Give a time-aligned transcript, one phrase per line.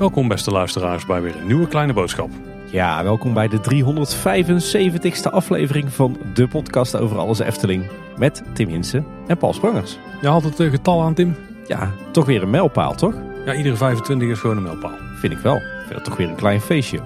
[0.00, 2.30] Welkom beste luisteraars bij weer een nieuwe kleine boodschap.
[2.70, 7.90] Ja, welkom bij de 375ste aflevering van de podcast over alles Efteling.
[8.16, 9.98] Met Tim Hinsen en Paul Sprangers.
[10.20, 11.36] Je had het eh, getal aan Tim?
[11.66, 13.14] Ja, toch weer een mijlpaal, toch?
[13.44, 14.98] Ja, iedere 25 is gewoon een mijlpaal.
[15.20, 15.56] Vind ik wel.
[15.56, 17.00] Ik vind dat toch weer een klein feestje.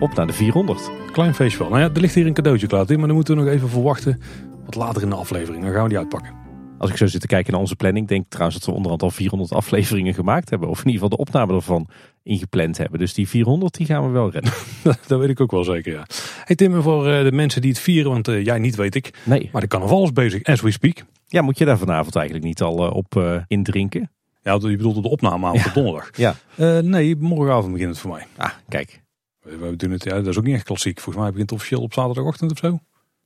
[0.00, 0.90] Op naar de 400.
[1.12, 1.68] Klein feestje wel.
[1.68, 3.68] Nou ja, er ligt hier een cadeautje klaar Tim, maar dan moeten we nog even
[3.68, 4.20] voor wachten.
[4.64, 6.42] Wat later in de aflevering, dan gaan we die uitpakken.
[6.78, 9.02] Als ik zo zit te kijken naar onze planning, denk ik trouwens dat we onderhand
[9.02, 10.68] al 400 afleveringen gemaakt hebben.
[10.68, 11.88] Of in ieder geval de opname ervan
[12.22, 12.98] ingepland hebben.
[12.98, 14.52] Dus die 400 die gaan we wel redden.
[15.06, 16.06] dat weet ik ook wel zeker, ja.
[16.44, 19.10] Hey Tim, voor eh, de mensen die het vieren, want eh, jij niet weet ik.
[19.24, 19.48] Nee.
[19.52, 21.04] Maar de carnaval is bezig, as we speak.
[21.26, 24.10] Ja, moet je daar vanavond eigenlijk niet al eh, op uh, indrinken?
[24.42, 25.64] Ja, je bedoelt de opname aan Ja.
[25.66, 26.10] op donderdag.
[26.16, 26.34] Ja.
[26.80, 28.26] Nee, morgenavond begint het voor mij.
[28.36, 29.02] Ah, kijk.
[29.42, 31.00] We, we doen het, ja, dat is ook niet echt klassiek.
[31.00, 32.78] Volgens mij begint het officieel op zaterdagochtend of zo.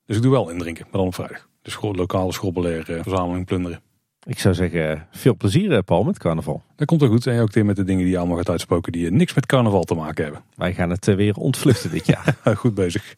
[0.08, 1.48] Dus ik doe wel indrinken, maar dan op vrijdag.
[1.62, 3.80] Dus gewoon lokale schrobbelair, eh, verzameling, plunderen.
[4.22, 6.62] Ik zou zeggen, veel plezier eh, Paul met carnaval.
[6.76, 7.26] Dat komt wel goed.
[7.26, 9.46] En ook Tim met de dingen die je allemaal gaat uitspoken die eh, niks met
[9.46, 10.42] carnaval te maken hebben.
[10.54, 12.36] Wij gaan het eh, weer ontvluchten dit jaar.
[12.56, 13.14] goed bezig.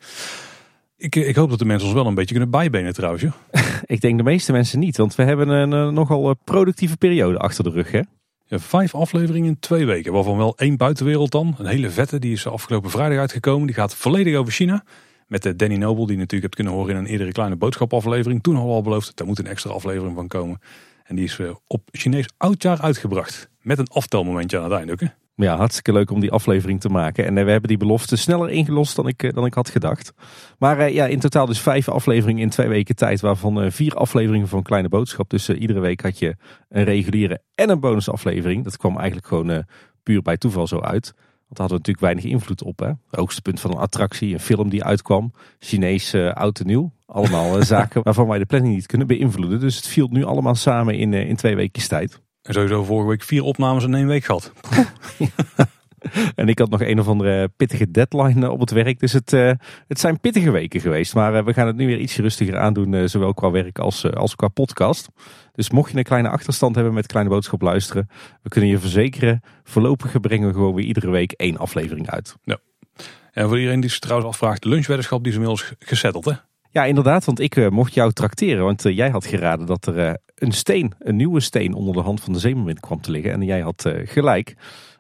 [1.01, 3.25] Ik, eh, ik hoop dat de mensen ons wel een beetje kunnen bijbenen trouwens.
[3.85, 7.39] ik denk de meeste mensen niet, want we hebben een eh, nogal eh, productieve periode
[7.39, 7.91] achter de rug.
[7.91, 8.01] Hè?
[8.47, 10.13] Ja, vijf afleveringen in twee weken.
[10.13, 11.55] Waarvan wel één buitenwereld dan.
[11.59, 12.19] Een hele vette.
[12.19, 13.67] Die is afgelopen vrijdag uitgekomen.
[13.67, 14.85] Die gaat volledig over China.
[15.31, 16.07] Met Danny Noble.
[16.07, 18.43] Die je natuurlijk hebt kunnen horen in een eerdere kleine boodschapaflevering.
[18.43, 19.17] Toen we al beloofd.
[19.17, 20.61] Daar moet een extra aflevering van komen.
[21.05, 23.51] En die is eh, op Chinees oudjaar uitgebracht.
[23.61, 25.01] Met een aftelmomentje aan het einde ook.
[25.01, 25.07] Hè?
[25.35, 27.25] Ja, hartstikke leuk om die aflevering te maken.
[27.27, 30.13] En eh, we hebben die belofte sneller ingelost dan ik, eh, dan ik had gedacht.
[30.59, 33.21] Maar ja, in totaal dus vijf afleveringen in twee weken tijd.
[33.21, 35.31] Waarvan vier afleveringen van Kleine Boodschap.
[35.31, 36.37] Dus iedere week had je
[36.69, 38.65] een reguliere en een bonusaflevering.
[38.65, 39.65] Dat kwam eigenlijk gewoon
[40.03, 41.15] puur bij toeval zo uit.
[41.51, 42.79] Daar hadden we natuurlijk weinig invloed op.
[42.79, 42.91] Hè?
[43.11, 45.33] Hoogste punt van een attractie, een film die uitkwam.
[45.59, 46.93] Chinees eh, oud en nieuw.
[47.07, 49.61] Allemaal eh, zaken waarvan wij de planning niet kunnen beïnvloeden.
[49.61, 52.21] Dus het viel nu allemaal samen in, eh, in twee weken tijd.
[52.43, 54.53] En sowieso vorige week vier opnames in één week gehad.
[56.35, 59.01] En ik had nog een of andere pittige deadline op het werk.
[59.01, 59.31] Dus het,
[59.87, 61.15] het zijn pittige weken geweest.
[61.15, 63.09] Maar we gaan het nu weer ietsje rustiger aandoen.
[63.09, 65.09] zowel qua werk als, als qua podcast.
[65.61, 68.09] Dus mocht je een kleine achterstand hebben met Kleine Boodschap luisteren.
[68.43, 69.41] We kunnen je verzekeren.
[69.65, 72.37] Voorlopig brengen we gewoon weer iedere week één aflevering uit.
[73.33, 74.63] En voor iedereen die zich trouwens afvraagt.
[74.63, 76.33] De lunchweddenschap die is inmiddels gesetteld hè.
[76.71, 77.25] Ja, inderdaad.
[77.25, 78.65] Want ik eh, mocht jou trakteren.
[78.65, 82.01] Want eh, jij had geraden dat er eh, een steen, een nieuwe steen onder de
[82.01, 83.33] hand van de zeemermin kwam te liggen.
[83.33, 84.57] En jij had gelijk.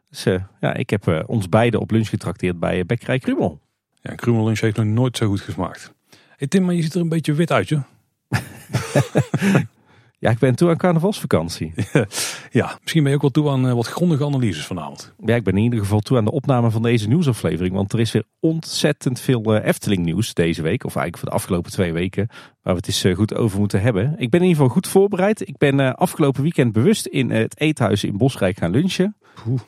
[0.09, 0.25] Dus
[0.61, 3.61] ja, ik heb ons beiden op lunch getrakteerd bij Bekkerij Krumel.
[4.03, 5.93] Ja, Krumel lunch heeft nog nooit zo goed gesmaakt.
[6.37, 7.83] Hey Tim, maar je ziet er een beetje wit uit joh.
[10.21, 11.73] Ja, ik ben toe aan carnavalsvakantie.
[12.53, 15.15] Ja, misschien ben je ook wel toe aan eh, wat grondige analyses vanavond.
[15.25, 17.75] Ja, ik ben in ieder geval toe aan de opname van deze nieuwsaflevering.
[17.75, 20.85] Want er is weer ontzettend veel eh, Efteling nieuws deze week.
[20.85, 22.27] Of eigenlijk voor de afgelopen twee weken.
[22.63, 24.15] Waar we het eens eh, goed over moeten hebben.
[24.19, 25.49] Ik ben in ieder geval goed voorbereid.
[25.49, 29.17] Ik ben afgelopen weekend bewust in het eethuis in Bosrijk gaan lunchen.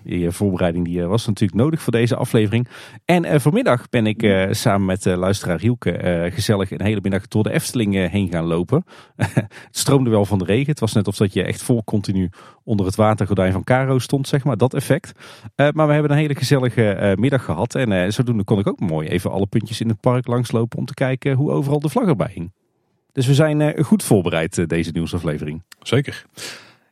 [0.05, 2.69] Die eh, voorbereiding die, eh, was natuurlijk nodig voor deze aflevering.
[3.05, 7.53] En eh, vanmiddag ben ik samen met luisteraar Hielke gezellig een hele middag door de
[7.53, 8.85] Efteling heen gaan lopen.
[9.17, 10.71] het stroomde wel van de regen.
[10.71, 12.31] Het was net of dat je echt vol continu
[12.65, 14.57] onder het watergordijn van Caro stond, zeg maar.
[14.57, 15.13] Dat effect.
[15.57, 17.75] Maar we hebben een hele gezellige middag gehad.
[17.75, 20.95] En zodoende kon ik ook mooi even alle puntjes in het park langslopen om te
[20.95, 22.53] kijken hoe overal de vlag erbij hing.
[23.13, 25.63] Dus we zijn goed voorbereid deze nieuwsaflevering.
[25.83, 26.25] Zeker.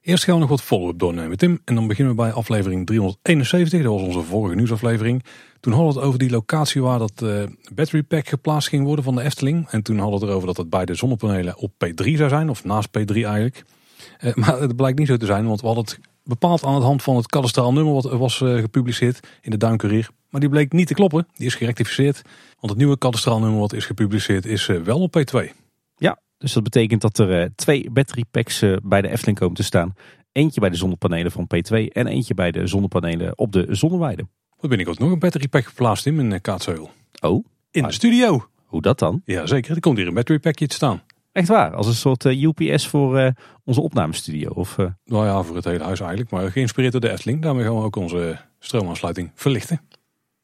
[0.02, 1.60] Eerst gaan we nog wat follow-up doornemen, Tim.
[1.64, 3.82] En dan beginnen we bij aflevering 371.
[3.82, 5.24] Dat was onze vorige nieuwsaflevering.
[5.60, 7.42] Toen hadden we het over die locatie waar dat eh,
[7.74, 9.68] battery pack geplaatst ging worden van de Efteling.
[9.68, 12.50] En toen hadden we het erover dat het bij de zonnepanelen op P3 zou zijn.
[12.50, 13.64] Of naast P3 eigenlijk.
[14.18, 15.46] Eh, maar het blijkt niet zo te zijn.
[15.46, 18.54] Want we hadden het bepaald aan de hand van het kadastraal nummer wat was eh,
[18.54, 20.08] gepubliceerd in de Duincourier.
[20.28, 21.26] Maar die bleek niet te kloppen.
[21.34, 22.22] Die is gerectificeerd.
[22.60, 25.50] Want het nieuwe kadastraal nummer wat is gepubliceerd is wel op P2.
[25.96, 29.54] Ja, dus dat betekent dat er eh, twee battery packs eh, bij de Efteling komen
[29.56, 29.94] te staan.
[30.32, 34.26] Eentje bij de zonnepanelen van P2 en eentje bij de zonnepanelen op de zonneweide.
[34.56, 36.90] Wat ben ik ook nog een battery pack geplaatst in mijn Kaatsheuvel.
[37.20, 38.48] Oh, In de studio.
[38.64, 39.22] hoe dat dan?
[39.24, 39.74] Ja, zeker.
[39.74, 41.02] Er komt hier een battery packje te staan.
[41.32, 43.30] Echt waar, als een soort eh, UPS voor eh,
[43.64, 44.50] onze opnamestudio.
[44.50, 46.30] Of, eh, Nou ja, voor het hele huis eigenlijk.
[46.30, 47.42] Maar geïnspireerd door de Efteling.
[47.42, 49.80] Daarmee gaan we ook onze stroomaansluiting verlichten.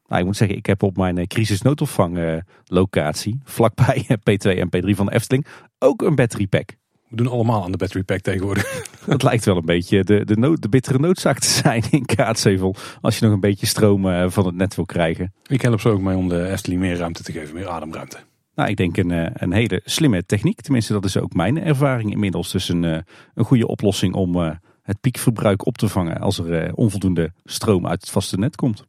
[0.08, 4.58] Nou, ik moet zeggen, ik heb op mijn eh, crisisnoodopvang eh, locatie, vlakbij eh, P2
[4.58, 5.46] en P3 van de Efteling,
[5.78, 6.74] ook een battery pack.
[7.08, 8.84] We doen allemaal aan de battery pack tegenwoordig.
[9.06, 12.74] Dat lijkt wel een beetje de, de, nood, de bittere noodzaak te zijn in Kaatsheuvel.
[13.00, 15.32] Als je nog een beetje stroom eh, van het net wil krijgen.
[15.46, 17.54] Ik help ze ook mee om de Efteling meer ruimte te geven.
[17.54, 18.16] Meer ademruimte.
[18.54, 20.60] Nou, ik denk een, een hele slimme techniek.
[20.60, 22.52] Tenminste, dat is ook mijn ervaring inmiddels.
[22.52, 24.36] Dus een, een goede oplossing om
[24.82, 28.84] het piekverbruik op te vangen als er onvoldoende stroom uit het vaste net komt.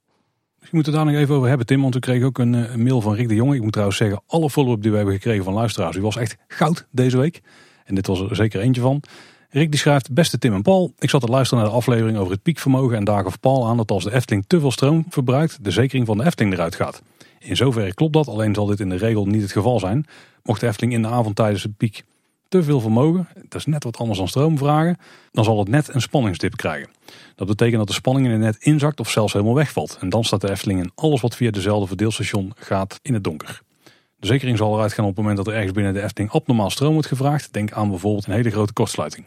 [0.69, 1.81] Je moet het daar nog even over hebben, Tim.
[1.81, 3.56] Want we kregen ook een, een, mail van Rick de Jonge.
[3.56, 6.38] Ik moet trouwens zeggen, alle follow-up die we hebben gekregen van luisteraars, die was echt
[6.48, 7.42] goud deze week.
[7.86, 9.04] En dit was er zeker eentje van.
[9.50, 10.94] Rick die schrijft, beste Tim en Paul.
[11.00, 13.78] Ik zat te luisteren naar de aflevering over het piekvermogen en daar gaf Paul aan
[13.78, 17.02] dat als de Efteling te veel stroom verbruikt, de zekering van de Efteling eruit gaat.
[17.40, 20.06] In zoverre klopt dat, alleen zal dit in de regel niet het geval zijn.
[20.44, 22.04] Mocht de Efteling in de avond tijdens de piek
[22.49, 24.97] te veel vermogen, dat is net wat anders dan stroom vragen,
[25.31, 26.89] dan zal het net een spanningsdip krijgen.
[27.35, 29.97] Dat betekent dat de spanning in het net inzakt of zelfs helemaal wegvalt.
[29.99, 33.61] En dan staat de Efteling in alles wat via dezelfde verdeelstation gaat in het donker.
[34.19, 36.69] De zekering zal eruit gaan op het moment dat er ergens binnen de Efteling abnormaal
[36.69, 37.53] stroom wordt gevraagd.
[37.53, 39.25] Denk aan bijvoorbeeld een hele grote kortsluiting.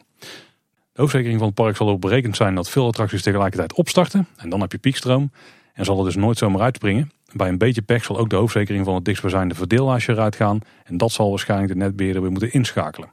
[0.93, 4.27] De hoofdzekering van het park zal ook berekend zijn dat veel attracties tegelijkertijd opstarten.
[4.37, 5.31] En dan heb je piekstroom.
[5.73, 7.11] En zal er dus nooit zomaar uitspringen.
[7.33, 10.59] Bij een beetje pech zal ook de hoofdzekering van het dichtstbijzijnde verdeelhuisje eruit gaan.
[10.85, 13.13] En dat zal waarschijnlijk de netbeheerder weer moeten inschakelen.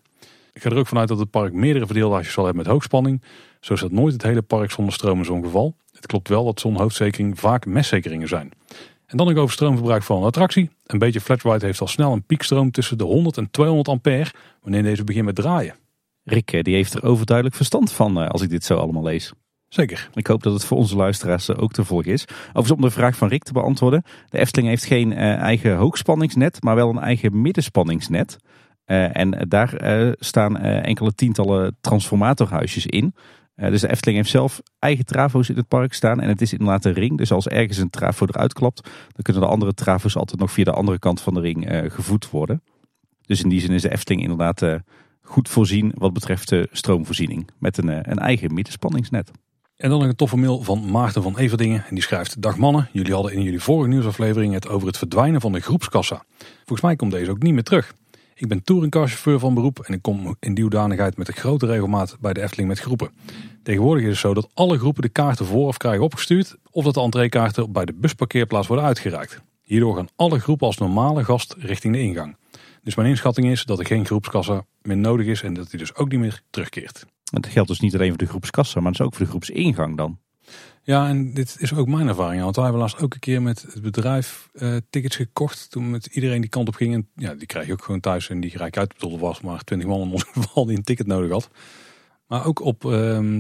[0.54, 3.22] Ik ga er ook vanuit dat het park meerdere verdeelhuisjes zal hebben met hoogspanning.
[3.60, 5.76] Zo dat nooit het hele park zonder stroom in zo'n geval.
[5.92, 8.52] Het klopt wel dat zo'n hoofdzekering vaak mestzekeringen zijn.
[9.06, 10.70] En dan nog over stroomverbruik van een attractie.
[10.86, 14.32] Een beetje flat heeft al snel een piekstroom tussen de 100 en 200 ampère
[14.62, 15.76] wanneer deze begint met draaien.
[16.24, 19.34] Rick die heeft er overduidelijk verstand van eh, als ik dit zo allemaal lees.
[19.78, 20.10] Zeker.
[20.14, 22.26] Ik hoop dat het voor onze luisteraars ook te volgen is.
[22.48, 24.04] Overigens om de vraag van Rick te beantwoorden.
[24.30, 28.38] De Efteling heeft geen uh, eigen hoogspanningsnet, maar wel een eigen middenspanningsnet.
[28.86, 29.76] Uh, en daar
[30.20, 33.16] staan enkele tientallen transformatorhuisjes in.
[33.56, 36.20] dus de Efteling heeft zelf eigen trafo's in het park staan.
[36.20, 37.18] En het is inderdaad een ring.
[37.18, 40.64] Dus als ergens een trafo eruit klapt, dan kunnen de andere trafo's altijd nog via
[40.64, 42.64] de andere kant van de ring gevoed worden.
[43.26, 44.82] Dus in die zin is de Efteling inderdaad
[45.22, 47.50] goed voorzien wat betreft de stroomvoorziening.
[47.60, 49.32] Met een, een eigen middenspanningsnet.
[49.78, 51.86] En dan nog een toffe mail van Maarten van Everdingen.
[51.88, 55.42] En die schrijft, dag mannen, jullie hadden in jullie vorige nieuwsaflevering het over het verdwijnen
[55.42, 56.24] van de groepskassa.
[56.56, 57.94] Volgens mij komt deze ook niet meer terug.
[58.36, 62.18] Ik ben touringcarchauffeur van beroep en ik kom in die hoedanigheid met een grote regelmaat
[62.20, 63.12] bij de Efteling met groepen.
[63.64, 67.02] Tegenwoordig is het zo dat alle groepen de kaarten vooraf krijgen opgestuurd of dat de
[67.02, 69.42] entreekaarten bij de busparkeerplaats worden uitgereikt.
[69.62, 72.38] Hierdoor gaan alle groepen als normale gast richting de ingang.
[72.84, 75.96] Dus mijn inschatting is dat er geen groepskassa meer nodig is en dat die dus
[75.96, 77.06] ook niet meer terugkeert.
[77.32, 80.20] Dat geldt dus niet alleen voor de groepskassa, maar dus ook voor de groepsingang dan.
[80.84, 82.42] Ja, en dit is ook mijn ervaring.
[82.42, 85.72] Want wij hebben laatst ook een keer met het bedrijf uh, tickets gekocht.
[85.72, 86.94] Toen met iedereen die kant op ging.
[86.94, 88.30] En ja, die krijg je ook gewoon thuis.
[88.30, 91.32] En die rijk uitbetaalde was maar 20 man in ons geval die een ticket nodig
[91.32, 91.50] had.
[92.28, 92.92] Maar ook op uh,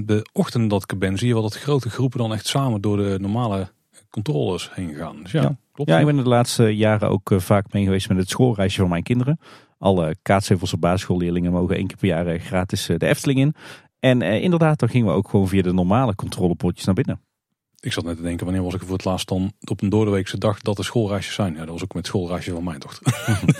[0.05, 2.81] de ochtend dat ik er ben, zie je wel dat grote groepen dan echt samen
[2.81, 3.71] door de normale
[4.09, 5.23] controles heen gaan.
[5.23, 5.57] Dus ja, ja.
[5.71, 5.89] klopt.
[5.89, 8.89] Ja, ik ben de laatste jaren ook uh, vaak mee geweest met het schoolreisje van
[8.89, 9.39] mijn kinderen.
[9.77, 13.55] Alle Kaatshevelse basisschoolleerlingen mogen één keer per jaar eh, gratis de Efteling in.
[13.99, 17.21] En inderdaad, dan gingen we ook gewoon via de normale controlepotjes naar binnen.
[17.79, 20.37] Ik zat net te denken, wanneer was ik voor het laatst dan op een doordeweekse
[20.37, 21.53] dag dat er schoolreisjes zijn?
[21.53, 23.13] Ja, dat was ook met schoolreisje van mijn dochter.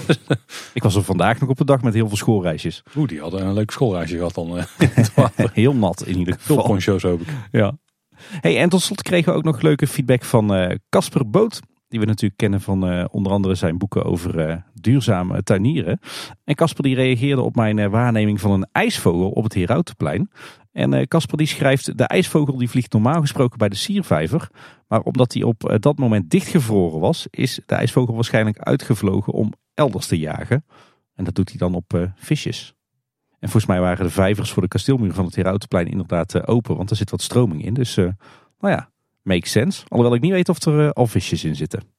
[0.74, 2.84] ik was er vandaag nog op een dag met heel veel schoolreisjes.
[2.96, 4.66] Oeh, die hadden een leuk schoolreisje gehad dan.
[5.54, 6.56] heel nat in ieder geval.
[6.56, 7.28] Veel poncho's hoop ik.
[7.52, 7.78] Ja.
[8.18, 11.60] Hey, en tot slot kregen we ook nog leuke feedback van Casper uh, Boot.
[11.88, 16.00] Die we natuurlijk kennen van uh, onder andere zijn boeken over uh, duurzame tuinieren.
[16.44, 20.32] En Casper die reageerde op mijn waarneming van een ijsvogel op het Herautenplein.
[20.72, 24.50] En Casper die schrijft, de ijsvogel die vliegt normaal gesproken bij de siervijver.
[24.88, 30.08] Maar omdat hij op dat moment dichtgevroren was, is de ijsvogel waarschijnlijk uitgevlogen om elders
[30.08, 30.66] te jagen.
[31.14, 32.76] En dat doet hij dan op visjes.
[33.40, 36.90] En volgens mij waren de vijvers voor de kasteelmuur van het Herautenplein inderdaad open, want
[36.90, 37.74] er zit wat stroming in.
[37.74, 38.14] Dus nou
[38.60, 38.92] ja,
[39.22, 39.84] makes sense.
[39.88, 41.97] Alhoewel ik niet weet of er al visjes in zitten.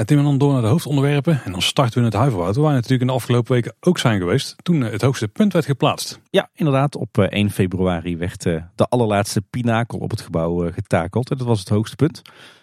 [0.00, 1.40] Ja, Tim en dan door naar de hoofdonderwerpen.
[1.44, 2.56] En dan starten we in het Huiverwoud.
[2.56, 4.56] Waar we natuurlijk in de afgelopen weken ook zijn geweest.
[4.62, 6.20] Toen het hoogste punt werd geplaatst.
[6.30, 6.96] Ja, inderdaad.
[6.96, 11.30] Op 1 februari werd de allerlaatste pinakel op het gebouw getakeld.
[11.30, 12.22] En dat was het hoogste punt.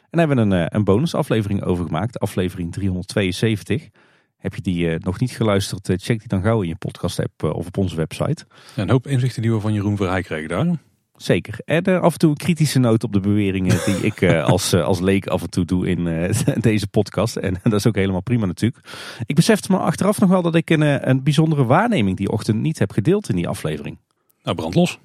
[0.09, 2.19] En daar hebben we een, een bonusaflevering over gemaakt.
[2.19, 3.89] Aflevering 372.
[4.37, 7.67] Heb je die nog niet geluisterd, check die dan gauw in je podcast app of
[7.67, 8.45] op onze website.
[8.75, 10.77] Ja, een hoop inzichten die we van Jeroen Verheij kregen daar.
[11.17, 11.59] Zeker.
[11.65, 14.73] En uh, af en toe een kritische noot op de beweringen die ik uh, als,
[14.73, 17.35] uh, als leek af en toe doe in deze podcast.
[17.35, 18.87] En dat is ook helemaal prima natuurlijk.
[19.25, 22.79] Ik besefte me achteraf nog wel dat ik een, een bijzondere waarneming die ochtend niet
[22.79, 23.97] heb gedeeld in die aflevering.
[24.43, 24.99] Nou, brand los.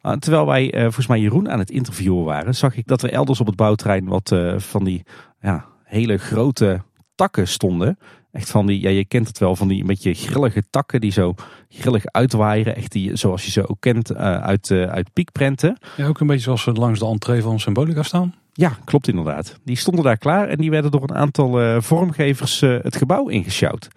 [0.00, 3.40] Ah, terwijl wij volgens mij Jeroen aan het interviewen waren, zag ik dat er elders
[3.40, 5.02] op het bouwterrein wat van die
[5.40, 6.82] ja, hele grote
[7.14, 7.98] takken stonden.
[8.36, 11.10] Echt van die, ja, je kent het wel, van die een beetje grillige takken die
[11.10, 11.34] zo
[11.68, 12.76] grillig uitwaaieren.
[12.76, 15.78] Echt die, zoals je ze ook kent uh, uit, uh, uit piekprenten.
[15.96, 18.34] Ja, ook een beetje zoals ze langs de entree van Symbolica staan.
[18.52, 19.58] Ja, klopt inderdaad.
[19.64, 23.88] Die stonden daar klaar en die werden door een aantal uh, vormgevers het gebouw ingesjouwd.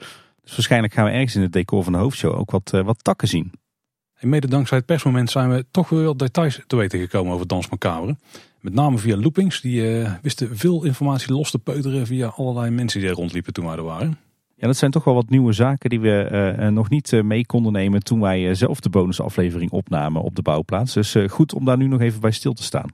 [0.44, 3.28] Dus waarschijnlijk gaan we ergens in het decor van de hoofdshow ook wat, wat takken
[3.28, 3.52] zien.
[4.16, 7.48] En mede dankzij het persmoment zijn we toch weer wat details te weten gekomen over
[7.48, 8.16] Dans Macabre.
[8.60, 9.62] Met name via loopings.
[9.62, 13.76] Die wisten veel informatie los te peuteren via allerlei mensen die er rondliepen toen wij
[13.76, 14.18] er waren.
[14.60, 17.46] Ja, dat zijn toch wel wat nieuwe zaken die we uh, nog niet uh, mee
[17.46, 20.94] konden nemen toen wij uh, zelf de bonusaflevering opnamen op de bouwplaats.
[20.94, 22.90] Dus goed om daar nu nog even bij stil te staan.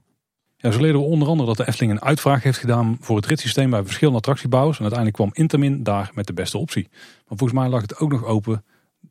[0.56, 3.26] Ja, zo leren we onder andere dat de Efteling een uitvraag heeft gedaan voor het
[3.26, 4.76] ritssysteem bij verschillende attractiebouwers.
[4.76, 6.88] En uiteindelijk kwam Intermin daar met de beste optie.
[7.28, 8.64] Maar volgens mij lag het ook nog open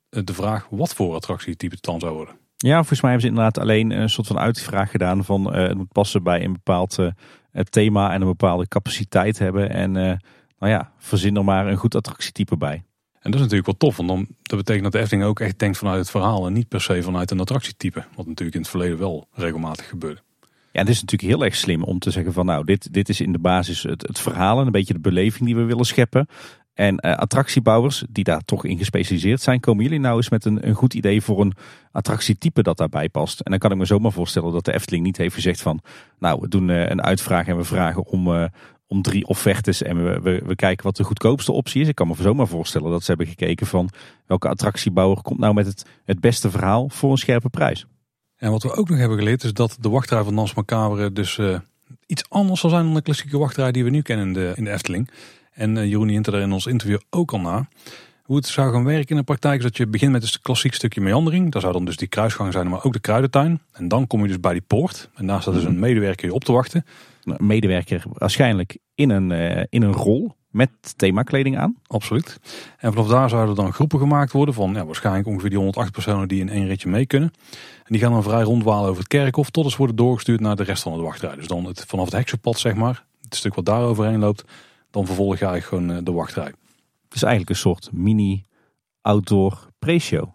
[0.10, 2.36] eh, de vraag wat voor attractietype het dan zou worden.
[2.58, 5.92] Ja, volgens mij hebben ze inderdaad alleen een soort van uitvraag gedaan van het moet
[5.92, 6.98] passen bij een bepaald
[7.70, 9.70] thema en een bepaalde capaciteit hebben.
[9.70, 10.20] En
[10.66, 12.84] nou ja, verzin er maar een goed attractietype bij.
[13.20, 15.60] En dat is natuurlijk wel tof, want dan, dat betekent dat de Efteling ook echt
[15.60, 18.06] denkt vanuit het verhaal en niet per se vanuit een attractietype.
[18.16, 20.22] Wat natuurlijk in het verleden wel regelmatig gebeurde.
[20.72, 23.22] Ja, het is natuurlijk heel erg slim om te zeggen van nou, dit, dit is
[23.22, 26.28] in de basis het, het verhaal en een beetje de beleving die we willen scheppen.
[26.74, 30.68] En uh, attractiebouwers die daar toch in gespecialiseerd zijn, komen jullie nou eens met een,
[30.68, 31.54] een goed idee voor een
[31.92, 33.40] attractietype dat daarbij past?
[33.40, 35.82] En dan kan ik me zomaar voorstellen dat de Efteling niet heeft gezegd van,
[36.20, 38.46] nou we doen uh, een uitvraag en we vragen om, uh,
[38.88, 41.88] om drie offertes en we, we, we, kijken wat de goedkoopste optie is.
[41.88, 43.90] Ik kan me zomaar voorstellen dat ze hebben gekeken van
[44.26, 47.86] welke attractiebouwer komt nou met het, het beste verhaal voor een scherpe prijs.
[48.36, 51.40] En wat we ook nog hebben geleerd is dat de wachtrij van Dans Macabre dus
[52.06, 54.64] iets anders zal zijn dan de klassieke wachtrij die we nu kennen in de, in
[54.64, 55.10] de Efteling.
[55.54, 57.68] En uh, Jeroen hint er in ons interview ook al naar.
[58.24, 60.74] Hoe het zou gaan werken in de praktijk is dat je begint met een klassiek
[60.74, 61.52] stukje meandering.
[61.52, 63.62] Daar zou dan dus die kruisgang zijn, maar ook de kruidentuin.
[63.72, 65.10] En dan kom je dus bij die poort.
[65.16, 66.86] En daar staat dus een medewerker je op te wachten.
[67.38, 71.76] Medewerker waarschijnlijk in een, uh, in een rol met themakleding aan.
[71.88, 72.40] Absoluut.
[72.78, 76.28] En vanaf daar zouden dan groepen gemaakt worden van ja, waarschijnlijk ongeveer die 108 personen
[76.28, 77.32] die in één ritje mee kunnen.
[77.78, 80.64] En die gaan dan vrij rondwalen over het kerkhof tot ze worden doorgestuurd naar de
[80.64, 81.36] rest van de wachtrij.
[81.36, 84.44] Dus dan het, vanaf het heksenpad zeg maar, het stuk wat daar overheen loopt,
[84.92, 86.54] dan vervolg je eigenlijk gewoon de wachtrij.
[87.04, 88.44] Het is eigenlijk een soort mini
[89.02, 90.34] outdoor pre-show.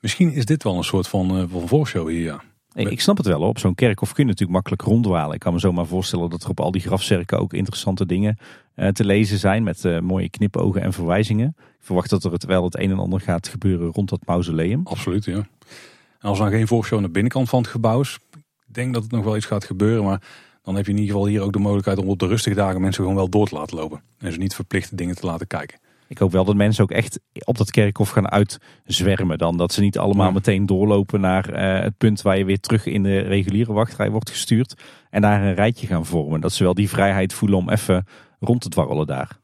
[0.00, 2.42] Misschien is dit wel een soort van, uh, van voorshow hier, ja.
[2.74, 3.40] Ik snap het wel.
[3.40, 5.34] Op zo'n kerkhof kun je natuurlijk makkelijk rondwalen.
[5.34, 8.38] Ik kan me zomaar voorstellen dat er op al die grafzerken ook interessante dingen
[8.76, 9.62] uh, te lezen zijn.
[9.62, 11.54] Met uh, mooie knipogen en verwijzingen.
[11.58, 14.80] Ik verwacht dat er het wel het een en ander gaat gebeuren rond dat mausoleum.
[14.84, 15.34] Absoluut, ja.
[15.34, 18.18] En als er dan geen voorshow aan de binnenkant van het gebouw is.
[18.66, 20.04] Ik denk dat het nog wel iets gaat gebeuren.
[20.04, 20.22] Maar
[20.62, 22.80] dan heb je in ieder geval hier ook de mogelijkheid om op de rustige dagen
[22.80, 24.02] mensen gewoon wel door te laten lopen.
[24.18, 25.78] En ze niet verplichte dingen te laten kijken.
[26.12, 29.56] Ik hoop wel dat mensen ook echt op dat kerkhof gaan uitzwermen dan.
[29.56, 30.32] Dat ze niet allemaal ja.
[30.32, 34.30] meteen doorlopen naar uh, het punt waar je weer terug in de reguliere wachtrij wordt
[34.30, 34.82] gestuurd.
[35.10, 36.40] En daar een rijtje gaan vormen.
[36.40, 38.06] Dat ze wel die vrijheid voelen om even
[38.40, 39.40] rond te dwarrelen daar.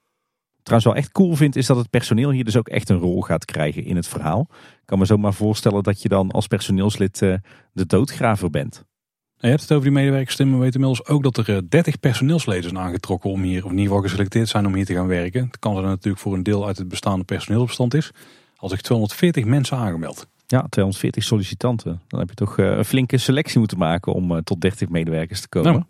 [0.63, 3.23] Trouwens wel echt cool vind is dat het personeel hier dus ook echt een rol
[3.23, 4.47] gaat krijgen in het verhaal.
[4.51, 7.35] Ik kan me zomaar voorstellen dat je dan als personeelslid uh,
[7.73, 8.85] de doodgraver bent.
[9.41, 10.59] Je hebt het over die medewerkersstemmen.
[10.59, 13.87] We weten inmiddels ook dat er 30 personeelsleden zijn aangetrokken om hier, of in ieder
[13.87, 15.45] geval geselecteerd zijn om hier te gaan werken.
[15.47, 18.11] Het kan er natuurlijk voor een deel uit het bestaande personeelbestand is.
[18.57, 20.27] Als ik 240 mensen aangemeld.
[20.47, 22.01] Ja, 240 sollicitanten.
[22.09, 25.73] Dan heb je toch een flinke selectie moeten maken om tot 30 medewerkers te komen.
[25.73, 25.85] Nou,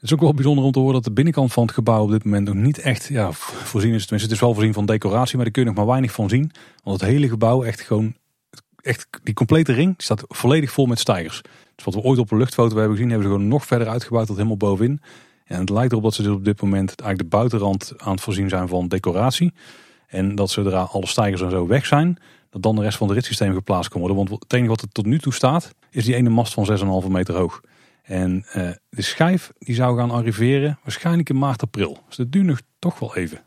[0.00, 2.10] het is ook wel bijzonder om te horen dat de binnenkant van het gebouw op
[2.10, 4.06] dit moment nog niet echt ja, voorzien is.
[4.06, 6.28] Tenminste, het is wel voorzien van decoratie, maar daar kun je nog maar weinig van
[6.28, 6.50] zien.
[6.82, 8.14] Want het hele gebouw echt gewoon,
[8.82, 11.42] echt die complete ring staat volledig vol met stijgers.
[11.74, 14.26] Dus wat we ooit op een luchtfoto hebben gezien, hebben ze gewoon nog verder uitgebouwd
[14.26, 15.00] tot helemaal bovenin.
[15.44, 18.20] En het lijkt erop dat ze dus op dit moment eigenlijk de buitenrand aan het
[18.20, 19.52] voorzien zijn van decoratie.
[20.06, 22.18] En dat zodra alle stijgers en zo weg zijn,
[22.50, 24.16] dat dan de rest van het ritssysteem geplaatst kan worden.
[24.16, 27.10] Want het enige wat er tot nu toe staat, is die ene mast van 6,5
[27.10, 27.60] meter hoog.
[28.02, 31.98] En uh, de schijf die zou gaan arriveren waarschijnlijk in maart, april.
[32.08, 33.40] Dus dat duurt nog toch wel even.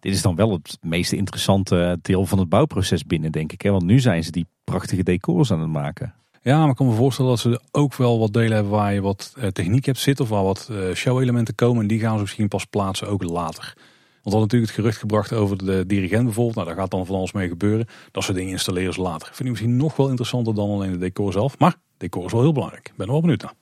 [0.00, 3.62] Dit is dan wel het meest interessante deel van het bouwproces binnen, denk ik.
[3.62, 3.70] Hè?
[3.70, 6.14] Want nu zijn ze die prachtige decors aan het maken.
[6.42, 9.00] Ja, maar ik kan me voorstellen dat ze ook wel wat delen hebben waar je
[9.00, 10.24] wat uh, techniek hebt zitten.
[10.24, 11.82] Of waar wat uh, show-elementen komen.
[11.82, 13.74] En die gaan ze misschien pas plaatsen ook later.
[14.22, 16.56] Want dan natuurlijk het gerucht gebracht over de dirigent bijvoorbeeld.
[16.56, 17.86] Nou, daar gaat dan van alles mee gebeuren.
[18.10, 19.26] Dat soort dingen installeren ze later.
[19.26, 21.58] Vind ik misschien nog wel interessanter dan alleen het decor zelf.
[21.58, 22.88] Maar decor is wel heel belangrijk.
[22.88, 23.54] Ik ben er wel benieuwd naar.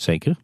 [0.00, 0.36] Zeker.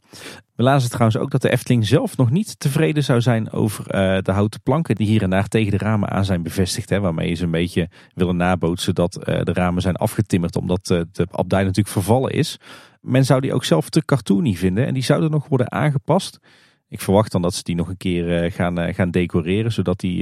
[0.55, 4.23] We lazen trouwens ook dat de Efteling zelf nog niet tevreden zou zijn over uh,
[4.23, 6.91] de houten planken die hier en daar tegen de ramen aan zijn bevestigd.
[6.91, 11.01] Hè, waarmee ze een beetje willen nabootsen dat uh, de ramen zijn afgetimmerd omdat uh,
[11.13, 12.59] de abdij natuurlijk vervallen is.
[13.01, 16.39] Men zou die ook zelf te cartoony vinden en die zouden nog worden aangepast.
[16.89, 20.19] Ik verwacht dan dat ze die nog een keer gaan, gaan decoreren zodat die,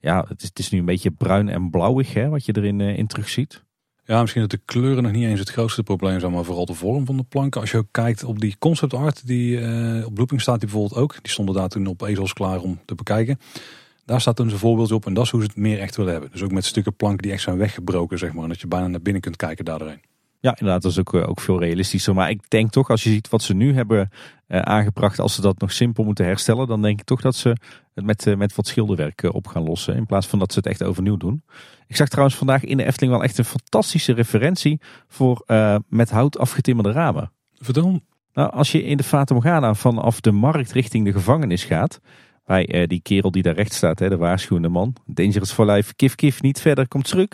[0.00, 2.80] ja het is, het is, nu een beetje bruin en blauwig hè, wat je erin
[2.80, 3.64] in terug ziet.
[4.12, 6.74] Ja, misschien dat de kleuren nog niet eens het grootste probleem zijn, maar vooral de
[6.74, 7.60] vorm van de planken.
[7.60, 11.00] Als je ook kijkt op die concept art, die uh, op Looping staat die bijvoorbeeld
[11.00, 11.16] ook.
[11.22, 13.40] Die stonden daar toen op ezels klaar om te bekijken.
[14.04, 16.12] Daar staat toen een voorbeeld op en dat is hoe ze het meer echt willen
[16.12, 16.30] hebben.
[16.32, 18.42] Dus ook met stukken planken die echt zijn weggebroken, zeg maar.
[18.42, 20.11] En dat je bijna naar binnen kunt kijken daardoorheen.
[20.42, 22.14] Ja, inderdaad, dat is ook, ook veel realistischer.
[22.14, 24.10] Maar ik denk toch, als je ziet wat ze nu hebben
[24.48, 27.56] uh, aangebracht, als ze dat nog simpel moeten herstellen, dan denk ik toch dat ze
[27.94, 29.96] het met, uh, met wat schilderwerk uh, op gaan lossen.
[29.96, 31.42] In plaats van dat ze het echt overnieuw doen.
[31.86, 35.44] Ik zag trouwens vandaag in de Efteling wel echt een fantastische referentie voor
[35.88, 37.32] met hout afgetimmerde ramen.
[37.54, 38.00] Vertel.
[38.32, 42.00] Nou, als je in de Fata Morgana vanaf de markt richting de gevangenis gaat,
[42.44, 44.96] bij die kerel die daar rechts staat, hè, de waarschuwende man.
[45.06, 47.28] Dangerous for life, kif kif, niet verder, komt terug.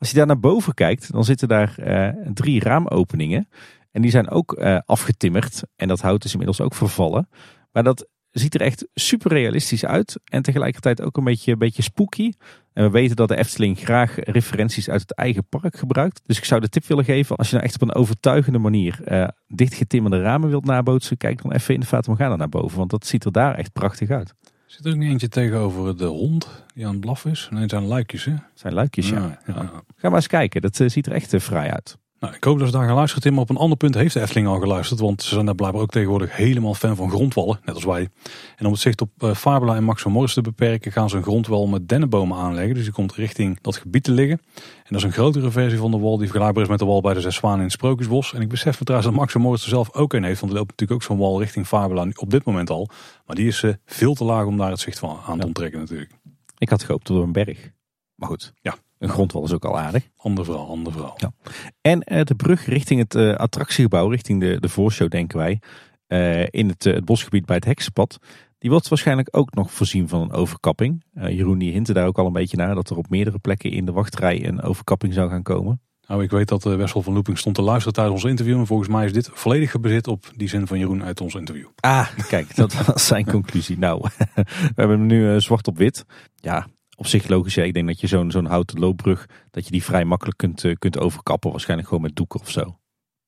[0.00, 3.48] Als je daar naar boven kijkt, dan zitten daar uh, drie raamopeningen.
[3.90, 5.62] En die zijn ook uh, afgetimmerd.
[5.76, 7.28] En dat hout is inmiddels ook vervallen.
[7.72, 10.20] Maar dat ziet er echt super realistisch uit.
[10.24, 12.32] En tegelijkertijd ook een beetje, een beetje spooky.
[12.72, 16.20] En we weten dat de Efteling graag referenties uit het eigen park gebruikt.
[16.26, 19.00] Dus ik zou de tip willen geven, als je nou echt op een overtuigende manier
[19.08, 22.78] uh, dichtgetimmerde ramen wilt nabootsen, kijk dan even in de Fata naar boven.
[22.78, 24.34] Want dat ziet er daar echt prachtig uit.
[24.70, 27.48] Zit er ook niet eentje tegenover de hond die aan het blaffen is?
[27.50, 28.32] Nee, het zijn luikjes hè?
[28.32, 29.16] Het zijn luikjes, ja.
[29.16, 29.82] ja, ja.
[29.96, 31.98] Ga maar eens kijken, dat uh, ziet er echt vrij uit.
[32.20, 33.40] Nou, ik hoop dat ze daar geluisterd hebben.
[33.40, 35.00] Maar op een ander punt heeft de Efteling al geluisterd.
[35.00, 37.60] Want ze zijn daar blijkbaar ook tegenwoordig helemaal fan van grondwallen.
[37.64, 38.08] Net als wij.
[38.56, 40.92] En om het zicht op uh, Fabula en Max Morris te beperken.
[40.92, 42.74] Gaan ze een grondwal met dennenbomen aanleggen.
[42.74, 44.40] Dus die komt richting dat gebied te liggen.
[44.54, 46.16] En dat is een grotere versie van de wal.
[46.16, 48.34] Die vergelijkbaar is met de wal bij de Zes Zwanen in het Sprookjesbos.
[48.34, 50.40] En ik besef me trouwens dat Max Morris er zelf ook een heeft.
[50.40, 52.06] Want er loopt natuurlijk ook zo'n wal richting Fabula.
[52.14, 52.88] Op dit moment al.
[53.26, 55.80] Maar die is uh, veel te laag om daar het zicht van aan te onttrekken
[55.80, 56.10] natuurlijk.
[56.58, 57.70] Ik had gehoopt op een berg.
[58.14, 58.52] Maar goed.
[58.60, 58.76] Ja.
[59.00, 60.08] Een grondwal is ook al aardig.
[60.16, 61.14] Ander verhaal, ander verhaal.
[61.16, 61.32] Ja.
[61.80, 65.60] En uh, de brug richting het uh, attractiegebouw, richting de, de voorshow denken wij,
[66.08, 68.18] uh, in het, het bosgebied bij het heksenpad.
[68.58, 71.04] Die wordt waarschijnlijk ook nog voorzien van een overkapping.
[71.14, 73.84] Jeroen die hintte daar ook al een beetje naar dat er op meerdere plekken in
[73.84, 75.80] de wachtrij een overkapping zou gaan komen.
[76.06, 78.58] Nou, ik weet dat Wessel van Looping stond te luisteren tijdens ons interview.
[78.58, 81.66] En volgens mij is dit volledig gebaseerd op die zin van Jeroen uit ons interview.
[81.80, 83.78] Ah, kijk, dat was zijn conclusie.
[83.78, 84.00] Nou,
[84.34, 86.04] we hebben hem nu zwart op wit.
[86.34, 86.66] Ja,
[87.00, 87.54] op zich logisch.
[87.54, 87.62] Ja.
[87.62, 90.74] Ik denk dat je zo'n zo'n houten loopbrug, dat je die vrij makkelijk kunt, uh,
[90.78, 91.50] kunt overkappen.
[91.50, 92.78] Waarschijnlijk gewoon met doeken of zo.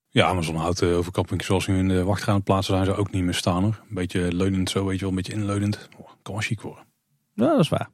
[0.08, 3.22] Ja, maar zo'n houten overkapping zoals nu in de wachtruim plaatsen zijn ze ook niet
[3.22, 5.88] meer staan Een beetje leunend zo, weet je wel, een beetje inleunend.
[5.98, 6.84] Oh, kan wel chic worden.
[7.34, 7.90] Ja, dat is waar.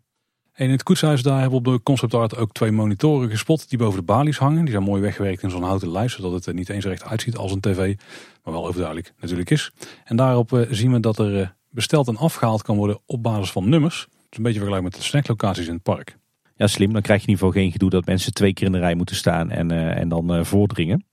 [0.53, 3.79] En in het koetshuis daar hebben we op de conceptart ook twee monitoren gespot die
[3.79, 4.63] boven de balies hangen.
[4.63, 7.37] Die zijn mooi weggewerkt in zo'n houten lijst, zodat het er niet eens recht uitziet
[7.37, 7.97] als een tv.
[8.45, 9.73] Maar wel overduidelijk natuurlijk is.
[10.05, 13.51] En daarop uh, zien we dat er uh, besteld en afgehaald kan worden op basis
[13.51, 16.19] van nummers is een beetje vergelijkbaar met de snacklocaties in het park.
[16.57, 16.93] Ja, slim.
[16.93, 18.95] Dan krijg je in ieder geval geen gedoe dat mensen twee keer in de rij
[18.95, 21.05] moeten staan en, uh, en dan uh, voordringen.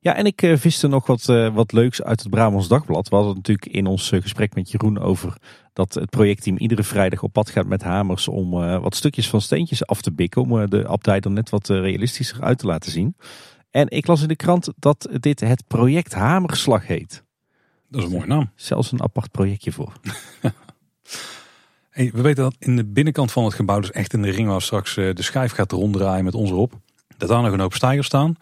[0.00, 3.08] Ja, en ik uh, viste nog wat, wat leuks uit het Brabants Dagblad.
[3.08, 5.36] We hadden natuurlijk in ons gesprek met Jeroen over
[5.72, 9.86] dat het projectteam iedere vrijdag op pad gaat met hamers om wat stukjes van steentjes
[9.86, 10.42] af te bikken.
[10.42, 13.16] Om de abdij er net wat realistischer uit te laten zien.
[13.70, 17.24] En ik las in de krant dat dit het project Hamerslag heet.
[17.88, 18.50] Dat is een mooie naam.
[18.54, 19.92] Zelfs een apart projectje voor.
[21.92, 24.62] We weten dat in de binnenkant van het gebouw, dus echt in de ring waar
[24.62, 26.72] straks eh, de schijf gaat ronddraaien met ons erop,
[27.16, 28.36] dat daar nog een hoop stijgers staan.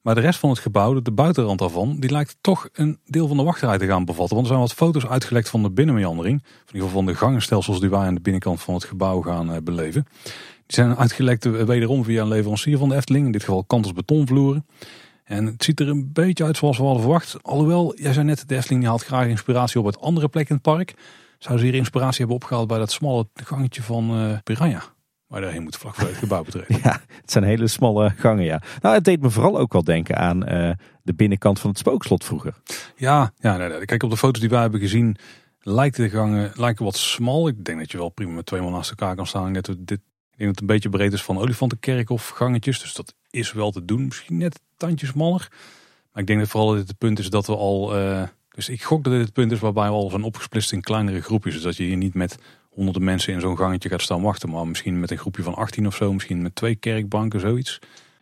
[0.00, 3.36] Maar de rest van het gebouw, de buitenrand daarvan, die lijkt toch een deel van
[3.36, 4.34] de wachtrij te gaan bevatten.
[4.34, 6.42] Want er zijn wat foto's uitgelekt van de binnenmeandering.
[6.42, 9.50] In ieder geval van de gangenstelsels die wij aan de binnenkant van het gebouw gaan
[9.50, 10.06] uh, beleven.
[10.22, 10.32] Die
[10.66, 13.26] zijn uitgelekt uh, wederom via een leverancier van de Efteling.
[13.26, 14.66] In dit geval Kantels betonvloeren.
[15.24, 17.42] En het ziet er een beetje uit zoals we hadden verwacht.
[17.42, 20.74] Alhoewel, jij zei net, de Efteling haalt graag inspiratie op uit andere plekken in het
[20.74, 20.94] park.
[21.40, 24.82] Zou ze hier inspiratie hebben opgehaald bij dat smalle gangetje van uh, Piranha?
[25.26, 26.80] Waar daarheen moet vlak voor het gebouw betreden.
[26.84, 28.62] ja, het zijn hele smalle gangen, ja.
[28.80, 30.70] Nou, het deed me vooral ook wel denken aan uh,
[31.02, 32.54] de binnenkant van het spookslot vroeger.
[32.96, 33.84] Ja, ja nee, nee.
[33.84, 35.16] kijk op de foto's die wij hebben gezien,
[35.60, 37.48] lijken de gangen lijken wat smal.
[37.48, 39.52] Ik denk dat je wel prima met twee man naast elkaar kan staan.
[39.52, 40.00] Net, dit, ik denk
[40.36, 42.80] dat het een beetje breed is van olifantenkerk of gangetjes.
[42.80, 44.04] Dus dat is wel te doen.
[44.04, 45.48] Misschien net een tandje smaller.
[46.12, 47.98] Maar ik denk dat vooral dit het punt is dat we al...
[47.98, 48.22] Uh,
[48.54, 51.20] dus ik gok dat dit het punt is waarbij we al zijn opgesplitst in kleinere
[51.20, 51.54] groepjes.
[51.54, 52.38] Dus dat je hier niet met
[52.70, 54.50] honderden mensen in zo'n gangetje gaat staan wachten.
[54.50, 56.12] Maar misschien met een groepje van 18 of zo.
[56.12, 57.78] Misschien met twee kerkbanken, zoiets.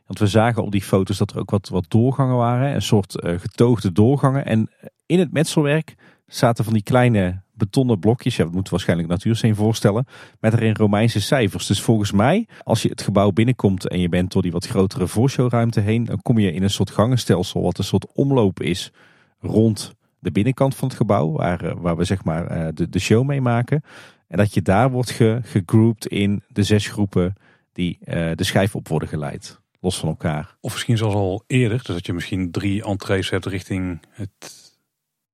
[0.07, 2.75] Want we zagen op die foto's dat er ook wat, wat doorgangen waren.
[2.75, 4.45] Een soort uh, getoogde doorgangen.
[4.45, 4.71] En
[5.07, 5.95] in het metselwerk
[6.27, 8.37] zaten van die kleine betonnen blokjes.
[8.37, 10.07] Ja, dat moeten waarschijnlijk natuursteen voorstellen.
[10.41, 11.67] Met erin Romeinse cijfers.
[11.67, 15.07] Dus volgens mij, als je het gebouw binnenkomt en je bent door die wat grotere
[15.07, 16.05] voorshowruimte heen.
[16.05, 18.93] Dan kom je in een soort gangenstelsel wat een soort omloop is
[19.41, 22.99] rond de binnenkant van het gebouw, waar, eh, waar we zeg maar eh, de, de
[22.99, 23.83] show mee maken.
[24.29, 27.35] En dat je daar wordt ge, gegrouped in de zes groepen
[27.73, 29.61] die uh, de schijf op worden geleid.
[29.81, 30.57] Los van elkaar.
[30.61, 34.73] Of misschien zoals al eerder, dus dat je misschien drie entrees hebt richting, het,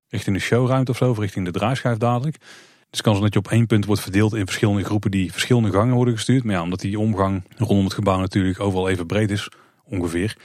[0.08, 2.36] richting de showruimte of zo, of richting de draaischijf dadelijk.
[2.90, 5.70] Dus kan zijn dat je op één punt wordt verdeeld in verschillende groepen die verschillende
[5.70, 6.44] gangen worden gestuurd.
[6.44, 9.48] Maar ja, omdat die omgang rondom het gebouw natuurlijk overal even breed is,
[9.84, 10.36] ongeveer,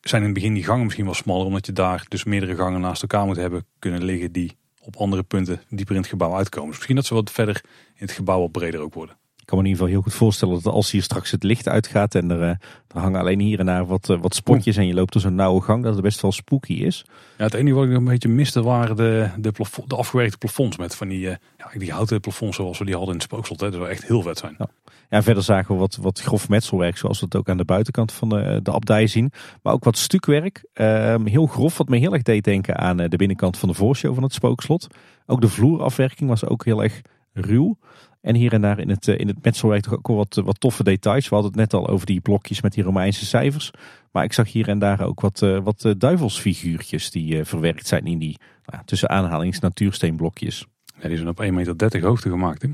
[0.00, 2.80] zijn in het begin die gangen misschien wel smaller, omdat je daar dus meerdere gangen
[2.80, 6.68] naast elkaar moet hebben kunnen liggen die op andere punten dieper in het gebouw uitkomen.
[6.68, 7.60] Dus misschien dat ze wat verder
[7.94, 9.16] in het gebouw wat breder ook worden.
[9.44, 11.68] Ik kan me in ieder geval heel goed voorstellen dat als hier straks het licht
[11.68, 14.86] uitgaat en er, uh, er hangen alleen hier en daar wat, uh, wat spotjes en
[14.86, 17.04] je loopt door zo'n nauwe gang, dat het best wel spooky is.
[17.38, 20.76] Ja, het enige wat ik een beetje miste waren de, de, plafond, de afgewerkte plafonds
[20.76, 23.60] met van die, uh, ja, die houten plafonds zoals we die hadden in het spookslot.
[23.60, 23.70] Hè.
[23.70, 24.54] Dat zou echt heel vet zijn.
[24.58, 24.68] Ja.
[25.10, 28.12] Ja, verder zagen we wat, wat grof metselwerk, zoals we het ook aan de buitenkant
[28.12, 29.32] van de, de abdij zien.
[29.62, 30.64] Maar ook wat stukwerk.
[30.72, 34.14] Ehm, heel grof, wat me heel erg deed denken aan de binnenkant van de voorshow
[34.14, 34.86] van het spookslot.
[35.26, 37.00] Ook de vloerafwerking was ook heel erg
[37.34, 37.76] ruw.
[38.24, 40.84] En hier en daar in het, in het metselwerk toch ook wel wat, wat toffe
[40.84, 41.28] details.
[41.28, 43.70] We hadden het net al over die blokjes met die Romeinse cijfers.
[44.12, 48.38] Maar ik zag hier en daar ook wat, wat duivelsfiguurtjes die verwerkt zijn in die
[48.66, 50.66] nou, tussen aanhalings natuursteenblokjes.
[51.00, 52.62] Ja, die zijn op 1,30 meter hoogte gemaakt.
[52.62, 52.68] Hè?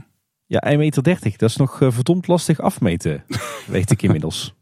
[0.46, 1.02] Ja, 1,30 meter.
[1.36, 3.24] Dat is nog verdomd lastig afmeten,
[3.66, 4.54] weet ik inmiddels.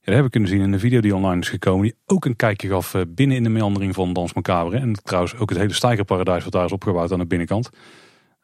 [0.00, 1.82] Ja, dat hebben we kunnen zien in de video die online is gekomen.
[1.82, 4.78] Die ook een kijkje gaf binnen in de meandering van Dans Macabre.
[4.78, 7.70] En trouwens ook het hele stijgerparadijs wat daar is opgebouwd aan de binnenkant.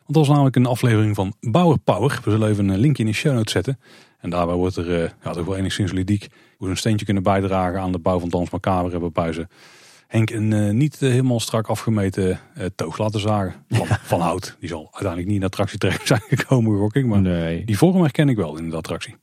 [0.06, 2.20] Want dat was namelijk een aflevering van Bauer Power.
[2.24, 3.78] We zullen even een linkje in de show notes zetten.
[4.18, 7.22] En daarbij wordt er uh, ja, toch wel enigszins ludiek hoe ze een steentje kunnen
[7.22, 8.98] bijdragen aan de bouw van Dans Macabre.
[8.98, 9.46] Waarbij ze
[10.06, 12.40] Henk een uh, niet helemaal strak afgemeten
[12.74, 14.56] toog laten zagen van, van, hout.
[14.60, 17.06] Die zal uiteindelijk niet in de attractie terecht zijn gekomen, gok ik.
[17.06, 17.64] Maar nee.
[17.64, 19.16] die vorm herken ik wel in de attractie.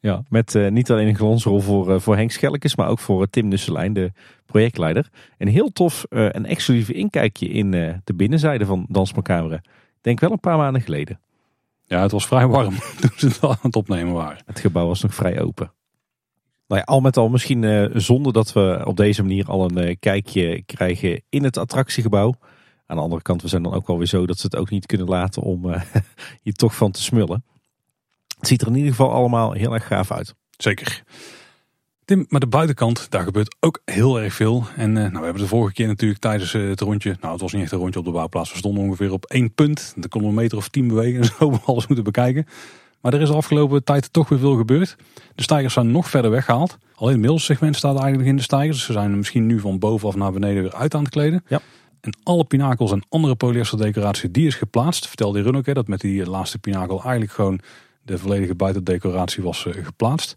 [0.00, 3.48] Ja, met uh, niet alleen een glansrol voor, voor Henk Schelkes, maar ook voor Tim
[3.48, 4.12] Nusselijn, de
[4.46, 5.08] projectleider.
[5.38, 7.70] En heel tof, een exclusief inkijkje in
[8.04, 9.62] de binnenzijde van Dans Macabre
[10.04, 11.20] denk wel een paar maanden geleden.
[11.84, 14.42] Ja, het was vrij warm toen ze het al aan het opnemen waren.
[14.46, 15.72] Het gebouw was nog vrij open.
[16.68, 19.88] Nou ja, al met al misschien uh, zonder dat we op deze manier al een
[19.88, 22.34] uh, kijkje krijgen in het attractiegebouw.
[22.86, 24.70] Aan de andere kant, we zijn dan ook wel weer zo dat ze het ook
[24.70, 25.82] niet kunnen laten om uh,
[26.42, 27.44] hier toch van te smullen.
[28.38, 30.34] Het ziet er in ieder geval allemaal heel erg gaaf uit.
[30.56, 31.02] Zeker.
[32.04, 34.64] Tim, maar de buitenkant, daar gebeurt ook heel erg veel.
[34.76, 37.40] En uh, nou, we hebben de vorige keer natuurlijk tijdens uh, het rondje, nou het
[37.40, 39.92] was niet echt een rondje op de bouwplaats, we stonden ongeveer op één punt.
[39.96, 42.46] Dan konden we een meter of tien bewegen en zo, we alles moeten bekijken.
[43.00, 44.96] Maar er is de afgelopen tijd toch weer veel gebeurd.
[45.34, 46.78] De stijgers zijn nog verder weggehaald.
[46.94, 48.76] Alleen het middelsegment staat eigenlijk in de stijgers.
[48.76, 51.44] Dus ze zijn misschien nu van bovenaf naar beneden weer uit aan het kleden.
[51.46, 51.60] Ja.
[52.00, 55.08] En alle pinakels en andere polyester decoratie die is geplaatst.
[55.08, 57.60] Vertelde Run ook hè, dat met die laatste pinakel eigenlijk gewoon
[58.02, 60.36] de volledige buitendecoratie was uh, geplaatst.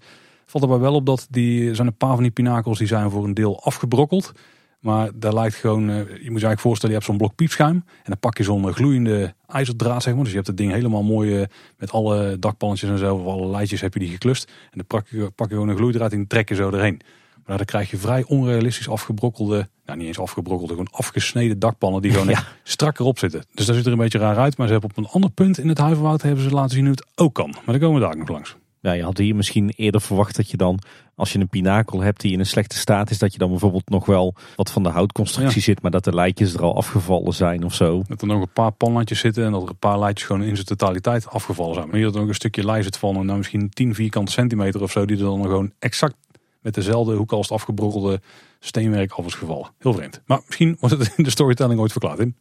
[0.49, 3.23] Valt er wel op dat die zijn een paar van die pinakels die zijn voor
[3.23, 4.31] een deel afgebrokkeld.
[4.79, 7.75] Maar daar lijkt gewoon, je moet je eigenlijk voorstellen, je hebt zo'n blok piepschuim.
[7.75, 10.21] En dan pak je zo'n gloeiende ijzerdraad, zeg maar.
[10.21, 11.45] Dus je hebt het ding helemaal mooi
[11.77, 14.47] met alle dakpannetjes en zo, of alle lijntjes heb je die geklust.
[14.47, 17.01] En dan pak je, pak je gewoon een gloeidraad en trek je zo erheen.
[17.45, 22.11] Maar dan krijg je vrij onrealistisch afgebrokkelde, nou niet eens afgebrokkelde, gewoon afgesneden dakpannen die
[22.11, 22.43] gewoon Ja.
[22.63, 23.43] strak erop zitten.
[23.53, 24.57] Dus dat ziet er een beetje raar uit.
[24.57, 26.91] Maar ze hebben op een ander punt in het Huiverwoud hebben ze laten zien hoe
[26.93, 27.49] het ook kan.
[27.49, 28.55] Maar daar komen we daar nog langs.
[28.87, 30.79] Ja, je had hier misschien eerder verwacht dat je dan,
[31.15, 33.89] als je een pinakel hebt die in een slechte staat is, dat je dan bijvoorbeeld
[33.89, 37.63] nog wel wat van de houtconstructie zit, maar dat de lijntjes er al afgevallen zijn
[37.63, 38.01] of zo.
[38.07, 40.55] Dat er nog een paar panlandjes zitten en dat er een paar lijntjes gewoon in
[40.55, 41.87] zijn totaliteit afgevallen zijn.
[41.87, 44.81] Maar hier dat er nog een stukje lijn zit van nou, misschien 10 vierkante centimeter
[44.81, 46.15] of zo, die er dan gewoon exact
[46.61, 48.21] met dezelfde hoek als het afgebrokkelde
[48.59, 49.69] steenwerk af is gevallen.
[49.79, 50.21] Heel vreemd.
[50.25, 52.35] Maar misschien wordt het in de storytelling ooit verklaard in.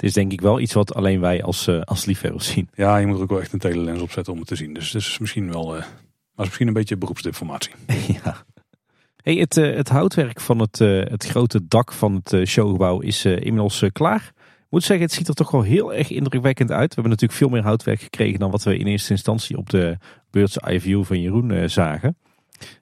[0.00, 2.68] Het is denk ik wel iets wat alleen wij als, uh, als liefhebbers zien.
[2.74, 4.74] Ja, je moet er ook wel echt een telelens opzetten om het te zien.
[4.74, 5.86] Dus het is misschien wel, uh, maar
[6.36, 7.72] is misschien een beetje beroepsdiplomatie.
[8.24, 8.44] ja.
[9.16, 13.84] Hey, het, uh, het houtwerk van het, het grote dak van het showgebouw is inmiddels
[13.92, 14.32] klaar.
[14.36, 16.88] Ik moet zeggen, het ziet er toch wel heel erg indrukwekkend uit.
[16.88, 19.98] We hebben natuurlijk veel meer houtwerk gekregen dan wat we in eerste instantie op de
[20.54, 22.16] Eye View van Jeroen zagen.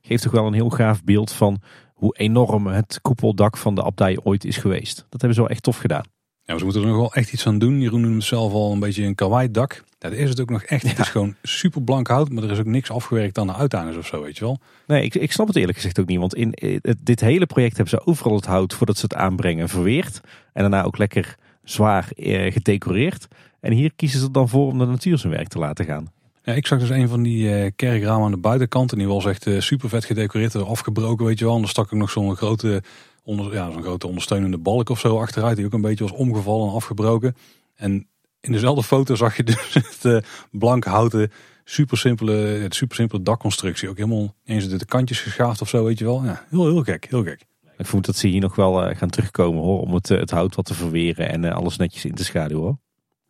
[0.00, 1.60] Geeft toch wel een heel gaaf beeld van
[1.94, 4.96] hoe enorm het koepeldak van de abdij ooit is geweest.
[4.96, 6.04] Dat hebben ze wel echt tof gedaan.
[6.48, 7.80] Ja, ze moeten er nog wel echt iets aan doen.
[7.80, 9.84] Jeroen noemde het zelf al een beetje een kawaii dak.
[9.98, 10.82] Ja, dat is het ook nog echt.
[10.82, 10.88] Ja.
[10.88, 13.96] Het is gewoon super blank hout, maar er is ook niks afgewerkt aan de uiteindes
[13.96, 14.58] of zo, weet je wel.
[14.86, 16.18] Nee, ik, ik snap het eerlijk gezegd ook niet.
[16.18, 19.68] Want in het, dit hele project hebben ze overal het hout voordat ze het aanbrengen
[19.68, 20.20] verweerd.
[20.52, 23.28] En daarna ook lekker zwaar eh, gedecoreerd.
[23.60, 26.12] En hier kiezen ze dan voor om de natuur zijn werk te laten gaan.
[26.42, 28.92] Ja, ik zag dus een van die uh, kerkramen aan de buitenkant.
[28.92, 30.54] En die was echt uh, super vet gedecoreerd.
[30.54, 31.56] Afgebroken, weet je wel.
[31.56, 32.82] En er stak ook nog zo'n grote
[33.28, 35.56] onder, ja, zo'n grote ondersteunende balk of zo achteruit.
[35.56, 37.36] Die ook een beetje was omgevallen en afgebroken.
[37.74, 38.08] En
[38.40, 40.18] in dezelfde foto zag je dus het uh,
[40.50, 41.32] blanke houten,
[41.64, 43.88] super simpele, het super simpele dakconstructie.
[43.88, 46.24] Ook helemaal eens de kantjes geschaafd of zo, weet je wel.
[46.24, 47.46] Ja, heel, heel gek, heel gek.
[47.78, 49.80] Ik voel dat ze hier nog wel uh, gaan terugkomen hoor.
[49.80, 52.78] Om het, uh, het hout wat te verweren en alles netjes in te schaduwen hoor.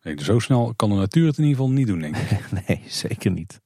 [0.01, 2.51] Nee, zo snel kan de natuur het in ieder geval niet doen, denk ik.
[2.67, 3.61] nee, zeker niet.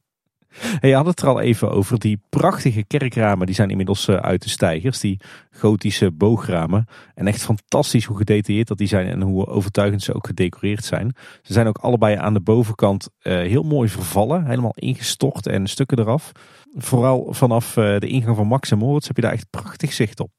[0.60, 2.00] Hey, je had het er al even over.
[2.00, 5.00] Die prachtige kerkramen die zijn inmiddels uit de stijgers.
[5.00, 5.20] Die
[5.52, 6.86] gotische boogramen.
[7.16, 9.08] En echt fantastisch hoe gedetailleerd dat die zijn.
[9.08, 11.16] En hoe overtuigend ze ook gedecoreerd zijn.
[11.42, 14.46] Ze zijn ook allebei aan de bovenkant uh, heel mooi vervallen.
[14.46, 16.32] Helemaal ingestort en stukken eraf.
[16.76, 20.20] Vooral vanaf uh, de ingang van Max en Moritz heb je daar echt prachtig zicht
[20.20, 20.32] op.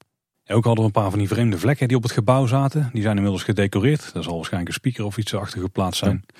[0.47, 2.89] Ook hadden we een paar van die vreemde vlekken die op het gebouw zaten.
[2.93, 4.13] Die zijn inmiddels gedecoreerd.
[4.13, 6.23] Daar zal waarschijnlijk een speaker of iets achter geplaatst zijn.
[6.27, 6.39] Ja.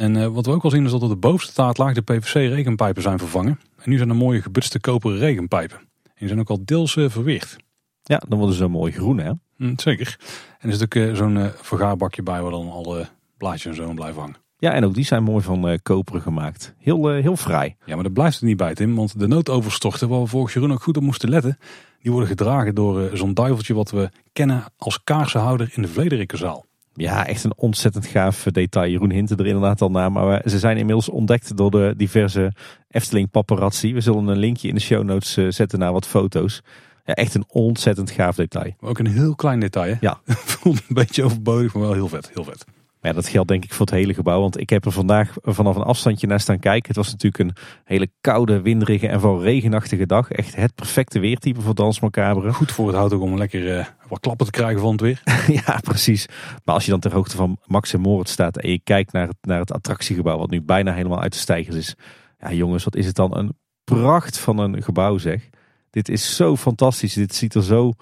[0.00, 2.34] En uh, wat we ook al zien is dat op de bovenste taartlaag de PVC
[2.34, 3.60] regenpijpen zijn vervangen.
[3.82, 5.78] En nu zijn er mooie gebutste koperen regenpijpen.
[5.78, 7.56] En die zijn ook al deels uh, verweerd.
[8.02, 9.32] Ja, dan worden ze mooi groen hè?
[9.56, 10.18] Mm, zeker.
[10.58, 14.20] En er zit ook uh, zo'n vergaarbakje bij waar dan alle blaadjes en zo blijven
[14.20, 14.36] hangen.
[14.58, 16.74] Ja, en ook die zijn mooi van koperen gemaakt.
[16.78, 17.76] Heel, heel fraai.
[17.84, 18.94] Ja, maar dat blijft er niet bij Tim.
[18.94, 21.58] Want de noodoverstorten waar we volgens Jeroen ook goed op moesten letten.
[22.02, 26.64] Die worden gedragen door zo'n duiveltje wat we kennen als kaarsenhouder in de Vlederikkenzaal.
[27.00, 28.90] Ja, echt een ontzettend gaaf detail.
[28.90, 30.12] Jeroen hintte er inderdaad al naar.
[30.12, 32.52] Maar ze zijn inmiddels ontdekt door de diverse
[32.90, 33.94] Efteling paparazzi.
[33.94, 36.62] We zullen een linkje in de show notes eh, zetten naar wat foto's.
[37.04, 38.74] Ja, echt een ontzettend gaaf detail.
[38.80, 39.90] Ook een heel klein detail.
[39.90, 39.96] Hè?
[40.00, 40.20] Ja.
[40.26, 42.30] Voelt een beetje overbodig, maar wel heel vet.
[42.34, 42.64] Heel vet.
[43.02, 44.40] Ja, dat geldt denk ik voor het hele gebouw.
[44.40, 46.88] Want ik heb er vandaag vanaf een afstandje naar staan kijken.
[46.88, 50.30] Het was natuurlijk een hele koude, winderige en vooral regenachtige dag.
[50.30, 52.52] Echt het perfecte weertype voor Dans Macabre.
[52.52, 55.22] Goed voor het hout ook om lekker uh, wat klappen te krijgen van het weer.
[55.66, 56.26] ja, precies.
[56.64, 59.26] Maar als je dan ter hoogte van Max en Moritz staat en je kijkt naar
[59.26, 61.94] het, naar het attractiegebouw, wat nu bijna helemaal uit de stijgers is.
[62.38, 65.48] Ja jongens, wat is het dan een pracht van een gebouw zeg.
[65.90, 67.14] Dit is zo fantastisch.
[67.14, 67.92] Dit ziet er zo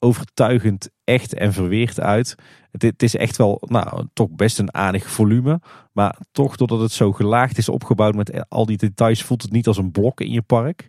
[0.00, 2.34] overtuigend echt en verweerd uit.
[2.70, 5.60] Het, het, is echt wel, nou, toch best een aardig volume.
[5.92, 9.66] Maar toch, doordat het zo gelaagd is opgebouwd met al die details, voelt het niet
[9.66, 10.88] als een blok in je park.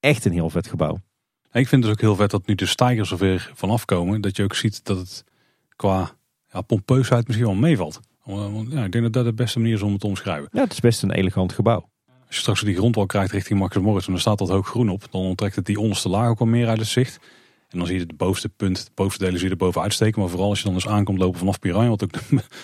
[0.00, 0.98] Echt een heel vet gebouw.
[1.52, 4.20] Ik vind het dus ook heel vet dat nu de stijgers er weer vanaf komen.
[4.20, 5.24] Dat je ook ziet dat het
[5.76, 6.10] qua
[6.52, 8.00] ja, pompeusheid misschien wel meevalt.
[8.68, 10.48] Ja, ik denk dat dat de beste manier is om het te omschrijven.
[10.52, 11.88] Ja, het is best een elegant gebouw.
[12.06, 14.88] Als je straks die grondwal krijgt richting Max Morris en dan staat dat hoog groen
[14.88, 17.18] op, dan onttrekt het die onderste laag ook wel meer uit het zicht.
[17.70, 20.20] En dan zie je het bovenste punt, de bovenste delen zie je er boven uitsteken.
[20.20, 22.12] Maar vooral als je dan dus aankomt lopen vanaf Piranha, wat ook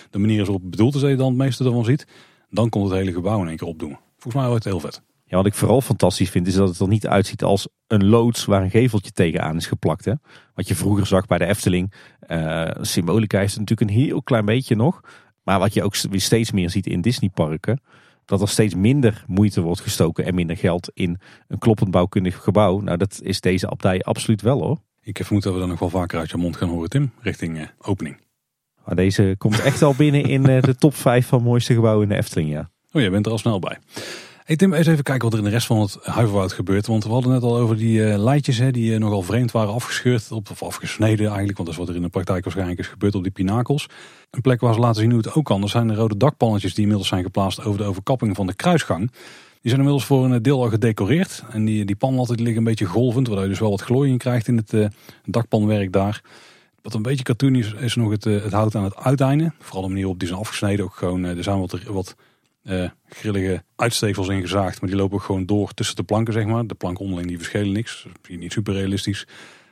[0.09, 2.07] de, manier is waarop bedoeld is dat je dan het meeste ervan ziet.
[2.49, 3.97] Dan komt het hele gebouw in één keer opdoen.
[4.11, 5.01] Volgens mij wordt het heel vet.
[5.25, 8.45] Ja, wat ik vooral fantastisch vind is dat het er niet uitziet als een loods
[8.45, 10.05] waar een geveltje tegenaan is geplakt.
[10.05, 10.13] Hè?
[10.55, 11.93] Wat je vroeger zag bij de Efteling.
[12.27, 15.01] Uh, symbolica is natuurlijk een heel klein beetje nog.
[15.43, 17.81] Maar wat je ook weer steeds meer ziet in Disneyparken
[18.25, 22.79] dat er steeds minder moeite wordt gestoken en minder geld in een kloppend bouwkundig gebouw.
[22.79, 24.77] Nou, dat is deze abdij absoluut wel hoor.
[25.07, 27.57] Ik vermoed dat we dan nog wel vaker uit je mond gaan horen, Tim, richting
[27.57, 28.17] uh, opening.
[28.85, 32.09] Maar deze komt echt al binnen in uh, de top 5 van mooiste gebouwen in
[32.09, 32.69] de Efteling, ja.
[32.91, 33.77] Oh, jij bent er al snel bij.
[34.43, 36.87] Hey Tim, eens even kijken wat er in de rest van het Huiverwoud gebeurt.
[36.87, 40.31] Want we hadden net al over die uh, leidjes hè, die nogal vreemd waren afgescheurd.
[40.31, 43.23] Of afgesneden eigenlijk, want dat is wat er in de praktijk waarschijnlijk is gebeurd op
[43.23, 43.87] die pinakels.
[44.29, 45.63] Een plek waar ze laten zien hoe het ook kan.
[45.63, 49.11] Er zijn de rode dakpannetjes die inmiddels zijn geplaatst over de overkapping van de kruisgang.
[49.61, 51.43] Die zijn inmiddels voor een deel al gedecoreerd.
[51.49, 54.11] En die, die panlatten die liggen een beetje golvend, waardoor je dus wel wat glooi
[54.11, 54.87] in krijgt in het uh,
[55.25, 56.21] dakpanwerk daar.
[56.81, 59.51] Wat een beetje cartoon is, is nog het, uh, het hout aan het uiteinde.
[59.59, 60.85] Vooral de manier waarop die zijn afgesneden.
[60.85, 62.15] Ook gewoon, er zijn wat, wat
[63.09, 66.67] grillige uitsteeksels ingezaagd, maar die lopen ook gewoon door tussen de planken, zeg maar.
[66.67, 68.07] De planken onderling die verschillen niks.
[68.27, 69.27] Is niet super realistisch.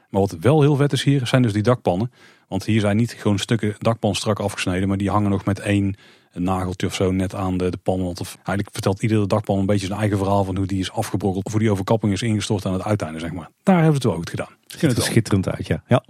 [0.10, 2.12] Maar wat wel heel vet is hier, zijn dus die dakpannen.
[2.48, 5.96] Want hier zijn niet gewoon stukken dakpan strak afgesneden, maar die hangen nog met één
[6.44, 10.00] nageltje of zo net aan de, de of, eigenlijk vertelt iedere dakpan een beetje zijn
[10.00, 11.46] eigen verhaal van hoe die is afgebrokkeld.
[11.46, 13.50] Of hoe die overkapping is ingestort aan het uiteinde, zeg maar.
[13.64, 14.50] Daar hebben ze het wel goed gedaan.
[14.82, 15.84] Er schitterend uit, ja.
[15.88, 16.04] ja.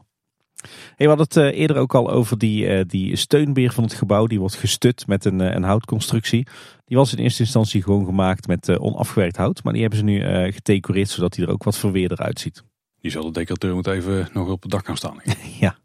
[0.95, 3.93] Hey, we hadden het uh, eerder ook al over die, uh, die steunbeer van het
[3.93, 4.27] gebouw.
[4.27, 6.47] Die wordt gestut met een, uh, een houtconstructie.
[6.85, 9.63] Die was in eerste instantie gewoon gemaakt met onafgewerkt hout.
[9.63, 12.63] Maar die hebben ze nu gedecoreerd zodat die er ook wat verweerder uitziet.
[13.01, 15.21] Die zal de decorateur moet even nog op het dak gaan staan.
[15.59, 15.77] ja.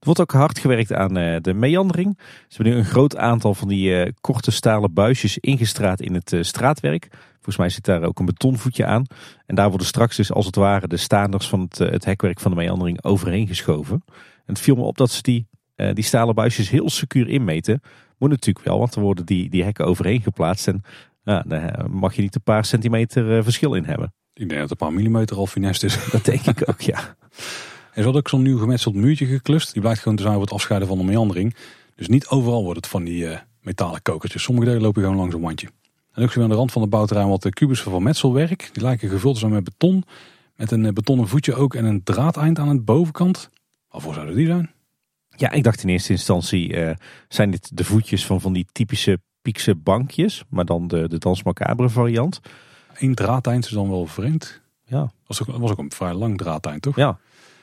[0.00, 2.18] Er wordt ook hard gewerkt aan de meandering.
[2.18, 7.08] Ze hebben nu een groot aantal van die korte stalen buisjes ingestraat in het straatwerk.
[7.34, 9.04] Volgens mij zit daar ook een betonvoetje aan.
[9.46, 12.50] En daar worden straks dus als het ware de staanders van het, het hekwerk van
[12.50, 14.02] de meandering overheen geschoven.
[14.46, 15.48] En het viel me op dat ze die,
[15.92, 17.80] die stalen buisjes heel secuur inmeten.
[18.18, 20.68] Moet natuurlijk wel, want er worden die, die hekken overheen geplaatst.
[20.68, 20.82] En
[21.24, 24.12] ja, daar mag je niet een paar centimeter verschil in hebben.
[24.32, 26.10] Ik denk dat een paar millimeter al finest is.
[26.10, 27.00] Dat denk ik ook, ja.
[27.92, 29.72] Er is ook zo'n nieuw gemetseld muurtje geklust.
[29.72, 31.54] Die blijft gewoon te zijn voor het afscheiden van de meandering.
[31.94, 34.42] Dus niet overal wordt het van die uh, metalen kokertjes.
[34.42, 35.68] Sommige delen lopen gewoon langs een wandje.
[36.12, 38.70] En ook zien we aan de rand van de bouwterrein wat de kubussen van metselwerk.
[38.72, 40.04] Die lijken gevuld te zijn met beton.
[40.56, 43.50] Met een betonnen voetje ook en een draadeind aan de bovenkant.
[43.88, 44.70] Waarvoor zouden die zijn?
[45.36, 46.90] Ja, ik dacht in eerste instantie uh,
[47.28, 50.44] zijn dit de voetjes van van die typische piekse bankjes.
[50.48, 52.40] Maar dan de, de Dans Macabre variant.
[52.94, 54.60] Eén draadeind is dan wel vreemd.
[54.84, 55.10] Ja.
[55.26, 56.96] Was ook, was ook een vrij lang draadeind, toch?
[56.96, 57.18] Ja.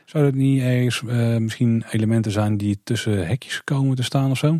[0.07, 4.37] Zou het niet ergens uh, misschien elementen zijn die tussen hekjes komen te staan of
[4.37, 4.59] zo?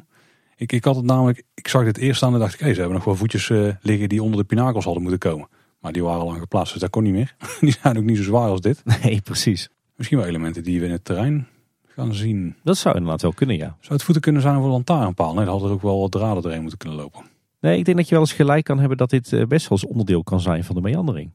[0.56, 2.80] Ik, ik had het namelijk, ik zag dit eerst staan en dacht ik, hé, ze
[2.80, 5.48] hebben nog wel voetjes uh, liggen die onder de pinakels hadden moeten komen.
[5.80, 7.36] Maar die waren al lang geplaatst, dus dat kon niet meer.
[7.60, 8.82] die zijn ook niet zo zwaar als dit.
[9.04, 9.70] Nee, precies.
[9.96, 11.48] Misschien wel elementen die we in het terrein
[11.88, 12.56] gaan zien.
[12.64, 13.78] Dat zou inderdaad wel kunnen, ja.
[13.80, 15.34] Zou het voeten kunnen zijn voor een lantaarnpaal?
[15.34, 17.22] Nee, dan hadden er ook wel wat draden doorheen moeten kunnen lopen.
[17.60, 19.78] Nee, ik denk dat je wel eens gelijk kan hebben dat dit eh, best wel
[19.78, 21.32] eens onderdeel kan zijn van de meandering.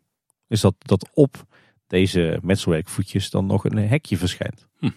[0.48, 1.46] Dus dat, dat op
[1.92, 4.66] deze metselwerkvoetjes dan nog een hekje verschijnt.
[4.78, 4.90] Hm.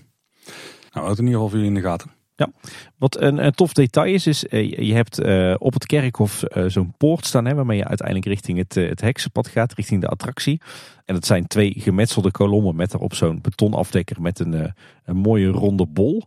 [0.93, 2.11] Nou, het in ieder geval voor jullie in de gaten.
[2.35, 2.49] Ja,
[2.97, 6.65] wat een, een tof detail is, is uh, je hebt uh, op het kerkhof uh,
[6.67, 10.61] zo'n poort staan, hè, waarmee je uiteindelijk richting het, het heksenpad gaat, richting de attractie.
[11.05, 14.73] En dat zijn twee gemetselde kolommen met erop zo'n betonafdekker met een,
[15.05, 16.23] een mooie ronde bol.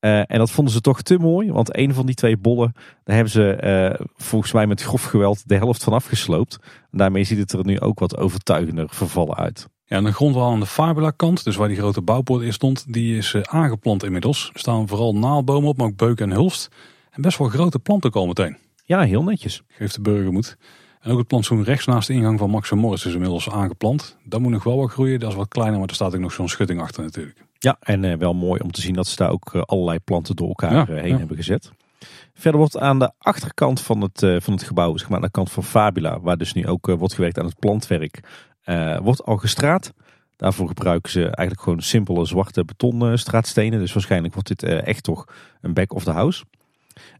[0.00, 2.72] en dat vonden ze toch te mooi, want een van die twee bollen,
[3.04, 6.58] daar hebben ze volgens mij met grof geweld de helft van afgesloopt.
[6.90, 9.68] En daarmee ziet het er nu ook wat overtuigender vervallen uit.
[9.90, 12.92] Ja, en de grondwal aan de Fabula kant, dus waar die grote bouwpoort in stond,
[12.92, 14.50] die is eh, aangeplant inmiddels.
[14.52, 16.68] Er staan vooral naaldbomen op, maar ook beuken en hulst.
[17.10, 18.56] En best wel grote planten al meteen.
[18.84, 19.62] Ja, heel netjes.
[19.68, 20.56] Geeft de burger moed.
[21.00, 24.16] En ook het plantsoen rechts naast de ingang van Max Morris is inmiddels aangeplant.
[24.24, 26.32] Dat moet nog wel wat groeien, dat is wat kleiner, maar er staat ook nog
[26.32, 27.44] zo'n schutting achter natuurlijk.
[27.58, 30.36] Ja, en eh, wel mooi om te zien dat ze daar ook eh, allerlei planten
[30.36, 31.18] door elkaar Ja, heen ja.
[31.18, 31.70] hebben gezet.
[32.34, 35.50] Verder wordt aan de achterkant van het, van het gebouw, zeg maar aan de kant
[35.50, 38.20] van Fabula, waar dus nu ook wordt gewerkt aan het plantwerk,
[38.62, 39.92] eh, wordt al gestraat.
[40.36, 43.78] Daarvoor gebruiken ze eigenlijk gewoon simpele zwarte betonstraatstenen.
[43.78, 45.24] Dus waarschijnlijk wordt dit eh, echt toch
[45.60, 46.44] een back of the house.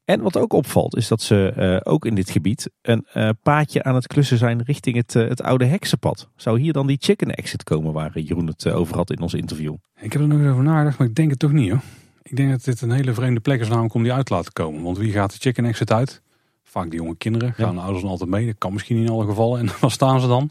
[0.04, 3.82] En wat ook opvalt is dat ze eh, ook in dit gebied een eh, paadje
[3.82, 6.28] aan het klussen zijn richting het, eh, het oude heksenpad.
[6.36, 9.20] Zou hier dan die chicken exit komen waar eh, Jeroen het eh, over had in
[9.20, 9.74] ons interview?
[10.00, 11.80] Ik heb er nog eens over nagedacht, maar ik denk het toch niet hoor.
[12.22, 14.52] Ik denk dat dit een hele vreemde plek is namelijk om die uit te laten
[14.52, 14.82] komen.
[14.82, 16.22] Want wie gaat de chicken exit uit?
[16.64, 17.52] Vaak die jonge kinderen.
[17.52, 18.46] Gaan de ouders dan altijd mee?
[18.46, 19.60] Dat kan misschien niet in alle gevallen.
[19.60, 20.50] En waar staan ze dan?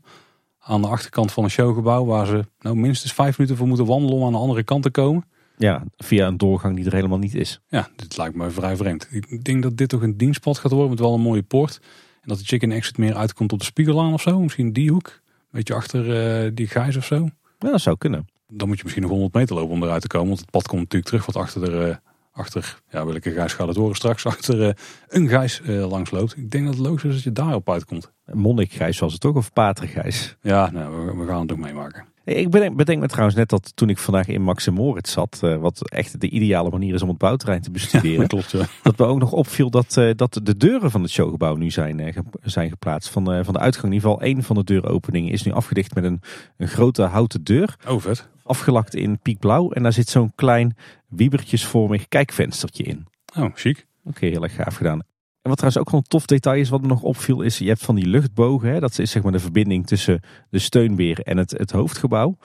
[0.70, 4.16] Aan de achterkant van een showgebouw waar ze nou minstens vijf minuten voor moeten wandelen
[4.16, 5.26] om aan de andere kant te komen.
[5.58, 7.60] Ja, via een doorgang die er helemaal niet is.
[7.68, 9.08] Ja, dit lijkt me vrij vreemd.
[9.12, 11.80] Ik denk dat dit toch een dienstpad gaat worden met wel een mooie poort.
[12.22, 14.40] En dat de chicken exit meer uitkomt op de Spiegelaan of zo.
[14.42, 15.08] Misschien die hoek.
[15.08, 16.02] Een beetje achter
[16.46, 17.30] eh, die gijs of zo.
[17.60, 18.28] Ja, dat zou kunnen.
[18.48, 20.28] Dan moet je misschien nog 100 meter lopen om eruit te komen.
[20.28, 21.78] Want het pad komt natuurlijk terug wat achter de...
[21.90, 21.96] eh,
[22.40, 24.26] achter, ja, welke gijs gaat het horen straks?
[24.34, 24.74] Achter eh,
[25.08, 26.38] een gijs eh, langs loopt.
[26.38, 28.12] Ik denk dat het logisch is dat je daarop uitkomt.
[28.34, 29.36] Monnikgijs was het toch?
[29.36, 30.36] Of Patergijs?
[30.42, 32.06] Ja, nou, we, we gaan het ook meemaken.
[32.24, 35.40] Ik bedenk, bedenk me trouwens net dat toen ik vandaag in Max en Moritz zat,
[35.42, 38.66] eh, wat echt de ideale manier is om het bouwterrein te bestuderen, Dat klopt, ja.
[38.84, 42.24] dat me ook nog opviel dat, dat de deuren van het showgebouw nu zijn, ge-
[42.44, 43.10] zijn geplaatst.
[43.10, 46.04] Van, van de uitgang, in ieder geval één van de deuropeningen is nu afgedicht met
[46.04, 46.22] een,
[46.58, 48.28] een grote houten deur, Oh, vet.
[48.50, 49.72] Afgelakt in piekblauw.
[49.72, 50.76] En daar zit zo'n klein
[51.08, 53.08] wiebertjesvormig kijkvenstertje in.
[53.38, 53.88] Oh, chic.
[54.04, 55.00] Oké, heel erg gaaf gedaan.
[55.42, 57.68] En wat trouwens ook wel een tof detail is, wat me nog opviel, is je
[57.68, 58.70] hebt van die luchtbogen.
[58.70, 62.38] Hè, dat is zeg maar de verbinding tussen de steunbeer en het, het hoofdgebouw.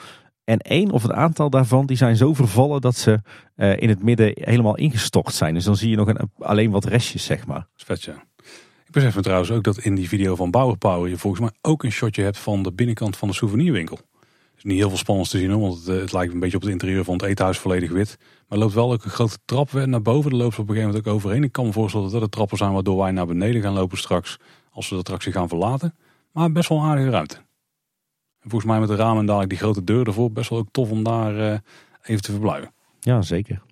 [0.44, 3.20] En één of een aantal daarvan die zijn zo vervallen dat ze
[3.54, 5.54] eh, in het midden helemaal ingestort zijn.
[5.54, 7.58] Dus dan zie je nog een, alleen wat restjes, zeg maar.
[7.58, 8.24] Dat is vet, ja.
[8.86, 11.52] Ik besef me trouwens ook dat in die video van Bauer Power je volgens mij
[11.62, 13.98] ook een shotje hebt van de binnenkant van de souvenirwinkel.
[14.64, 16.62] Niet heel veel spannends te zien hoor, want het, eh, het lijkt een beetje op
[16.62, 18.18] het interieur van het eethuis volledig wit.
[18.48, 20.30] Maar loopt wel ook een grote trap naar boven.
[20.30, 21.42] Daar loopt op een gegeven moment ook overheen.
[21.42, 23.98] Ik kan me voorstellen dat dat de trappen zijn waardoor wij naar beneden gaan lopen
[23.98, 24.38] straks.
[24.70, 25.94] Als we de attractie gaan verlaten.
[26.32, 27.36] Maar best wel aardige ruimte.
[28.40, 30.32] En volgens mij met de ramen en dadelijk die grote deur ervoor.
[30.32, 31.58] Best wel ook tof om daar eh,
[32.02, 32.74] even te verblijven.
[33.00, 33.62] Ja, zeker.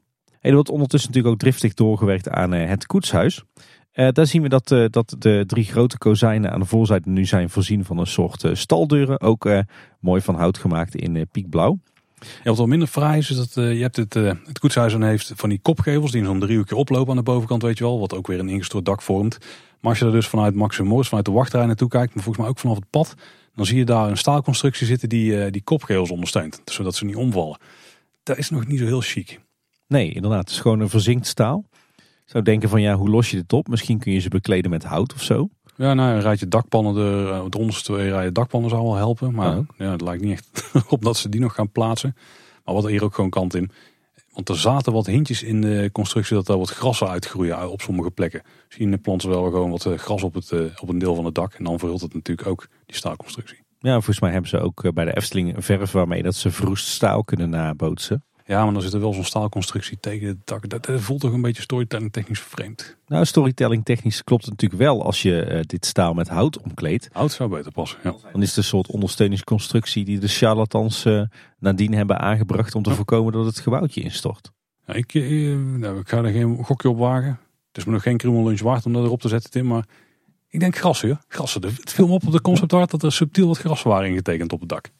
[0.41, 3.45] En er wordt ondertussen natuurlijk ook driftig doorgewerkt aan eh, het koetshuis.
[3.93, 7.25] Eh, daar zien we dat, eh, dat de drie grote kozijnen aan de voorzijde nu
[7.25, 9.21] zijn voorzien van een soort eh, staldeuren.
[9.21, 9.51] Ook
[10.01, 11.79] mooi van hout gemaakt in piekblauw.
[12.21, 15.33] Ja, wat wel minder fraai is, is dat je hebt het, het koetshuis dan heeft
[15.37, 18.01] van die kopgevels die in zo'n driehoekje oplopen aan de bovenkant, weet je wel.
[18.01, 19.39] Wat ook weer een ingestort dak vormt.
[19.81, 22.45] Maar als je er dus vanuit Max Morris, vanuit de wachtrij naartoe kijkt, maar volgens
[22.45, 23.15] mij ook vanaf het pad,
[23.55, 26.61] dan zie je daar een staalconstructie zitten die die, die kopgevels ondersteunt.
[26.65, 27.59] Zodat ze niet omvallen.
[28.23, 29.41] Dat is nog niet zo heel chic.
[29.87, 30.41] Nee, inderdaad.
[30.41, 31.65] Het is gewoon een verzinkt staal.
[32.25, 33.69] Zou denken van ja, hoe los je dit op?
[33.69, 35.49] Misschien kun je ze bekleden met hout of zo.
[35.77, 39.35] Ja, nou, een rijtje dakpannen, er, eh, het onderste twee rijen dakpannen zou wel helpen.
[39.35, 39.65] Maar Ja.
[39.79, 42.17] ja, het lijkt niet echt op dat ze die nog gaan plaatsen.
[42.65, 43.71] Maar wat er hier ook gewoon kant in.
[44.33, 48.11] Want er zaten wat hintjes in de constructie dat er wat grassen uitgroeien op sommige
[48.11, 48.43] plekken.
[48.69, 51.25] Zie je planten wel gewoon wat eh, gras op, het, eh, op een deel van
[51.25, 51.55] het dak.
[51.55, 53.61] En dan verhult het natuurlijk ook die staalconstructie.
[53.79, 56.87] Ja, volgens mij hebben ze ook bij de Efteling een verf waarmee dat ze verroest
[56.87, 58.25] staal kunnen nabootsen.
[58.53, 60.69] Ja, maar dan zit er wel zo'n staalconstructie tegen het dak.
[60.69, 62.97] Dat, dat voelt toch een beetje storytelling technisch vreemd.
[63.07, 67.09] Nou, storytelling technisch klopt het natuurlijk wel als je eh, dit staal met hout omkleedt.
[67.13, 67.99] Hout zou beter passen.
[68.05, 68.15] Ja.
[68.33, 71.23] Dan is het een soort ondersteuningsconstructie die de charlatans eh,
[71.59, 74.51] nadien hebben aangebracht om te voorkomen dat het gebouwtje instort.
[74.87, 77.39] Ja, ik, eh, nou, ik ga er geen gokje op wagen.
[77.69, 79.67] Het is me nog geen krummel waard om dat erop te zetten, Tim.
[79.67, 79.85] Maar
[80.49, 81.21] ik denk grassen.
[81.29, 81.61] Grassen.
[81.61, 84.09] De- Het viel me op op de concept art dat er subtiel wat grassen waren
[84.09, 84.91] ingetekend op het dak.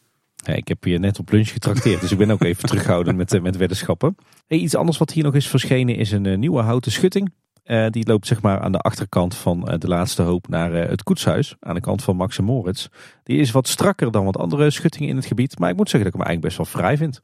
[0.45, 3.33] Ja, ik heb je net op lunch getrakteerd, dus ik ben ook even terughoudend met,
[3.33, 4.17] eh, met weddenschappen.
[4.47, 7.33] Hey, iets anders wat hier nog is verschenen is een eh, nieuwe houten schutting.
[7.63, 11.57] Eh, die loopt zeg maar aan de achterkant van de laatste hoop naar het koetshuis.
[11.61, 12.87] Aan de kant van Max en Moritz.
[13.23, 15.59] Die is wat strakker dan wat andere schuttingen in het gebied.
[15.59, 17.23] Maar ik moet zeggen dat ik hem eigenlijk best wel vrij vind.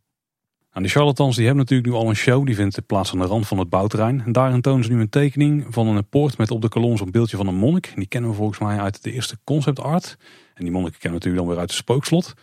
[0.72, 2.46] Nou, de charlatans die hebben natuurlijk nu al een show.
[2.46, 4.22] Die vindt plaats aan de rand van het bouwterrein.
[4.24, 7.10] En daarin tonen ze nu een tekening van een poort met op de kolom zo'n
[7.10, 7.92] beeldje van een monnik.
[7.94, 10.16] Die kennen we volgens mij uit de eerste concept art.
[10.54, 12.34] En die monnik kennen we natuurlijk dan weer uit de spookslot.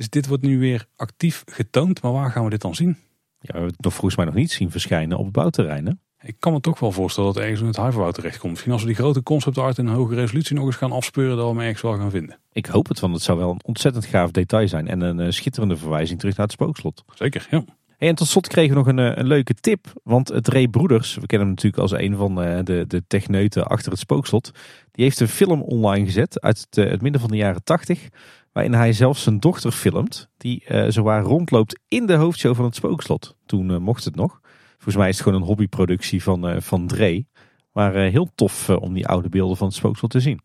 [0.00, 2.02] Dus dit wordt nu weer actief getoond.
[2.02, 2.88] Maar waar gaan we dit dan zien?
[2.88, 2.96] Ja,
[3.38, 5.86] we hebben het nog volgens mij nog niet zien verschijnen op het bouwterrein.
[5.86, 5.92] Hè?
[6.22, 8.50] Ik kan me toch wel voorstellen dat ergens in het huiverbouw terechtkomt.
[8.50, 11.44] Misschien als we die grote concept art in hoge resolutie nog eens gaan afspeuren, dat
[11.44, 12.38] we hem ergens wel gaan vinden.
[12.52, 14.88] Ik hoop het, want het zou wel een ontzettend gaaf detail zijn.
[14.88, 17.04] En een eh, schitterende verwijzing terug naar het spookslot.
[17.14, 17.64] Zeker, ja.
[17.96, 19.92] Hey, en tot slot kregen we nog een, eh, een leuke tip.
[20.02, 23.66] Want het Ray Broeders, we kennen hem natuurlijk als een van eh, de, de techneuten
[23.66, 24.50] achter het spookslot.
[24.90, 28.08] Die heeft een film online gezet uit het, het midden van de jaren tachtig.
[28.52, 30.28] Waarin hij zelfs zijn dochter filmt.
[30.36, 33.36] Die uh, zowaar rondloopt in de hoofdshow van het Spookslot.
[33.46, 34.40] Toen uh, mocht het nog.
[34.72, 37.26] Volgens mij is het gewoon een hobbyproductie van, uh, van Dre.
[37.72, 40.40] Maar heel tof om die oude beelden van het Spookslot te zien.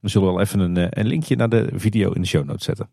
[0.00, 2.90] We zullen wel even een, een linkje naar de video in de show notes zetten.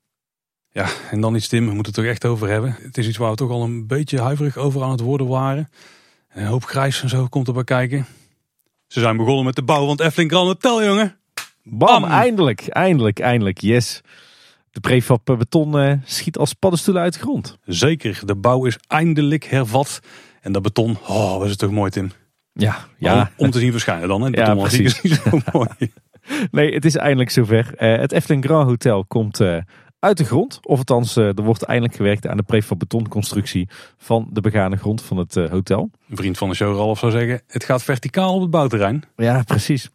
[0.69, 2.75] Ja, en dan iets Tim, we moeten het toch echt over hebben.
[2.79, 5.69] Het is iets waar we toch al een beetje huiverig over aan het worden waren.
[6.29, 8.05] Een hoop grijs en zo komt erbij kijken.
[8.87, 11.17] Ze zijn begonnen met de bouw van het Efteling Grand Hotel, jongen.
[11.63, 14.01] Bam, eindelijk, eindelijk, eindelijk, yes.
[14.71, 17.57] De prefab beton uh, schiet als paddenstoelen uit de grond.
[17.65, 19.99] Zeker, de bouw is eindelijk hervat.
[20.41, 22.11] En dat beton, oh, was het toch mooi, Tim.
[22.53, 23.31] Ja, ja.
[23.37, 24.27] Om, om te zien verschijnen dan, hè?
[24.27, 25.01] Het ja, precies.
[25.01, 25.91] Is zo mooi.
[26.51, 27.73] nee, het is eindelijk zover.
[27.77, 29.57] Uh, het Efteling Grand Hotel komt uh,
[29.99, 30.59] uit de grond.
[30.61, 35.17] Of althans, er wordt eindelijk gewerkt aan de prefab betonconstructie van de begane grond van
[35.17, 35.89] het hotel.
[36.09, 39.03] Een vriend van de show, Ralf, zou zeggen, het gaat verticaal op het bouwterrein.
[39.15, 39.89] Ja, precies.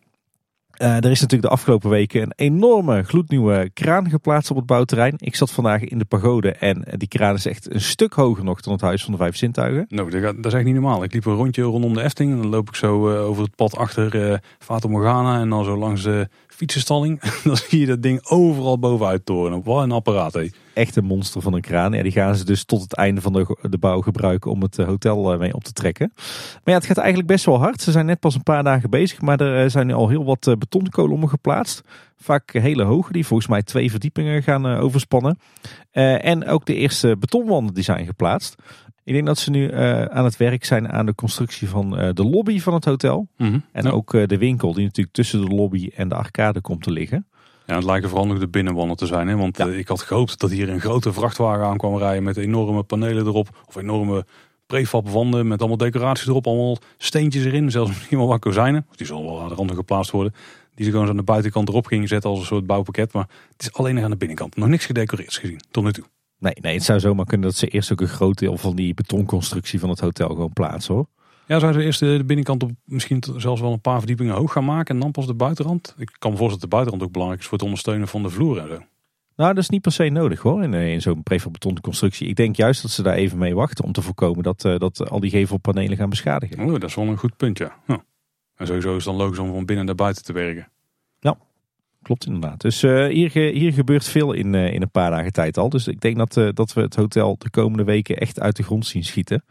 [0.82, 5.14] Uh, er is natuurlijk de afgelopen weken een enorme gloednieuwe kraan geplaatst op het bouwterrein.
[5.16, 8.60] Ik zat vandaag in de pagode en die kraan is echt een stuk hoger nog
[8.60, 9.86] dan het Huis van de Vijf Zintuigen.
[9.88, 11.02] Nou, dat, is echt niet normaal.
[11.02, 13.54] Ik liep een rondje rondom de Efting en dan loop ik zo uh, over het
[13.54, 17.20] pad achter uh, Morgana en dan zo langs de fietsenstalling.
[17.44, 19.62] dan zie je dat ding overal bovenuit toren.
[19.62, 20.48] Wat een apparaat, hé
[20.78, 21.92] echt een monster van een kraan.
[21.92, 24.78] Ja, die gaan ze dus tot het einde van de, de bouw gebruiken om het
[24.78, 26.12] eh, hotel eh, mee op te trekken.
[26.14, 27.80] Maar ja, het gaat eigenlijk best wel hard.
[27.80, 30.24] Ze zijn net pas een paar dagen bezig, maar er eh, zijn nu al heel
[30.24, 31.82] wat betonkolommen geplaatst.
[32.16, 35.38] Vaak hele hoge, die volgens mij twee verdiepingen gaan overspannen.
[35.90, 38.54] en ook de eerste betonwanden die zijn geplaatst.
[39.08, 39.74] Ik denk dat ze nu
[40.10, 43.28] aan het werk zijn aan de constructie van de lobby van het hotel.
[43.36, 43.58] Mhm.
[43.72, 47.26] En ook de winkel die natuurlijk tussen de lobby en de arcade komt te liggen.
[47.68, 49.28] Ja, het lijken vooral nog de binnenwanden te zijn.
[49.28, 49.36] Hè?
[49.36, 52.82] Want eh, ik had gehoopt dat hier een grote vrachtwagen aan kwam rijden met enorme
[52.82, 53.64] panelen erop.
[53.66, 54.26] Of enorme
[54.66, 56.46] prefab wanden met allemaal decoraties erop.
[56.46, 57.70] Allemaal steentjes erin.
[57.70, 58.86] Zelfs misschien wel wat kozijnen.
[58.96, 60.34] Die zullen wel aan de randen geplaatst worden.
[60.74, 63.12] Die ze gewoon aan de buitenkant erop gingen zetten als een soort bouwpakket.
[63.12, 64.56] Maar het is alleen nog aan de binnenkant.
[64.56, 66.04] Nog niks gedecoreerd gezien tot nu toe.
[66.38, 68.94] Nee, nee, het zou zomaar kunnen dat ze eerst ook een groot deel van die
[68.94, 71.06] betonconstructie van het hotel gewoon plaatsen hoor.
[71.46, 74.64] Ja, zouden ze eerst de binnenkant op misschien zelfs wel een paar verdiepingen hoog gaan
[74.64, 75.94] maken en dan pas de buitenrand?
[75.98, 78.30] Ik kan me voorstellen dat de buitenrand ook belangrijk is voor het ondersteunen van de
[78.30, 78.82] vloer en zo.
[79.36, 82.28] Nou, dat is niet per se nodig hoor, in, in zo'n prefab constructie.
[82.28, 85.10] Ik denk juist dat ze daar even mee wachten om te voorkomen dat, uh, dat
[85.10, 86.64] al die gevelpanelen gaan beschadigen.
[86.64, 87.76] Oh, dat is wel een goed punt, ja.
[87.86, 88.04] ja.
[88.56, 90.68] En sowieso is het dan logisch om van binnen naar buiten te werken.
[92.02, 92.60] Klopt inderdaad.
[92.60, 95.68] Dus uh, hier, hier gebeurt veel in, uh, in een paar dagen tijd al.
[95.68, 98.86] Dus ik denk dat, dat we het hotel de komende weken echt uit de grond
[98.86, 99.42] zien schieten.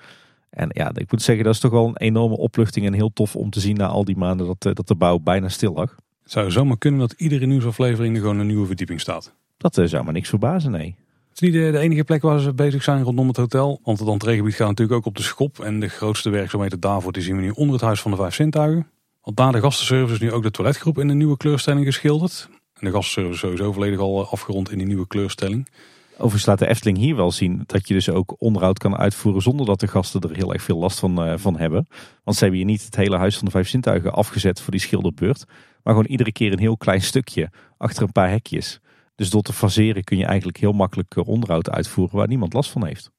[0.50, 3.36] En ja, ik moet zeggen, dat is toch wel een enorme opluchting en heel tof
[3.36, 5.96] om te zien na al die maanden dat, eh, dat de bouw bijna stil lag.
[6.24, 9.34] Het zou zomaar kunnen dat iedere nieuwsaflevering er gewoon een nieuwe verdieping staat.
[9.58, 10.96] Dat zou me niks verbazen, nee.
[11.30, 13.80] Het is niet de, enige plek waar ze bezig zijn rondom het hotel.
[13.84, 15.60] Want het entreegebied gaat natuurlijk ook op de schop.
[15.60, 18.34] En de grootste werkzaamheden daarvoor die zien we nu onder het Huis van de Vijf
[18.34, 18.88] Zintuigen.
[19.28, 22.50] Want na de gastenservice is nu ook de toiletgroep in een nieuwe kleurstelling geschilderd.
[22.52, 25.70] En de gastenservice is sowieso volledig al eh, afgerond in die nieuwe kleurstelling.
[26.14, 29.66] Overigens laat de Efteling hier wel zien dat je dus ook onderhoud kan uitvoeren zonder
[29.66, 31.88] dat de gasten er heel erg veel last van, uh, van hebben.
[32.24, 34.82] Want ze hebben hier niet het hele huis van de vijf zintuigen afgezet voor die
[34.82, 35.46] schilderbeurt.
[35.84, 38.80] Maar gewoon iedere keer een heel klein stukje achter een paar hekjes.
[39.16, 42.72] Dus door te faseren kun je eigenlijk heel makkelijk eh, onderhoud uitvoeren waar niemand last
[42.72, 43.12] van heeft.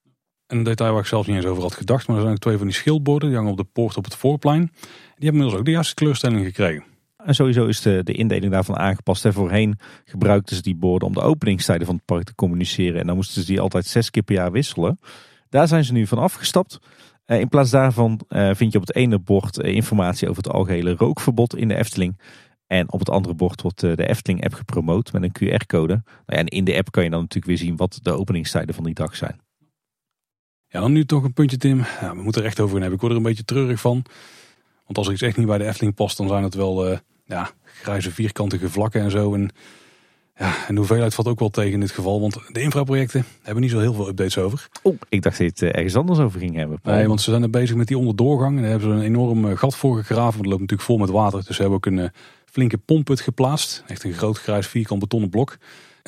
[0.46, 2.56] Een detail waar ik zelfs niet eens over had gedacht, maar er zijn ook twee
[2.56, 4.72] van die schildborden, die hangen op de poort op het voorplein.
[5.18, 6.84] Die hebben inmiddels ook de juiste kleurstelling gekregen.
[7.24, 9.24] En sowieso is de, de indeling daarvan aangepast.
[9.24, 13.00] En voorheen gebruikten ze die borden om de openingstijden van het park te communiceren.
[13.00, 15.00] En dan moesten ze die altijd zes keer per jaar wisselen.
[15.48, 16.78] Daar zijn ze nu van afgestapt.
[17.24, 20.52] Eh, in plaats daarvan eh, vind je op het ene bord eh, informatie over het
[20.52, 22.20] algehele rookverbod in de Efteling.
[22.66, 25.92] En op het andere bord wordt de Efteling-app gepromoot met een QR-code.
[25.92, 28.74] Nou ja, en in de app kan je dan natuurlijk weer zien wat de openingstijden
[28.74, 29.40] van die dag zijn.
[30.68, 31.78] Ja, dan nu toch een puntje, Tim.
[31.78, 32.94] Ja, we moeten er echt over hebben.
[32.94, 34.04] Ik word er een beetje treurig van.
[34.88, 36.98] Want als er iets echt niet bij de Efteling past, dan zijn het wel uh,
[37.24, 39.34] ja, grijze vierkantige vlakken en zo.
[39.34, 39.50] En,
[40.36, 42.20] ja, en de hoeveelheid valt ook wel tegen in dit geval.
[42.20, 44.68] Want de infraprojecten hebben niet zo heel veel updates over.
[44.82, 46.78] Oh, ik dacht dat je het eh, ergens anders over ging hebben.
[46.82, 48.56] Nee, want ze zijn er bezig met die onderdoorgang.
[48.56, 50.22] En daar hebben ze een enorm eh, gat voor gegraven.
[50.22, 51.44] Want het loopt natuurlijk vol met water.
[51.44, 52.10] Dus ze hebben ook een
[52.44, 53.84] flinke pompput geplaatst.
[53.86, 55.58] Echt een groot grijs vierkant betonnen blok.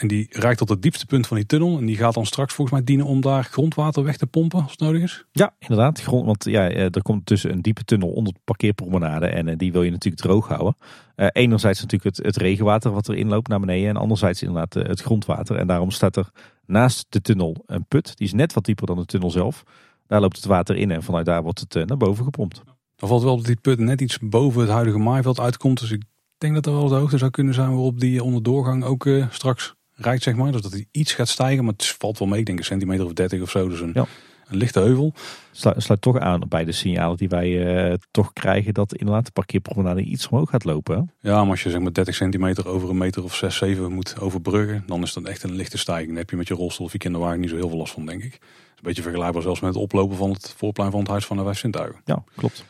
[0.00, 1.78] En die reikt tot het diepste punt van die tunnel.
[1.78, 4.70] En die gaat dan straks volgens mij dienen om daar grondwater weg te pompen als
[4.70, 5.24] het nodig is.
[5.32, 6.00] Ja, inderdaad.
[6.00, 9.26] Grond, want ja, eh, er komt tussen een diepe tunnel onder de parkeerpromenade.
[9.26, 10.76] En eh, die wil je natuurlijk droog houden.
[11.16, 13.88] Uh, enerzijds natuurlijk het, het, regenwater wat erin loopt naar beneden.
[13.88, 15.56] En anderzijds inderdaad het grondwater.
[15.56, 16.30] En daarom staat er
[16.66, 18.16] naast de tunnel een put.
[18.16, 19.62] Die is net wat dieper dan de tunnel zelf.
[20.06, 22.62] Daar loopt het water in en vanuit daar wordt het naar boven gepompt.
[22.96, 25.80] Dan valt wel dat die put net iets boven het huidige maaiveld uitkomt.
[25.80, 26.02] Dus ik
[26.38, 30.22] denk dat er wel de hoogte zou kunnen zijn waarop die onderdoorgang ook straks rijdt,
[30.22, 30.52] zeg maar.
[30.52, 32.40] Dus dat hij iets gaat stijgen, maar het valt wel mee.
[32.40, 33.68] Ik denk een centimeter of 30 of zo.
[33.68, 35.12] Dus een, een lichte heuvel.
[35.50, 37.48] Sluit, sluit toch aan bij de signalen die wij
[37.90, 41.12] uh, toch krijgen dat inderdaad de parkeerpromenade iets omhoog gaat lopen.
[41.20, 44.20] Ja, maar als je zeg maar 30 centimeter over een meter of 6, 7 moet
[44.20, 46.08] overbruggen, dan is dat echt een lichte stijging.
[46.08, 48.06] Dan heb je met je rolstoel of je kinderwagen niet zo heel veel last van,
[48.06, 48.32] denk ik.
[48.32, 48.38] Is
[48.76, 51.42] een beetje vergelijkbaar zelfs met het oplopen van het voorplein van het huis van de
[51.42, 52.00] Vijf Sintuigen.
[52.04, 52.64] Ja, klopt.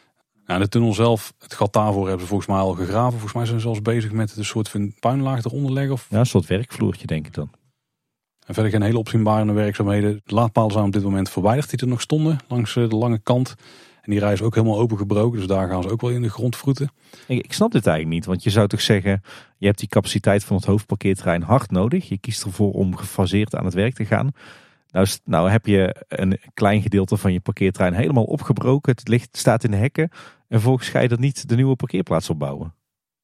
[0.50, 3.10] Ja, de tunnel zelf, het gat daarvoor hebben ze volgens mij al gegraven.
[3.10, 5.92] Volgens mij zijn ze zelfs bezig met een soort van puinlaag eronder leggen.
[5.92, 6.06] Of...
[6.08, 7.50] Ja, een soort werkvloertje denk ik dan.
[8.46, 10.20] En verder geen hele opzienbare werkzaamheden.
[10.24, 13.18] De laadpalen zijn op dit moment verwijderd die er nog stonden langs eh, de lange
[13.18, 13.54] kant.
[14.02, 16.30] En die rij is ook helemaal opengebroken, dus daar gaan ze ook wel in de
[16.30, 16.90] grond vroeten.
[17.26, 19.22] Ik, ik snap dit eigenlijk niet, want je zou toch zeggen,
[19.58, 22.08] je hebt die capaciteit van het hoofdparkeerterrein hard nodig.
[22.08, 24.32] Je kiest ervoor om gefaseerd aan het werk te gaan.
[24.90, 28.92] Nou, nou heb je een klein gedeelte van je parkeerterrein helemaal opgebroken.
[28.92, 30.10] Het ligt, staat in de hekken.
[30.50, 32.74] En vervolgens ga je er niet de nieuwe parkeerplaats opbouwen.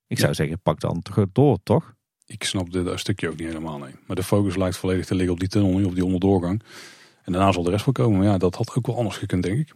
[0.06, 1.94] Ik zou zeggen, pak dan toch door, toch?
[2.26, 3.94] Ik snap dit stukje ook niet helemaal, nee.
[4.06, 6.62] Maar de focus lijkt volledig te liggen op die tunnel, op die onderdoorgang.
[7.22, 8.18] En daarna zal de rest wel komen.
[8.18, 9.74] Maar ja, dat had ook wel anders gekund, denk ik.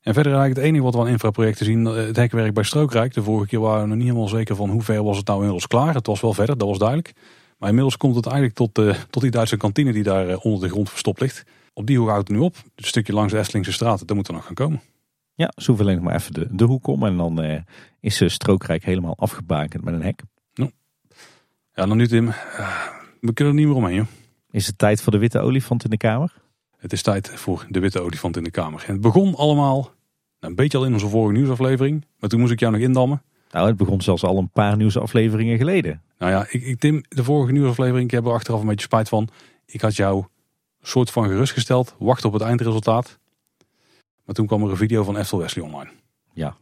[0.00, 3.14] En verder eigenlijk het enige wat we aan infraprojecten zien, eh, het hekwerk bij Strookrijk.
[3.14, 5.38] De vorige keer waren we nog niet helemaal zeker van hoe ver was het nou
[5.38, 5.94] inmiddels klaar.
[5.94, 7.12] Het was wel verder, dat was duidelijk.
[7.58, 10.60] Maar inmiddels komt het eigenlijk tot, uh, tot die Duitse kantine die daar uh, onder
[10.60, 11.44] de grond verstopt ligt.
[11.72, 12.56] Op die hoek houdt het nu op.
[12.74, 14.80] Het stukje langs de Estlingse straat, dat moet er nog gaan komen.
[15.38, 17.60] Ja, ze hoeven alleen nog maar even de, de hoek om en dan uh,
[18.00, 20.22] is ze strookrijk helemaal afgebakend met een hek.
[20.54, 20.70] No.
[21.74, 22.26] Ja, dan nu Tim,
[23.20, 23.94] we kunnen er niet meer omheen.
[23.94, 24.06] Joh.
[24.50, 26.32] Is het tijd voor de witte olifant in de kamer?
[26.76, 28.84] Het is tijd voor de witte olifant in de kamer.
[28.86, 29.92] En het begon allemaal nou,
[30.40, 32.04] een beetje al in onze vorige nieuwsaflevering.
[32.18, 33.22] Maar toen moest ik jou nog indammen.
[33.50, 36.02] Nou, het begon zelfs al een paar nieuwsafleveringen geleden.
[36.18, 39.08] Nou ja, ik, ik Tim, de vorige nieuwsaflevering, ik heb er achteraf een beetje spijt
[39.08, 39.28] van.
[39.66, 40.24] Ik had jou
[40.80, 43.18] soort van gerustgesteld, wacht op het eindresultaat.
[44.28, 45.90] Maar toen kwam er een video van Eftel Wesley online.
[46.32, 46.56] Ja,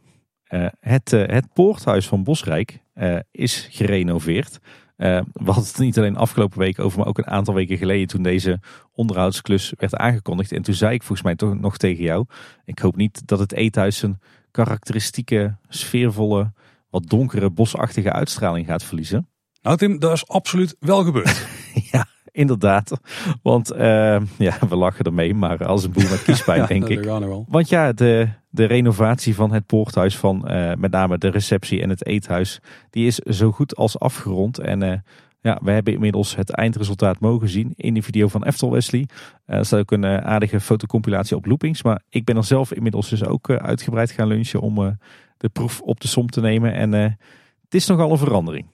[0.49, 4.59] uh, het, uh, het poorthuis van Bosrijk uh, is gerenoveerd.
[4.95, 8.23] we hadden het niet alleen afgelopen week over, maar ook een aantal weken geleden toen
[8.23, 8.59] deze
[8.91, 10.51] onderhoudsklus werd aangekondigd.
[10.51, 12.25] En toen zei ik volgens mij toch nog tegen jou,
[12.65, 14.19] ik hoop niet dat het eethuis een
[14.51, 16.53] karakteristieke, sfeervolle,
[16.89, 19.29] wat donkere, bosachtige uitstraling gaat verliezen.
[19.61, 21.47] Nou Tim, dat is absoluut wel gebeurd.
[21.91, 22.05] ja,
[22.43, 22.99] inderdaad.
[23.41, 27.05] Want uh, ja, we lachen ermee, maar als een boel met kiespijn, ja, denk ik.
[27.47, 31.89] Want ja, de, de renovatie van het poorthuis van uh, met name de receptie en
[31.89, 32.59] het eethuis,
[32.89, 34.59] die is zo goed als afgerond.
[34.59, 34.93] En uh,
[35.41, 39.07] ja, we hebben inmiddels het eindresultaat mogen zien in de video van Eftel Wesley.
[39.45, 41.83] er staat ook een aardige fotocompilatie op loopings.
[41.83, 44.97] Maar ik ben er zelf inmiddels dus ook uitgebreid gaan lunchen om
[45.37, 46.73] de proef op de som te nemen.
[46.73, 48.65] En het is nogal een verandering.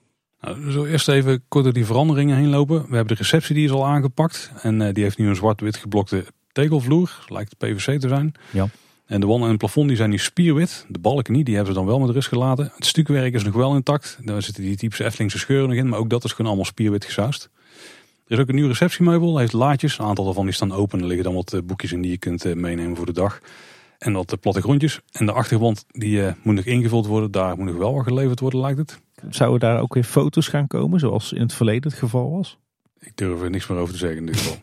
[0.44, 2.76] Nou, we zullen eerst even kort door die veranderingen heen lopen.
[2.88, 4.50] We hebben de receptie die is al aangepakt.
[4.62, 7.24] En uh, die heeft nu een zwart-wit geblokte tegelvloer.
[7.28, 8.34] Lijkt PVC te zijn.
[8.50, 8.68] Ja.
[9.06, 10.86] En de wanden en het plafond die zijn nu spierwit.
[10.88, 12.72] De balken niet, die hebben ze dan wel met rust gelaten.
[12.74, 14.18] Het stukwerk is nog wel intact.
[14.22, 15.88] Daar zitten die typische Eftelingse scheuren nog in.
[15.88, 17.48] Maar ook dat is gewoon allemaal spierwit gesausd.
[18.26, 19.32] Er is ook een nieuw receptiemeubel.
[19.32, 19.98] Hij heeft laadjes.
[19.98, 21.00] Een aantal daarvan die staan open.
[21.00, 23.40] Er liggen dan wat eh, boekjes in die je kunt eh, meenemen voor de dag.
[23.98, 25.00] En wat plattegrondjes.
[25.12, 27.30] En de achtergrond die moet nog ingevuld worden.
[27.30, 29.00] Daar moet nog wel wat geleverd worden lijkt het.
[29.28, 32.58] Zouden daar ook weer foto's gaan komen, zoals in het verleden het geval was?
[32.98, 34.56] Ik durf er niks meer over te zeggen in dit geval.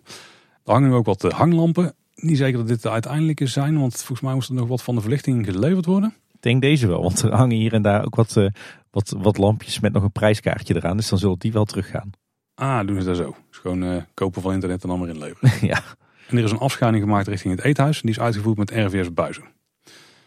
[0.66, 1.96] er hangen ook wat eh, hanglampen.
[2.16, 4.96] Niet zeker dat dit de uiteindelijke zijn, want volgens mij moest er nog wat van
[4.96, 6.14] de verlichting geleverd worden.
[6.34, 8.48] Ik denk deze wel, want er hangen hier en daar ook wat, uh,
[8.92, 10.98] wat, wat lampjes met nog een prijskaartje eraan.
[10.98, 12.10] Dus dan zullen die wel teruggaan.
[12.56, 13.36] Ah, doen ze dat zo.
[13.50, 15.52] Dus gewoon uh, kopen van internet en dan maar inleveren.
[15.68, 15.82] ja.
[16.28, 18.02] En er is een afscheiding gemaakt richting het eethuis.
[18.02, 19.44] Die is uitgevoerd met RVS Buizen.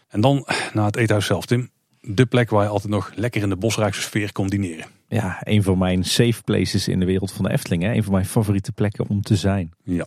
[0.07, 1.69] En dan naar het eethuis zelf, Tim
[2.07, 4.85] de plek waar je altijd nog lekker in de bosrijkse sfeer kon dineren.
[5.07, 7.83] Ja, een van mijn safe places in de wereld van de Efteling.
[7.83, 7.93] Hè?
[7.93, 9.73] Een van mijn favoriete plekken om te zijn.
[9.83, 10.05] Ja.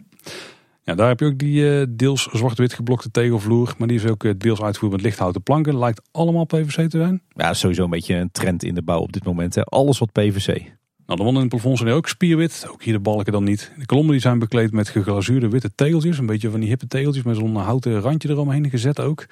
[0.89, 3.75] Ja, daar heb je ook die uh, deels zwart-wit geblokte tegelvloer.
[3.79, 5.79] Maar die is ook uh, deels uitgevoerd met lichthouten planken.
[5.79, 7.23] Lijkt allemaal PVC te zijn.
[7.29, 9.55] Ja, sowieso een beetje een trend in de bouw op dit moment.
[9.55, 9.63] Hè?
[9.63, 10.47] Alles wat PVC.
[11.07, 12.67] Nou, de wanden in het plafond zijn ook spierwit.
[12.71, 13.73] Ook hier de balken dan niet.
[13.77, 16.19] De kolommen die zijn bekleed met geglazuurde witte tegeltjes.
[16.19, 19.27] Een beetje van die hippe tegeltjes met zo'n houten randje eromheen gezet ook.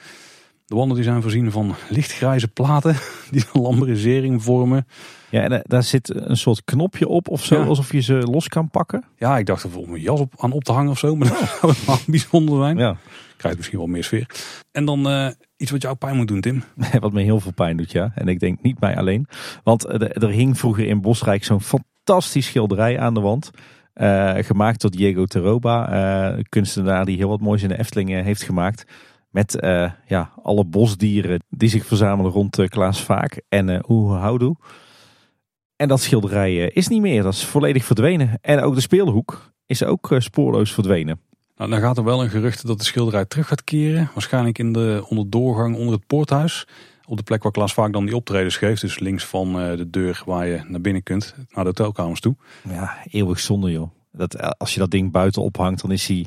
[0.67, 2.97] De wanden die zijn voorzien van lichtgrijze platen
[3.31, 4.87] die een lambrisering vormen.
[5.31, 8.49] Ja, en eh, daar zit een soort knopje op of zo, alsof je ze los
[8.49, 9.05] kan pakken.
[9.17, 11.29] Ja, ik dacht er om mijn jas op, aan op te hangen of zo, maar
[11.29, 12.79] dat zou wel bijzonder zijn.
[12.79, 12.97] Ja.
[13.37, 14.27] Krijgt misschien wel meer sfeer.
[14.73, 16.63] En dan uh, iets wat jou pijn moet doen, Tim.
[17.01, 18.13] wat me heel veel pijn doet, ja.
[18.15, 19.27] En ik denk niet mij alleen.
[19.63, 23.51] Want eh, er hing vroeger in Bosrijk zo'n fantastisch schilderij aan de wand.
[23.95, 28.85] Uh, gemaakt door Diego Teroba, kunstenaar die heel wat moois in de Efteling heeft gemaakt.
[29.37, 34.57] Met uh, ja, alle bosdieren die zich verzamelen rond uh, Klaas Vaak en uh, Oehoudoe.
[35.77, 38.39] En dat schilderij is niet meer, dat is volledig verdwenen.
[38.41, 41.21] En ook de speelhoek is ook spoorloos verdwenen.
[41.57, 44.11] Nou, dan gaat er wel een gerucht dat de schilderij terug gaat keren.
[44.15, 46.67] Waarschijnlijk in de onderdoorgang onder het poorthuis.
[47.05, 48.81] Op de plek waar Klaas Vaak dan die optredens geeft.
[48.81, 52.37] Dus links van de deur waar je naar binnen kunt, naar de hotelkamers toe.
[52.69, 53.91] Ja, eeuwig zonde joh.
[54.13, 56.27] Dat, als je dat ding buiten ophangt, dan is hij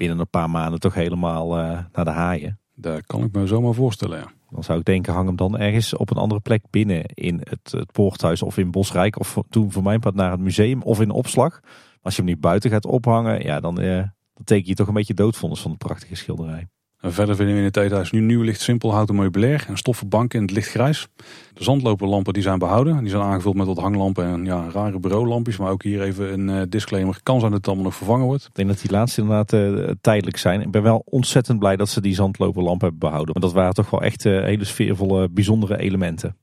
[0.00, 2.58] binnen een paar maanden toch helemaal eh, naar de haaien.
[2.74, 4.32] Dat kan ik me zomaar voorstellen, ja.
[4.50, 7.72] Dan zou ik denken, hang hem dan ergens op een andere plek binnen in het,
[7.72, 9.18] het poorthuis of in Bosrijk.
[9.18, 11.60] Of toen voor mijn part naar het museum of in opslag.
[12.02, 13.96] Als je hem nu buiten gaat ophangen, ja, dan, eh,
[14.34, 16.68] dan teken je toch een beetje doodvonnis van de prachtige schilderij.
[17.02, 20.38] Verder vinden we in het eethuis nu nieuw licht simpel houten meubilair en stoffen banken
[20.38, 21.08] in het lichtgrijs.
[21.54, 22.98] De zandloperlampen die zijn behouden.
[22.98, 25.56] Die zijn aangevuld met wat hanglampen en ja, rare bureaulampjes.
[25.56, 27.20] Maar ook hier even een uh, disclaimer.
[27.22, 28.46] Kan zijn dat het allemaal nog vervangen wordt.
[28.46, 30.60] Ik denk dat die laatste inderdaad uh, tijdelijk zijn.
[30.60, 33.32] Ik ben wel ontzettend blij dat ze die zandloperlampen hebben behouden.
[33.32, 36.36] Want dat waren toch wel echt uh, hele sfeervolle, bijzondere elementen.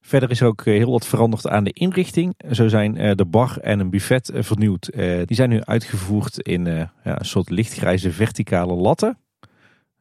[0.00, 2.34] Verder is ook heel wat veranderd aan de inrichting.
[2.50, 4.90] Zo zijn de bar en een buffet vernieuwd.
[5.24, 6.88] Die zijn nu uitgevoerd in een
[7.20, 9.18] soort lichtgrijze verticale latten.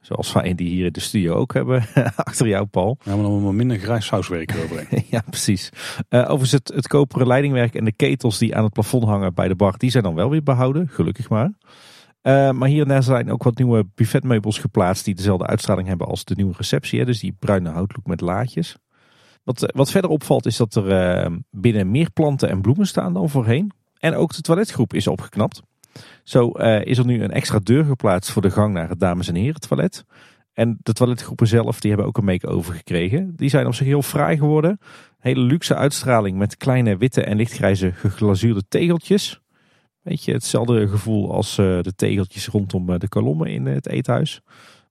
[0.02, 1.86] Zoals wij die hier in de studio ook hebben,
[2.16, 2.98] achter jou Paul.
[3.04, 5.06] Ja, maar dan minder grijs sauswerk eroverheen.
[5.10, 5.70] ja, precies.
[6.10, 9.48] Uh, overigens het, het koperen leidingwerk en de ketels die aan het plafond hangen bij
[9.48, 11.52] de bar, die zijn dan wel weer behouden, gelukkig maar.
[12.24, 16.08] Uh, maar hier en daar zijn ook wat nieuwe buffetmeubels geplaatst die dezelfde uitstraling hebben
[16.08, 17.00] als de nieuwe receptie.
[17.00, 18.78] Hè, dus die bruine houtlook met laadjes.
[19.44, 23.14] Wat, eh, wat verder opvalt is dat er uh, binnen meer planten en bloemen staan
[23.14, 23.72] dan voorheen.
[24.00, 25.62] En ook de toiletgroep is opgeknapt.
[26.24, 29.28] Zo uh, is er nu een extra deur geplaatst voor de gang naar het dames-
[29.28, 30.06] en heren toilet.
[30.54, 33.36] En de toiletgroepen zelf die hebben ook een make-over gekregen.
[33.36, 34.80] Die zijn op zich heel fraai geworden.
[35.20, 39.42] Hele luxe uitstraling met kleine witte en lichtgrijze geglazuurde tegeltjes.
[40.02, 44.42] Weet je, hetzelfde gevoel als uh, de tegeltjes rondom uh, de kolommen in het eethuis.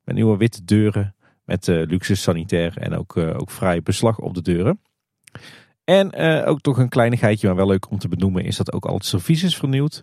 [0.05, 4.81] Met nieuwe witte deuren met luxe sanitair en ook, ook fraai beslag op de deuren.
[5.85, 8.95] En ook toch een kleinigheidje, maar wel leuk om te benoemen, is dat ook al
[8.95, 10.03] het servies is vernieuwd.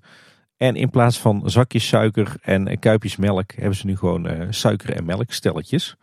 [0.57, 4.95] En in plaats van zakjes suiker en kuipjes melk hebben ze nu gewoon uh, suiker-
[4.95, 5.95] en melkstelletjes.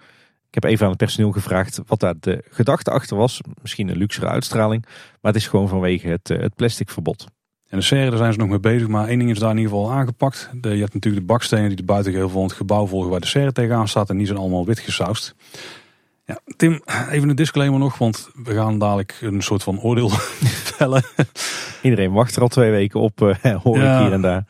[0.49, 3.41] Ik heb even aan het personeel gevraagd wat daar de gedachte achter was.
[3.63, 4.85] Misschien een luxere uitstraling,
[5.21, 7.27] maar het is gewoon vanwege het, uh, het plastic verbod.
[7.69, 9.57] En de serre, daar zijn ze nog mee bezig, maar één ding is daar in
[9.57, 10.51] ieder geval aangepakt.
[10.61, 13.53] Je hebt natuurlijk de bakstenen die de buitengeheel van het gebouw volgen waar de serre
[13.53, 15.35] tegenaan staat en die zijn allemaal wit gesausd.
[16.25, 20.09] Ja, Tim, even een disclaimer nog, want we gaan dadelijk een soort van oordeel
[20.77, 21.03] vellen.
[21.83, 24.45] Iedereen wacht er al twee weken op, uh, hoor ja, ik hier en daar.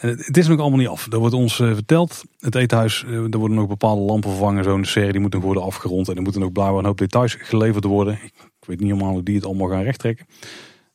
[0.00, 1.08] Het is nog allemaal niet af.
[1.08, 2.24] Dat wordt ons uh, verteld.
[2.38, 4.64] Het eethuis, uh, er worden nog bepaalde lampen vervangen.
[4.64, 6.08] Zo'n serie die moet nog worden afgerond.
[6.08, 8.14] En er moeten nog blijkbaar een hoop details geleverd worden.
[8.14, 10.26] Ik, ik weet niet helemaal hoe die het allemaal gaan rechttrekken.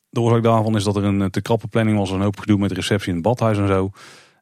[0.08, 2.10] De oorzaak daarvan is dat er een te krappe planning was.
[2.10, 3.90] Een hoop gedoe met receptie in het badhuis en zo.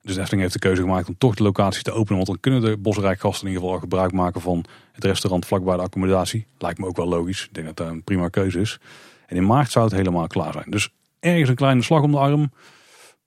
[0.04, 2.14] Dus Efteling heeft de keuze gemaakt om toch de locatie te openen.
[2.14, 5.82] Want dan kunnen de Bosrijkgasten in ieder geval gebruik maken van het restaurant vlakbij de
[5.82, 6.46] accommodatie.
[6.58, 7.44] Lijkt me ook wel logisch.
[7.44, 8.78] Ik denk dat dat een prima keuze is.
[9.26, 10.70] En in maart zou het helemaal klaar zijn.
[10.70, 10.90] Dus
[11.20, 12.52] ergens een kleine slag om de arm.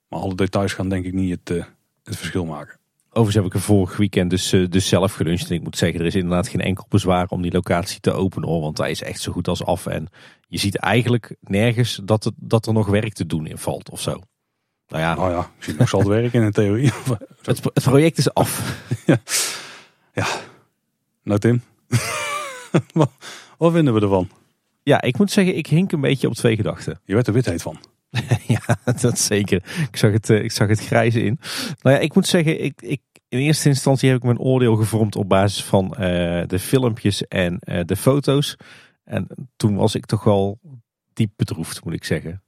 [0.08, 1.64] Maar alle details gaan denk ik niet het, uh,
[2.04, 2.78] het verschil maken.
[3.08, 5.50] Overigens heb ik er vorig weekend dus, uh, dus zelf geluncht.
[5.50, 8.48] En ik moet zeggen, er is inderdaad geen enkel bezwaar om die locatie te openen.
[8.48, 9.86] Hoor, want hij is echt zo goed als af.
[9.86, 10.08] En
[10.48, 14.00] je ziet eigenlijk nergens dat, het, dat er nog werk te doen in valt of
[14.00, 14.20] zo.
[14.88, 16.92] Nou ja, nou ja ik nog zal het werken in de theorie.
[17.42, 18.82] het, het project is af.
[19.06, 19.18] ja.
[20.12, 20.26] ja.
[21.22, 21.62] Nou Tim,
[22.92, 23.10] wat,
[23.58, 24.28] wat vinden we ervan?
[24.82, 27.00] Ja, ik moet zeggen, ik hink een beetje op twee gedachten.
[27.04, 27.78] Je werd er witheid van.
[28.46, 28.60] ja,
[29.00, 29.62] dat zeker.
[29.90, 31.38] Ik zag het, ik zag het grijze in.
[31.82, 35.16] Nou ja, ik moet zeggen, ik, ik, in eerste instantie heb ik mijn oordeel gevormd
[35.16, 35.96] op basis van uh,
[36.46, 38.56] de filmpjes en uh, de foto's.
[39.04, 39.26] En
[39.56, 40.58] toen was ik toch wel
[41.12, 42.42] diep bedroefd, moet ik zeggen.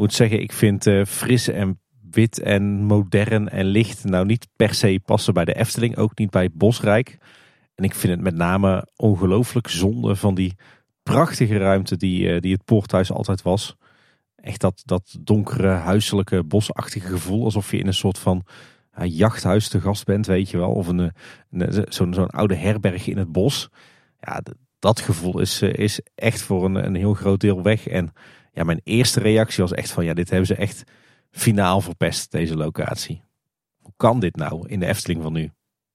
[0.00, 1.80] Moet zeggen, ik vind uh, fris en
[2.10, 5.96] wit en modern en licht nou niet per se passen bij de Efteling.
[5.96, 7.18] Ook niet bij Bosrijk.
[7.74, 10.56] En ik vind het met name ongelooflijk zonde van die
[11.02, 13.76] prachtige ruimte die, die het poorthuis altijd was.
[14.36, 17.44] Echt dat, dat donkere, huiselijke, bosachtige gevoel.
[17.44, 18.44] Alsof je in een soort van
[18.96, 20.72] ja, jachthuis te gast bent, weet je wel.
[20.72, 21.12] Of een,
[21.88, 23.68] zo'n zo'n oude herberg in het bos.
[24.20, 24.42] Ja,
[24.78, 27.86] dat gevoel is, is echt voor een, een heel groot deel weg.
[27.86, 28.12] En
[28.52, 30.84] ja, mijn eerste reactie was echt van, ja, dit hebben ze echt
[31.30, 33.22] finaal verpest, deze locatie.
[33.78, 35.50] Hoe kan dit nou in de Efteling van nu?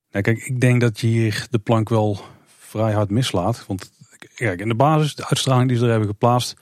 [0.09, 2.19] Ja, kijk, ik denk dat je hier de plank wel
[2.57, 3.65] vrij hard mislaat.
[3.67, 3.91] Want
[4.35, 6.55] kijk, in de basis, de uitstraling die ze er hebben geplaatst,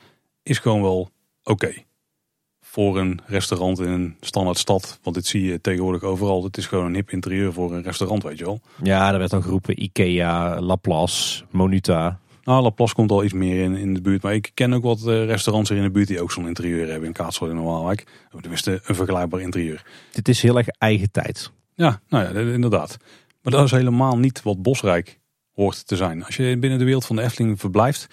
[0.44, 1.10] is gewoon wel
[1.44, 1.74] oké.
[2.62, 5.00] Voor een restaurant in een standaard stad.
[5.04, 6.44] Want dit zie je tegenwoordig overal.
[6.44, 8.62] Het is gewoon een hip interieur voor een restaurant, weet je wel.
[8.84, 12.20] Ja, er werd dan geroepen Ikea, Laplace, Monuta.
[12.44, 14.22] Nou, Laplace komt al iets meer in, in de buurt.
[14.22, 16.88] Maar ik ken ook wat uh, restaurants hier in de buurt die ook zo'n interieur
[16.90, 17.08] hebben.
[17.08, 18.06] In Kaatsheuvel in Normaalwijk.
[18.42, 19.86] Tenminste, een vergelijkbaar interieur.
[20.12, 21.52] Dit is heel erg eigen tijd.
[21.76, 22.98] Ja, nou ja, inderdaad.
[23.42, 25.20] Maar dat is helemaal niet wat Bosrijk
[25.54, 26.26] hoort te zijn.
[26.26, 28.08] Als je binnen de wereld van de Efteling verblijft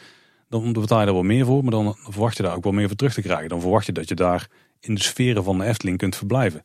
[0.51, 1.63] dan betaal je daar wel meer voor.
[1.63, 3.49] Maar dan verwacht je daar ook wel meer voor terug te krijgen.
[3.49, 4.49] Dan verwacht je dat je daar
[4.81, 6.65] in de sferen van de Efteling kunt verblijven.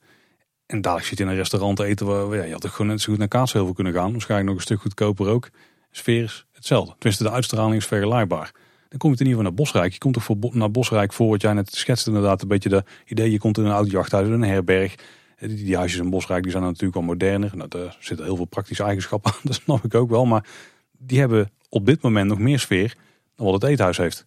[0.65, 2.91] En dadelijk zit je in een restaurant te eten waar ja, je had toch gewoon
[2.91, 4.11] net zo goed naar Kaatsheuvel kunnen gaan.
[4.11, 5.43] Waarschijnlijk nog een stuk goedkoper ook.
[5.89, 6.93] De sfeer is hetzelfde.
[6.97, 8.51] Tenminste, de uitstraling is vergelijkbaar.
[8.89, 9.93] Dan kom je in ieder geval naar Bosrijk.
[9.93, 12.41] Je komt toch voor, naar Bosrijk voor wat jij net schetst inderdaad.
[12.41, 14.95] Een beetje de idee, je komt in een oud jachthuis, een herberg.
[15.39, 17.51] Die, die huisjes in Bosrijk die zijn natuurlijk wel moderner.
[17.53, 20.25] Nou, daar zitten heel veel praktische eigenschappen aan, dat snap ik ook wel.
[20.25, 20.47] Maar
[20.97, 22.95] die hebben op dit moment nog meer sfeer
[23.35, 24.25] dan wat het eethuis heeft.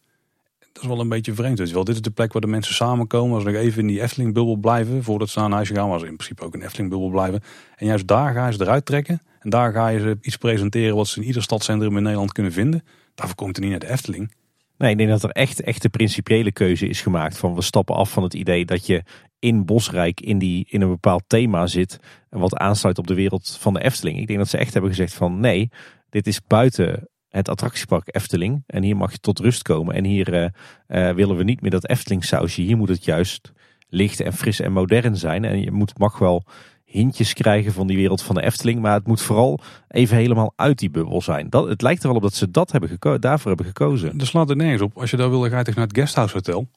[0.79, 1.59] Dat is wel een beetje vreemd.
[1.59, 1.85] Je wel.
[1.85, 3.35] Dit is de plek waar de mensen samenkomen.
[3.35, 5.03] Als ze nog even in die Efteling-bubbel blijven.
[5.03, 5.89] Voordat ze naar een huisje gaan.
[5.89, 7.41] Maar ze in principe ook in Efteling-bubbel blijven.
[7.77, 9.21] En juist daar ga je ze eruit trekken.
[9.41, 12.53] En daar ga je ze iets presenteren wat ze in ieder stadscentrum in Nederland kunnen
[12.53, 12.85] vinden.
[13.15, 14.33] Daarvoor komt er niet naar de Efteling.
[14.77, 17.39] Nee, ik denk dat er echt, echt de principiële keuze is gemaakt.
[17.39, 19.03] Van we stappen af van het idee dat je
[19.39, 22.01] in Bosrijk in, die, in een bepaald thema zit.
[22.31, 24.19] En wat aansluit op de wereld van de Efteling.
[24.19, 25.71] Ik denk dat ze echt hebben gezegd van nee,
[26.11, 28.63] dit is buiten het attractiepark Efteling.
[28.67, 29.95] En hier mag je tot rust komen.
[29.95, 30.49] En hier uh,
[30.89, 32.61] uh, willen we niet meer dat Efteling sausje.
[32.61, 33.53] Hier moet het juist
[33.89, 35.45] licht en fris en modern zijn.
[35.45, 36.45] En je moet, mag wel
[36.85, 38.81] hintjes krijgen van die wereld van de Efteling.
[38.81, 41.51] Maar het moet vooral even helemaal uit die bubbel zijn.
[41.51, 44.21] Dat, het lijkt er wel op dat ze dat hebben geko daarvoor hebben gekozen.
[44.21, 44.97] Er slaat er nergens op.
[44.99, 46.69] Als je daar wil, ga je toch naar het Guesthouse Hotel.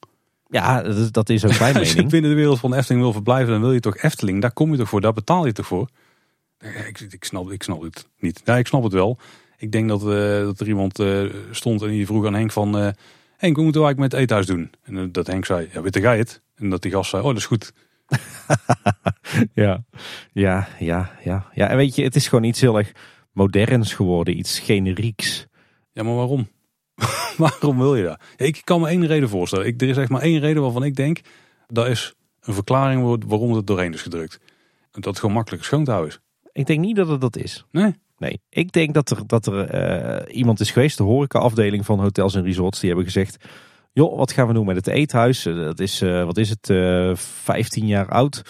[0.48, 2.10] Ja, dat, dat is ook mijn Als je mening.
[2.10, 4.40] binnen de wereld van de Efteling wil verblijven, dan wil je toch Efteling.
[4.40, 5.88] Daar kom je toch voor, daar betaal je toch voor.
[6.86, 8.42] Ik, ik, snap, ik snap het niet.
[8.44, 9.18] Ja, ik snap het wel.
[9.62, 10.08] Ik denk dat, uh,
[10.44, 12.78] dat er iemand uh, stond en die vroeg aan Henk van...
[12.78, 12.88] Uh,
[13.36, 14.70] Henk, hoe moeten we eigenlijk met het eethuis doen?
[14.82, 16.42] En dat Henk zei, ja, weet jij het?
[16.54, 17.72] En dat die gast zei, oh, dat is goed.
[19.62, 19.84] ja,
[20.32, 21.46] ja, ja, ja.
[21.54, 22.92] Ja, en weet je, het is gewoon iets heel erg
[23.32, 24.38] moderns geworden.
[24.38, 25.46] Iets generieks.
[25.92, 26.48] Ja, maar waarom?
[27.36, 28.20] waarom wil je dat?
[28.36, 29.66] Ja, ik kan me één reden voorstellen.
[29.66, 31.20] Ik, er is echt maar één reden waarvan ik denk...
[31.66, 34.40] dat is een verklaring waarom het doorheen is gedrukt.
[34.90, 36.20] Dat het gewoon makkelijk schoon te houden is.
[36.52, 37.66] Ik denk niet dat het dat is.
[37.70, 37.94] Nee?
[38.22, 39.74] Nee, ik denk dat er, dat er
[40.28, 43.44] uh, iemand is geweest, de horecaafdeling van hotels en resorts, die hebben gezegd:
[43.92, 45.42] joh, wat gaan we doen met het eethuis?
[45.42, 48.42] Dat is, uh, wat is het, uh, 15 jaar oud.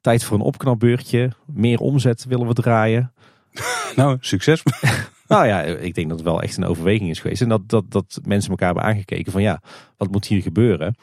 [0.00, 1.32] Tijd voor een opknapbeurtje.
[1.46, 3.12] Meer omzet willen we draaien.
[3.96, 4.62] nou, succes.
[5.26, 7.42] nou ja, ik denk dat het wel echt een overweging is geweest.
[7.42, 9.62] En dat, dat, dat mensen elkaar hebben aangekeken van ja,
[9.96, 10.96] wat moet hier gebeuren?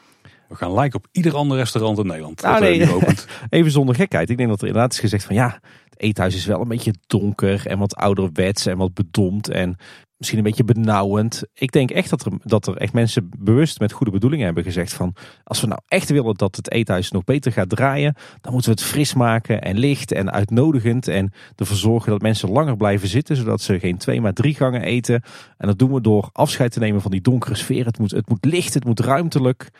[0.48, 2.42] We gaan lijken op ieder ander restaurant in Nederland.
[2.42, 2.88] Nou, nee,
[3.48, 4.30] even zonder gekheid.
[4.30, 6.94] Ik denk dat er inderdaad is gezegd van ja, het eethuis is wel een beetje
[7.06, 9.76] donker en wat ouderwets en wat bedompt en
[10.16, 11.42] misschien een beetje benauwend.
[11.54, 14.92] Ik denk echt dat er, dat er echt mensen bewust met goede bedoelingen hebben gezegd
[14.92, 18.70] van als we nou echt willen dat het eethuis nog beter gaat draaien, dan moeten
[18.74, 23.08] we het fris maken en licht en uitnodigend en ervoor zorgen dat mensen langer blijven
[23.08, 25.22] zitten, zodat ze geen twee maar drie gangen eten.
[25.56, 27.86] En dat doen we door afscheid te nemen van die donkere sfeer.
[27.86, 29.70] Het moet, het moet licht, het moet ruimtelijk.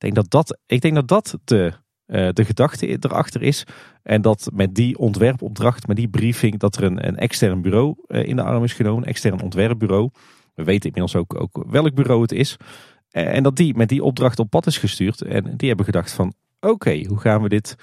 [0.00, 1.72] Ik denk dat dat, ik denk dat, dat de,
[2.06, 3.64] uh, de gedachte erachter is.
[4.02, 8.24] En dat met die ontwerpopdracht, met die briefing, dat er een, een extern bureau uh,
[8.24, 9.02] in de arm is genomen.
[9.02, 10.10] Een extern ontwerpbureau.
[10.54, 12.56] We weten inmiddels ook, ook welk bureau het is.
[13.12, 15.22] Uh, en dat die met die opdracht op pad is gestuurd.
[15.22, 17.76] En die hebben gedacht van oké, hoe gaan we dit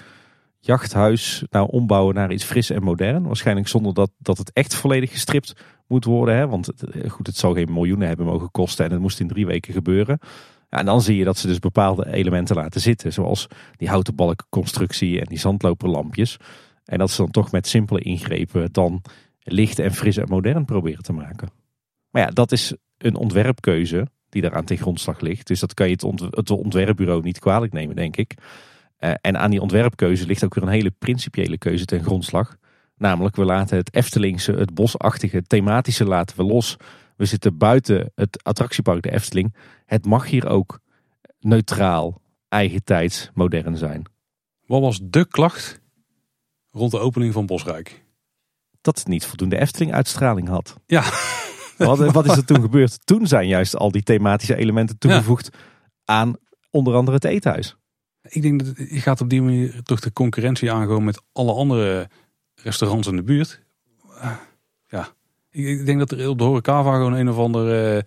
[0.60, 3.22] jachthuis nou ombouwen naar iets fris en modern.
[3.22, 5.54] Waarschijnlijk zonder dat, dat het echt volledig gestript
[5.86, 6.36] moet worden.
[6.36, 6.48] Hè?
[6.48, 9.46] Want het, goed, het zal geen miljoenen hebben mogen kosten en het moest in drie
[9.46, 10.18] weken gebeuren.
[10.68, 13.12] En dan zie je dat ze dus bepaalde elementen laten zitten.
[13.12, 13.46] Zoals
[13.76, 16.36] die houten balkenconstructie en die zandloperlampjes.
[16.84, 19.02] En dat ze dan toch met simpele ingrepen dan
[19.38, 21.48] licht en fris en modern proberen te maken.
[22.10, 25.46] Maar ja, dat is een ontwerpkeuze die daaraan ten grondslag ligt.
[25.46, 28.34] Dus dat kan je het, ont het ontwerpbureau niet kwalijk nemen, denk ik.
[29.00, 32.56] Uh, en aan die ontwerpkeuze ligt ook weer een hele principiële keuze ten grondslag.
[32.96, 36.76] Namelijk, we laten het Eftelingse, het bosachtige, thematische laten we los.
[37.16, 39.54] We zitten buiten het attractiepark de Efteling.
[39.88, 40.80] Het mag hier ook
[41.40, 44.04] neutraal, eigentijds, modern zijn.
[44.66, 45.80] Wat was de klacht
[46.70, 48.04] rond de opening van Bosrijk?
[48.80, 50.76] Dat het niet voldoende Efteling-uitstraling had.
[50.86, 51.02] Ja.
[51.78, 53.06] Wat, wat, is er toen gebeurd?
[53.06, 55.58] Toen zijn juist al die thematische elementen toegevoegd ja.
[56.04, 56.36] aan
[56.70, 57.76] onder andere het eethuis.
[58.22, 62.10] Ik denk dat je gaat op die manier toch de concurrentie aangaan met alle andere
[62.54, 63.62] restaurants in de buurt.
[64.86, 65.14] Ja,
[65.50, 68.02] ik denk dat er op de horecava gewoon een of ander, uh,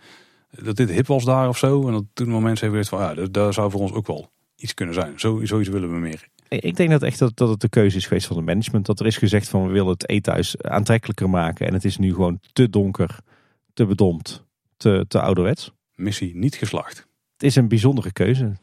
[0.51, 1.87] dat dit hip was daar of zo.
[1.87, 4.73] En dat toen maar mensen hebben van ja, daar zou voor ons ook wel iets
[4.73, 5.19] kunnen zijn.
[5.19, 6.27] Zo, zoiets willen we meer.
[6.47, 8.85] Ik denk dat echt dat, dat het de keuze is geweest van het management.
[8.85, 11.67] Dat er is gezegd van we willen het eethuis aantrekkelijker maken.
[11.67, 13.19] En het is nu gewoon te donker,
[13.73, 14.43] te bedompt,
[14.77, 15.71] te, te ouderwets.
[15.95, 17.07] Missie niet geslaagd.
[17.33, 18.55] Het is een bijzondere keuze.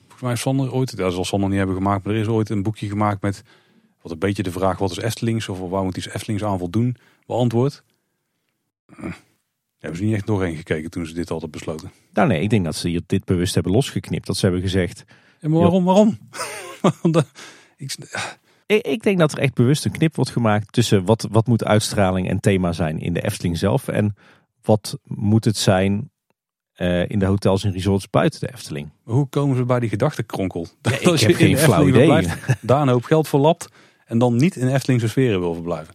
[0.00, 2.50] Volgens mij is Sander ooit, dat zal Sander niet hebben gemaakt, maar er is ooit
[2.50, 3.42] een boekje gemaakt met
[4.02, 6.96] wat een beetje de vraag wat is Eftelings of waar moet iets Eftelings aan voldoen
[7.26, 7.82] beantwoord.
[9.78, 11.90] Hebben ze niet echt doorheen gekeken toen ze dit hadden besloten?
[12.12, 14.26] Nou nee, ik denk dat ze hier dit bewust hebben losgeknipt.
[14.26, 15.04] Dat ze hebben gezegd...
[15.40, 16.18] Ja, maar waarom, waarom?
[17.76, 17.96] ik,
[18.66, 22.28] ik denk dat er echt bewust een knip wordt gemaakt tussen wat, wat moet uitstraling
[22.28, 23.88] en thema zijn in de Efteling zelf.
[23.88, 24.14] En
[24.62, 26.10] wat moet het zijn
[26.76, 28.90] uh, in de hotels en resorts buiten de Efteling.
[29.02, 30.66] Hoe komen ze bij die gedachtenkronkel?
[30.82, 32.04] Ja, ik heb geen flauw idee.
[32.04, 33.68] Blijft, daar een hoop geld voor lapt
[34.04, 35.94] en dan niet in Eftelingse sferen wil verblijven.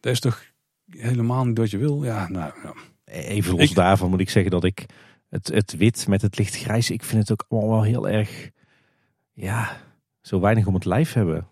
[0.00, 0.44] Dat is toch
[0.90, 2.04] helemaal niet wat je wil?
[2.04, 2.72] Ja, nou, ja.
[3.04, 4.86] Even los ik, daarvan moet ik zeggen dat ik
[5.28, 8.50] het, het wit met het lichtgrijs, ik vind het ook allemaal wel heel erg,
[9.32, 9.76] ja,
[10.20, 11.46] zo weinig om het lijf hebben.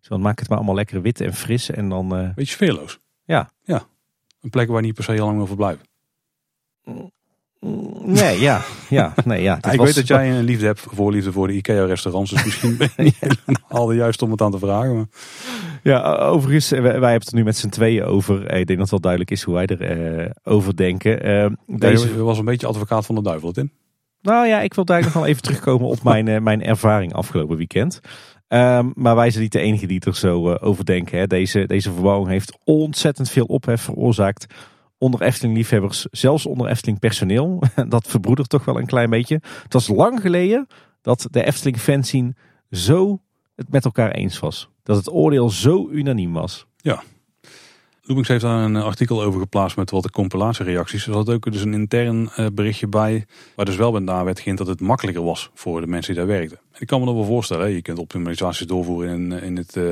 [0.00, 2.16] Zo, dan maak het maar allemaal lekker wit en fris en dan...
[2.16, 2.98] eh, Beetje sfeerloos.
[3.24, 3.50] Ja.
[3.64, 3.86] Ja.
[4.40, 5.86] Een plek waar je niet per se heel lang wil verblijven.
[7.60, 8.60] Mm, nee, ja.
[8.88, 9.56] ja, nee, ja.
[9.70, 12.30] Ik was- weet dat jij een liefde hebt, voorliefde voor de IKEA-restaurants.
[12.30, 14.94] Dus misschien ben je al de juist om het aan te vragen.
[14.96, 15.06] Maar
[15.82, 18.46] Ja, overigens, eh, wij, wij hebben het er nu met z'n tweeën over.
[18.46, 21.58] Eh, Ik denk dat het wel duidelijk is hoe wij er eh, over denken.
[21.66, 23.70] Deze was een beetje advocaat van de duivel, Tim.
[24.22, 28.00] Nou ja, ik wil daar nog wel even terugkomen op mijn, mijn ervaring afgelopen weekend.
[28.48, 31.18] Ehm, maar wij zijn niet de enige die er zo over denken.
[31.18, 31.26] Hè.
[31.26, 34.46] Deze, deze verbouwing heeft ontzettend veel ophef veroorzaakt
[34.98, 37.62] onder Efteling-liefhebbers, zelfs onder Efteling-personeel.
[37.88, 39.40] Dat verbroedert toch wel een klein beetje.
[39.62, 40.66] Het was lang geleden
[41.02, 42.34] dat de Efteling-fanscene
[42.70, 43.20] zo
[43.54, 44.68] het met elkaar eens was.
[44.82, 46.66] Dat het oordeel zo unaniem was.
[48.08, 51.06] Loebings heeft daar een artikel over geplaatst met wat de compilatiereacties.
[51.06, 54.56] Er zat ook dus een intern eh, berichtje bij, waar dus wel bij na werd
[54.56, 56.58] dat het makkelijker was voor de mensen die daar werkten.
[56.72, 59.90] En ik kan me dat wel voorstellen, je kunt optimalisaties doorvoeren in, in, het, eh,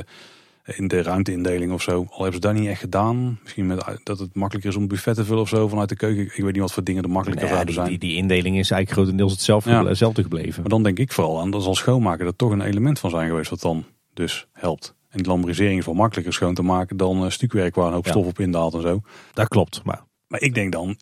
[0.66, 2.06] in de ruimteindeling of zo.
[2.10, 3.38] Al hebben ze dat niet echt gedaan.
[3.42, 6.22] Misschien met, dat het makkelijker is om buffet te vullen of zo vanuit de keuken.
[6.24, 7.88] Ik weet niet wat voor dingen er makkelijker zouden die, zijn.
[7.88, 9.84] die, die indeling is eigenlijk grotendeels hetzelfde, Ja.
[9.84, 10.60] hetzelfde gebleven.
[10.60, 13.28] Maar dan denk ik vooral aan dat zal schoonmaken er toch een element van zijn
[13.28, 14.94] geweest wat dan dus helpt.
[15.08, 18.04] En die lamberisering is wel makkelijker schoon te maken dan eh, stukwerk waar een hoop
[18.04, 18.10] Ja.
[18.10, 19.00] stof op indaalt en zo.
[19.32, 20.96] Dat klopt, maar Maar ik denk dan,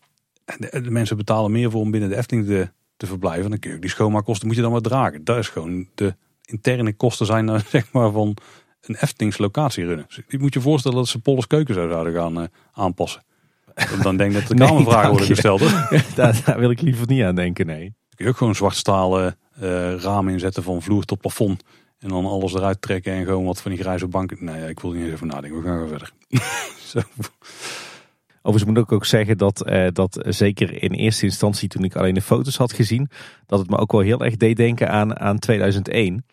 [0.59, 3.51] de, de mensen betalen meer voor om binnen de Efteling te, te verblijven.
[3.51, 5.25] Dan kun je die schoonmaakkosten moet je dan maar dragen.
[5.25, 8.37] Dat is gewoon de interne kosten zijn dan, zeg maar van
[8.87, 10.05] een Eftelings locatie runnen.
[10.09, 13.23] Dus je moet je voorstellen dat ze Polles keuken zo zouden gaan eh, aanpassen.
[13.75, 15.61] En dan denk ik dat de Nee, kamervragen worden gesteld.
[16.15, 17.83] daar, daar wil ik liever niet aan denken, nee.
[17.83, 21.63] Dan kun je ook gewoon zwart stalen eh, ramen inzetten van vloer tot plafond.
[21.99, 24.45] En dan alles eruit trekken en gewoon wat van die grijze banken.
[24.45, 25.61] Nee, ik wil niet eens over nadenken.
[25.61, 26.13] We gaan gewoon verder.
[26.93, 27.01] Zo.
[28.43, 32.15] Overigens moet ik ook zeggen dat, eh, dat zeker in eerste instantie toen ik alleen
[32.15, 33.11] de foto's had gezien,
[33.47, 36.25] dat het me ook wel heel erg deed denken aan, aan 2001.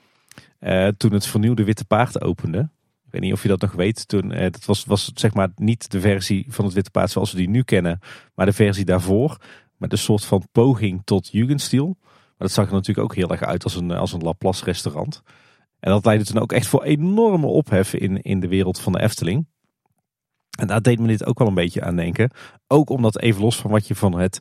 [0.61, 2.59] Eh, toen het vernieuwde Witte Paard opende.
[3.05, 4.07] Ik weet niet of je dat nog weet.
[4.07, 7.31] Toen, eh, dat was, was zeg maar niet de versie van het Witte Paard zoals
[7.31, 7.99] we die nu kennen,
[8.35, 9.37] maar de versie daarvoor.
[9.77, 11.97] Met een soort van poging tot Jugendstil.
[11.99, 15.21] Maar dat zag er natuurlijk ook heel erg uit als een, als een Laplace restaurant.
[15.79, 19.01] En dat leidde toen ook echt voor enorme ophef in, in de wereld van de
[19.01, 19.47] Efteling.
[20.59, 22.31] En daar deed me dit ook wel een beetje aan denken.
[22.67, 24.39] Ook omdat even los van wat je van het,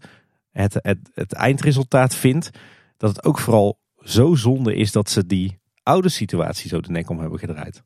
[0.50, 0.80] het,
[1.14, 2.50] het eindresultaat vindt.
[2.96, 7.10] Dat het ook vooral zo zonde is dat ze die oude situatie zo de nek
[7.10, 7.82] om hebben gedraaid.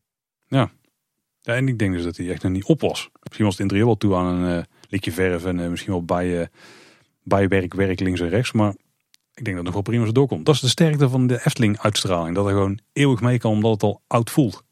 [0.46, 0.70] Ja,
[1.42, 3.10] en ik denk dus dat hij echt nog niet op was.
[3.22, 6.04] Misschien was het interieur wel toe aan een eh, likje verf en eh, misschien wel
[6.04, 6.48] bij,
[7.22, 8.52] bijwerk, werk links en rechts.
[8.52, 8.74] Maar
[9.34, 10.46] ik denk dat het nog wel prima zo doorkomt.
[10.46, 12.34] Dat is de sterkte van de Efteling uitstraling.
[12.34, 14.62] Dat er gewoon eeuwig mee kan omdat het al oud voelt.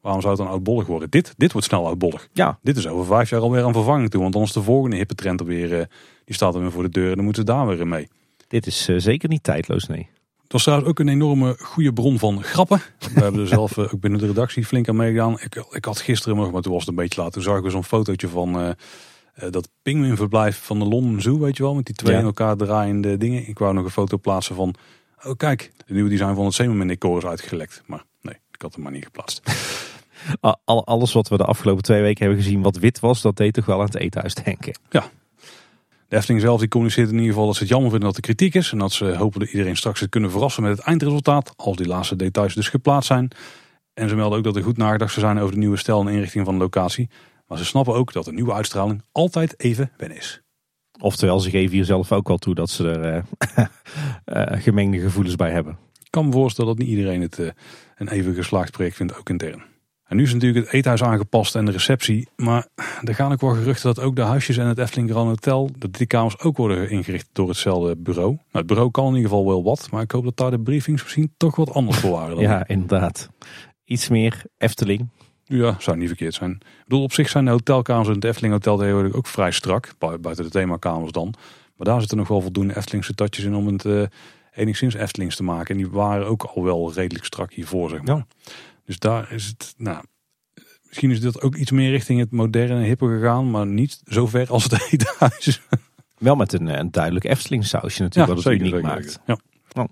[0.00, 1.10] Waarom zou het dan oudbollig worden?
[1.10, 2.28] Dit, dit wordt snel oudbollig.
[2.32, 4.20] Ja, Dit is over vijf jaar alweer aan vervanging toe.
[4.20, 5.86] Want dan is de volgende hippe trend alweer, eh,
[6.24, 7.08] die staat er weer voor de deur.
[7.08, 8.08] En dan moeten ze daar weer mee.
[8.48, 10.08] dit is zeker niet tijdloos, nee.
[10.52, 12.82] Het was trouwens ook een enorme goede bron van grappen.
[13.14, 15.40] We hebben er zelf eh, ook binnen de redactie flink aan meegedaan.
[15.40, 17.32] Ik, ik had gisteren nog, maar toen was het een beetje laat.
[17.32, 18.68] Toen zag ik weer zo'n fotootje van eh,
[19.34, 21.74] eh, dat pinguïnverblijf van de London Zoo, weet je wel.
[21.74, 22.18] Met die twee Ja.
[22.20, 23.48] in elkaar draaiende dingen.
[23.48, 24.74] Ik wou nog een foto plaatsen van,
[25.24, 27.82] oh kijk, de nieuwe design van het Zeemermin decor is uitgelekt.
[27.86, 29.40] Maar nee, ik had hem maar niet geplaatst.
[30.40, 33.36] Al- al- alles wat we de afgelopen twee weken hebben gezien wat wit was, dat
[33.36, 34.78] deed toch wel aan het eethuis denken.
[36.12, 38.24] De Efteling zelf die communiceert in ieder geval dat ze het jammer vinden dat er
[38.24, 38.72] kritiek is.
[38.72, 41.52] En dat ze hopen dat iedereen straks het kunnen verrassen met het eindresultaat.
[41.56, 43.30] Als die laatste details dus geplaatst zijn.
[43.94, 46.08] En ze melden ook dat er goed nagedacht zou zijn over de nieuwe stijl en
[46.08, 47.10] inrichting van de locatie.
[47.46, 50.42] Maar ze snappen ook dat de nieuwe uitstraling altijd even wennen is.
[51.00, 53.66] Oftewel, ze geven hier zelf ook wel toe dat ze er eh,
[54.52, 55.78] eh, gemengde gevoelens bij hebben.
[56.02, 57.48] Ik kan me voorstellen dat niet iedereen het eh,
[57.96, 59.62] een even geslaagd project vindt, ook intern.
[60.12, 62.28] En nu is natuurlijk het eethuis aangepast en de receptie.
[62.36, 62.66] Maar
[63.02, 65.92] er gaan ook wel geruchten dat ook de huisjes en het Efteling Grand Hotel, dat
[65.94, 68.28] die kamers ook worden ingericht door hetzelfde bureau.
[68.30, 70.60] Nou, het bureau kan in ieder geval wel wat, maar ik hoop dat daar de
[70.60, 72.34] briefings misschien toch wat anders voor waren.
[72.34, 73.28] Dan Ja, inderdaad.
[73.84, 75.08] Iets meer Efteling.
[75.44, 76.50] Ja, zou niet verkeerd zijn.
[76.50, 79.94] Ik bedoel, op zich zijn de hotelkamers in het Efteling Hotel tegenwoordig ook vrij strak.
[79.98, 81.34] bui- Buiten de themakamers dan.
[81.76, 84.02] Maar daar zitten nog wel voldoende Eftelingse touches in om het eh,
[84.54, 85.74] enigszins Eftelings te maken.
[85.74, 88.24] En die waren ook al wel redelijk strak hiervoor, zeg maar.
[88.92, 90.04] Dus daar is het, nou,
[90.86, 93.50] misschien is dit ook iets meer richting het moderne hippe gegaan.
[93.50, 95.60] Maar niet zo ver als het eethuis.
[96.18, 99.20] Wel met een, een duidelijk Efteling sausje natuurlijk, wat het uniek maakt.
[99.26, 99.38] Ja.
[99.72, 99.84] Oh.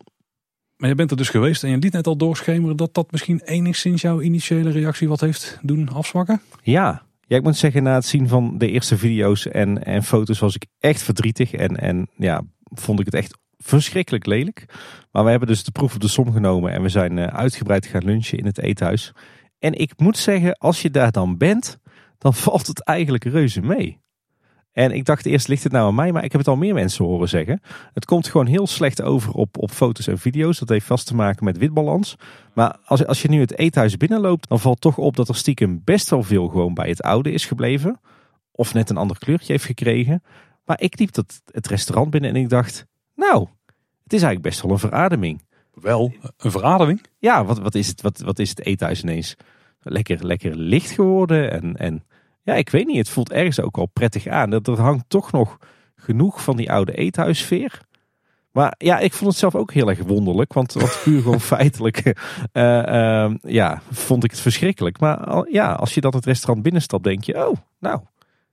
[0.76, 3.40] Maar je bent er dus geweest en je liet net al doorschemeren dat dat misschien
[3.44, 6.40] enigszins jouw initiële reactie wat heeft doen afzwakken.
[6.62, 7.02] Ja.
[7.26, 10.54] ja, ik moet zeggen, na het zien van de eerste video's en, en foto's was
[10.54, 11.52] ik echt verdrietig.
[11.52, 14.64] En, en ja, vond ik het echt verschrikkelijk lelijk.
[15.10, 17.86] Maar we hebben dus de proef op de som genomen en we zijn eh, uitgebreid
[17.86, 19.12] gaan lunchen in het eethuis.
[19.58, 21.78] En ik moet zeggen, als je daar dan bent,
[22.18, 24.00] dan valt het eigenlijk reuze mee.
[24.72, 26.74] En ik dacht eerst ligt het nou aan mij, maar ik heb het al meer
[26.74, 27.60] mensen horen zeggen.
[27.94, 30.58] Het komt gewoon heel slecht over op, op foto's en video's.
[30.58, 32.16] Dat heeft vast te maken met witbalans.
[32.54, 35.80] Maar als, als je nu het eethuis binnenloopt, dan valt toch op dat er stiekem
[35.84, 38.00] best wel veel gewoon bij het oude is gebleven.
[38.52, 40.22] Of net een ander kleurtje heeft gekregen.
[40.64, 42.86] Maar ik liep dat, het restaurant binnen en ik dacht,
[43.20, 43.40] nou,
[44.02, 45.42] het is eigenlijk best wel een verademing.
[45.74, 47.04] Wel, een verademing?
[47.18, 49.36] Ja, wat, wat, is, het, wat, wat is het eethuis ineens?
[49.82, 52.04] Lekker, lekker licht geworden en, en
[52.42, 52.96] ja, ik weet niet.
[52.96, 54.52] Het voelt ergens ook al prettig aan.
[54.52, 55.58] Er, er hangt toch nog
[55.96, 57.80] genoeg van die oude eethuissfeer.
[58.52, 60.52] Maar ja, ik vond het zelf ook heel erg wonderlijk.
[60.52, 62.04] Want, want puur gewoon feitelijk
[62.52, 65.00] uh, uh, ja, vond ik het verschrikkelijk.
[65.00, 67.48] Maar ja, als je dat het restaurant binnenstapt, denk je...
[67.48, 68.00] Oh, nou,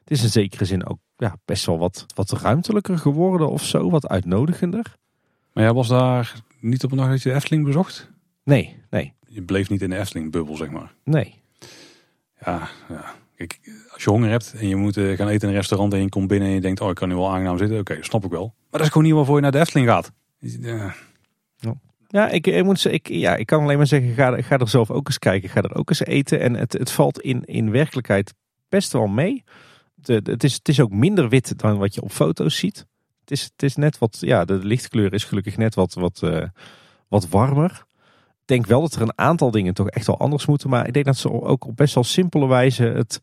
[0.08, 3.90] het is in zekere zin ook ja, best wel wat, wat ruimtelijker geworden of zo.
[3.90, 4.96] Wat uitnodigender.
[5.54, 8.12] Maar jij was daar niet op een dag dat je de Efteling bezocht?
[8.44, 9.14] Nee, nee.
[9.28, 10.94] Je bleef niet in de Efteling-bubbel, zeg maar?
[11.04, 11.42] Nee.
[12.46, 13.14] Ja, ja.
[13.36, 13.60] Kijk,
[13.94, 16.10] als je honger hebt en je moet eh, gaan eten in een restaurant en je
[16.10, 17.80] komt binnen en je denkt, oh ik kan nu wel aangenaam zitten.
[17.80, 18.46] Oké, dat snap ik wel.
[18.46, 20.12] Maar dat is gewoon niet waarvoor je naar de Efteling gaat.
[20.40, 20.96] Ja,
[22.08, 24.92] ja ik, ik, moet, ik, ja, ik kan alleen maar zeggen, ga, ga er zelf
[24.92, 25.50] ook eens kijken.
[25.50, 26.40] Ga er ook eens eten.
[26.40, 28.34] En het, het valt in, in werkelijkheid
[28.70, 29.44] best wel mee.
[30.08, 32.86] De, het, is, ook minder wit dan wat je op foto's ziet.
[33.20, 36.44] Het is, het is net wat, ja, de lichtkleur is gelukkig net wat, wat, uh,
[37.08, 37.86] wat warmer
[38.48, 40.70] denk wel dat er een aantal dingen toch echt wel anders moeten.
[40.70, 43.22] Maar ik denk dat ze ook op best wel simpele wijze het,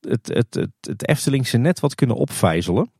[0.00, 2.90] het, het, het, het Eftelingse net wat kunnen opvijzelen.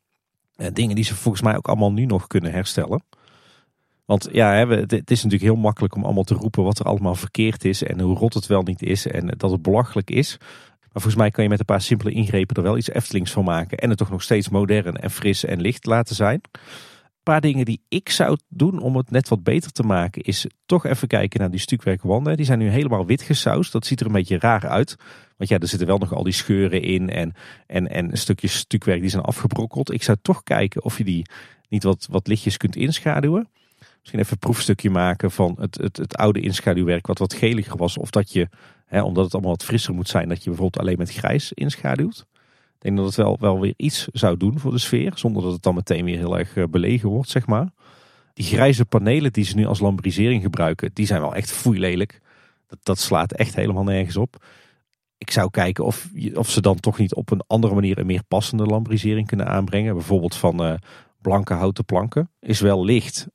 [0.56, 3.02] Eh, dingen die ze volgens mij ook allemaal nu nog kunnen herstellen.
[4.04, 7.64] Want ja, het is natuurlijk heel makkelijk om allemaal te roepen wat er allemaal verkeerd
[7.64, 7.82] is.
[7.82, 9.06] En hoe rot het wel niet is.
[9.06, 10.36] En dat het belachelijk is.
[10.94, 13.44] Maar volgens mij kan je met een paar simpele ingrepen er wel iets Eftelings van
[13.44, 13.78] maken.
[13.78, 16.40] En het toch nog steeds modern en fris en licht laten zijn
[17.24, 20.86] paar dingen die ik zou doen om het net wat beter te maken, is toch
[20.86, 22.36] even kijken naar die stukwerkwanden.
[22.36, 23.72] Die zijn nu helemaal wit gesausd.
[23.72, 24.96] Dat ziet er een beetje raar uit.
[25.36, 27.32] Want ja, er zitten wel nog al die scheuren in en,
[27.66, 29.92] en, en stukjes stukwerk die zijn afgebrokkeld.
[29.92, 31.26] Ik zou toch kijken of je die
[31.68, 33.48] niet wat, wat lichtjes kunt inschaduwen.
[34.04, 37.98] Misschien even een proefstukje maken van het, het, het oude inschaduwwerk wat wat geliger was.
[37.98, 38.48] Of dat je,
[38.86, 42.26] hè, omdat het allemaal wat frisser moet zijn, dat je bijvoorbeeld alleen met grijs inschaduwt.
[42.74, 45.12] Ik denk dat het wel, wel weer iets zou doen voor de sfeer.
[45.14, 47.68] Zonder dat het dan meteen weer heel erg eh, belegen wordt, zeg maar.
[48.32, 52.20] Die grijze panelen die ze nu als lambrisering gebruiken, die zijn wel echt foeilelijk.
[52.66, 54.44] Dat, dat slaat echt helemaal nergens op.
[55.18, 58.24] Ik zou kijken of, of ze dan toch niet op een andere manier een meer
[58.28, 59.94] passende lambrisering kunnen aanbrengen.
[59.94, 60.74] Bijvoorbeeld van uh,
[61.20, 62.30] blanke houten planken.
[62.40, 63.28] Is wel licht,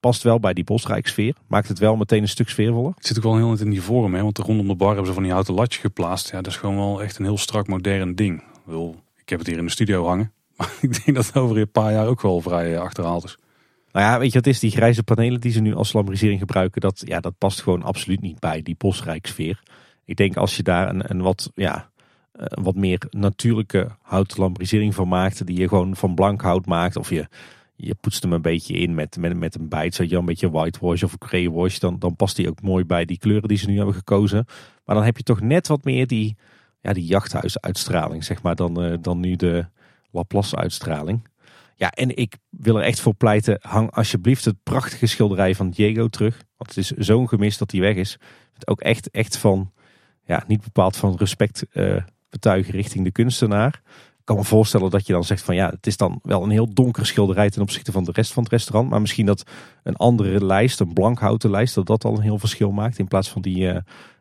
[0.00, 1.34] past wel bij die bosrijksfeer.
[1.46, 2.92] Maakt het wel meteen een stuk sfeervoller.
[2.94, 4.22] Het zit ook wel heel net in die vorm, hè?
[4.22, 6.30] want rondom de bar hebben ze van die houten latje geplaatst.
[6.30, 8.42] Ja, dat is gewoon wel echt een heel strak modern ding
[9.28, 10.32] ik heb het hier in de studio hangen.
[10.56, 13.38] Maar ik denk dat het over een paar jaar ook wel vrij eh, achterhaald is.
[13.92, 16.80] Nou ja, weet je, het is die grijze panelen die ze nu als lambrisering gebruiken.
[16.80, 19.62] Dat, ja, dat past gewoon absoluut niet bij die bosrijksfeer.
[20.04, 21.90] Ik denk als je daar een, een wat, ja,
[22.32, 23.88] een wat meer natuurlijke
[24.36, 25.46] lambrisering van maakt.
[25.46, 26.96] Die je gewoon van blank hout maakt.
[26.96, 27.28] Of je,
[27.80, 29.94] je poetst hem een beetje in met, met, met een bijt.
[29.94, 31.78] Zodat je een beetje whitewash of greywash.
[31.78, 34.44] Dan, dan past die ook mooi bij die kleuren die ze nu hebben gekozen.
[34.84, 36.36] Maar dan heb je toch net wat meer die
[36.80, 39.66] ja, die jachthuisuitstraling, zeg maar, dan, uh, dan nu de
[40.10, 41.28] Laplace-uitstraling.
[41.74, 46.08] Ja, en ik wil er echt voor pleiten, hang alsjeblieft het prachtige schilderij van Diego
[46.08, 46.42] terug.
[46.56, 48.18] Want het is zo'n gemis dat hij weg is.
[48.52, 49.72] Het ook echt, echt van,
[50.24, 53.82] ja, niet bepaald van respect uh, betuigen richting de kunstenaar.
[54.28, 56.74] Kan me voorstellen dat je dan zegt van ja, het is dan wel een heel
[56.74, 58.90] donker schilderij ten opzichte van de rest van het restaurant.
[58.90, 59.42] Maar misschien dat
[59.82, 62.98] een andere lijst, een blankhouten lijst, dat dat al een heel verschil maakt.
[62.98, 63.78] In plaats van die, uh,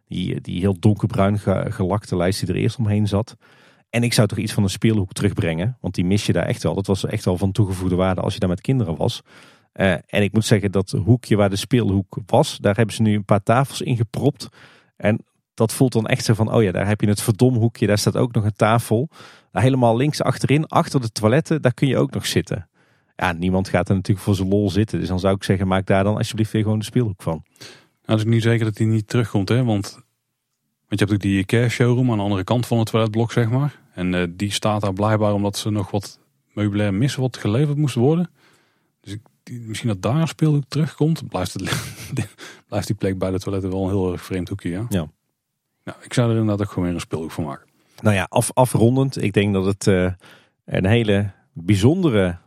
[0.07, 1.39] die, die heel donkerbruin
[1.73, 3.35] gelakte lijst die er eerst omheen zat.
[3.89, 5.77] En ik zou toch iets van een speelhoek terugbrengen.
[5.81, 6.73] Want die mis je daar echt wel.
[6.75, 9.21] Dat was echt wel van toegevoegde waarde als je daar met kinderen was.
[9.73, 13.15] Uh, en ik moet zeggen dat hoekje waar de speelhoek was, daar hebben ze nu
[13.15, 14.49] een paar tafels in gepropt.
[14.97, 15.25] En
[15.57, 17.87] dat voelt dan echt zo van, oh ja, daar heb je het verdomhoekje.
[17.87, 19.09] Daar staat ook nog een tafel.
[19.51, 22.69] Daar helemaal links achterin, achter de toiletten, daar kun je ook nog zitten.
[23.15, 24.99] Ja, niemand gaat er natuurlijk voor zijn lol zitten.
[24.99, 27.43] Dus dan zou ik zeggen, maak daar dan alsjeblieft weer gewoon de speelhoek van.
[28.05, 29.63] Nou, is ik niet zeker dat hij niet terugkomt, hè?
[29.63, 30.03] Want, want
[30.87, 33.79] je hebt ook die Ikea showroom aan de andere kant van het toiletblok, zeg maar.
[33.93, 36.19] En uh, die staat daar blijkbaar omdat ze nog wat
[36.53, 38.29] meubilair missen wat geleverd moest worden.
[39.01, 41.27] Dus ik, die, misschien dat daar een speelhoek terugkomt.
[41.27, 41.61] Blijft, het,
[42.67, 44.85] blijft die plek bij de toiletten wel een heel erg vreemd hoekje, ja?
[44.89, 45.09] Ja.
[45.87, 47.67] Nou, ik zou er inderdaad ook gewoon weer een speelhoek van maken.
[48.01, 49.21] Nou ja, af, afrondend.
[49.21, 50.11] Ik denk dat het uh,
[50.65, 52.37] een hele bijzondere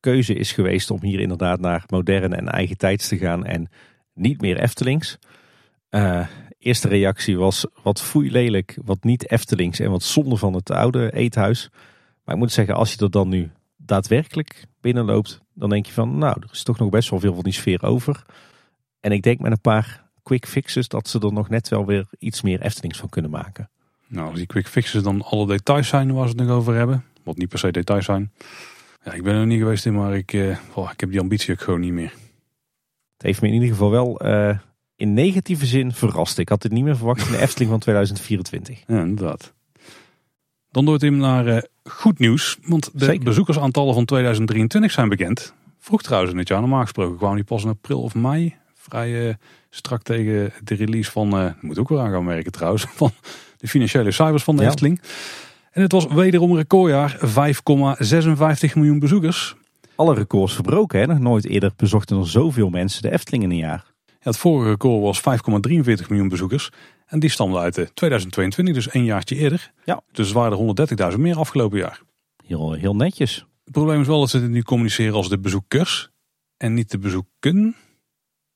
[0.00, 3.44] keuze is geweest om hier inderdaad naar moderne en eigen tijds te gaan.
[3.44, 3.68] En
[4.12, 5.18] niet meer Eftelings.
[5.90, 6.26] Uh,
[6.58, 11.12] eerste reactie was wat foei lelijk, wat niet Eftelings en wat zonde van het oude
[11.12, 11.70] eethuis.
[12.24, 16.18] Maar ik moet zeggen, als je er dan nu daadwerkelijk binnenloopt, dan denk je van,
[16.18, 18.24] nou, er is toch nog best wel veel van die sfeer over.
[19.00, 22.06] En ik denk met een paar quick fixes dat ze er nog net wel weer
[22.18, 23.70] iets meer Eftelings van kunnen maken.
[24.06, 27.04] Nou, als die quick fixes dan alle details zijn waar ze het nog over hebben.
[27.22, 28.32] wat niet per se details zijn.
[29.04, 31.60] Ja, ik ben er niet geweest in, maar ik, oh, ik heb die ambitie ook
[31.60, 32.12] gewoon niet meer.
[33.12, 34.58] Het heeft me in ieder geval wel uh,
[34.96, 36.38] in negatieve zin verrast.
[36.38, 38.82] Ik had dit niet meer verwacht in de Efteling van 2024.
[38.86, 39.52] Ja, inderdaad.
[40.70, 43.24] Dan door het hem naar uh, goed nieuws, want de Zeker.
[43.24, 45.54] bezoekersaantallen van 2023 zijn bekend.
[45.78, 48.56] Vroeg trouwens in het jaar, normaal gesproken kwamen die pas in april of mei.
[48.88, 49.36] Vrij
[49.70, 53.10] strak tegen de release van, moet ook wel aan gaan merken trouwens, van
[53.56, 54.68] de financiële cijfers van de ja.
[54.68, 55.00] Efteling.
[55.70, 57.18] En het was wederom een recordjaar,
[58.68, 59.54] 5,56 miljoen bezoekers.
[59.94, 61.06] Alle records verbroken, hè?
[61.06, 63.84] nog nooit eerder bezochten er zoveel mensen de Efteling in een jaar.
[64.06, 65.20] Ja, het vorige record was
[66.00, 66.70] 5,43 miljoen bezoekers.
[67.06, 69.72] En die stamde uit de 2022, dus een jaartje eerder.
[69.84, 70.00] Ja.
[70.12, 72.00] Dus er waren er 130.000 meer afgelopen jaar.
[72.46, 73.46] Heel, heel netjes.
[73.64, 76.10] Het probleem is wel dat ze het nu communiceren als de bezoekers
[76.56, 77.76] en niet de bezoeken.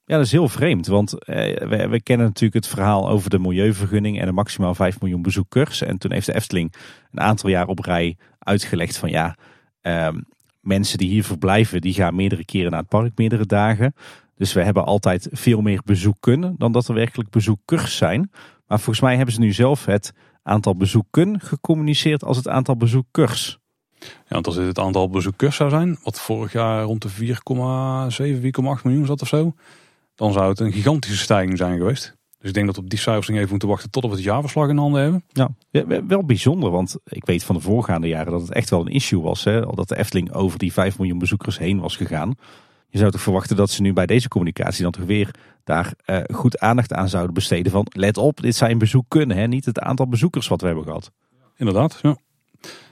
[0.09, 4.21] Ja, dat is heel vreemd, want eh, we, kennen natuurlijk het verhaal over de milieuvergunning
[4.21, 5.83] en de maximaal 5 miljoen bezoekers.
[5.83, 6.75] En toen heeft de Efteling
[7.13, 9.37] een aantal jaar op rij uitgelegd van ja,
[9.81, 10.09] eh,
[10.61, 13.95] mensen die hier verblijven, die gaan meerdere keren naar het park, meerdere dagen.
[14.37, 18.31] Dus we hebben altijd veel meer bezoeken dan dat er werkelijk bezoekers zijn.
[18.67, 23.59] Maar volgens mij hebben ze nu zelf het aantal bezoeken gecommuniceerd als het aantal bezoekers.
[23.99, 28.41] Ja, want als dit het aantal bezoekers zou zijn, wat vorig jaar rond de 4,7,
[28.41, 29.55] 4,8 miljoen zat of zo
[30.19, 32.17] dan zou het een gigantische stijging zijn geweest.
[32.39, 34.77] Dus ik denk dat op die cijfers even moeten wachten tot we het jaarverslag in
[34.77, 35.25] handen hebben.
[35.33, 35.51] Ja,
[36.07, 39.21] wel bijzonder, want ik weet van de voorgaande jaren dat het echt wel een issue
[39.21, 39.45] was.
[39.45, 39.61] Hè?
[39.61, 42.35] Dat de Efteling over die 5 miljoen bezoekers heen was gegaan.
[42.89, 46.19] Je zou toch verwachten dat ze nu bij deze communicatie dan toch weer daar uh,
[46.33, 47.73] goed aandacht aan zouden besteden.
[47.73, 49.47] Van let op, dit zijn bezoeken, hè?
[49.47, 51.11] niet het aantal bezoekers wat we hebben gehad.
[51.57, 52.17] Inderdaad, ja.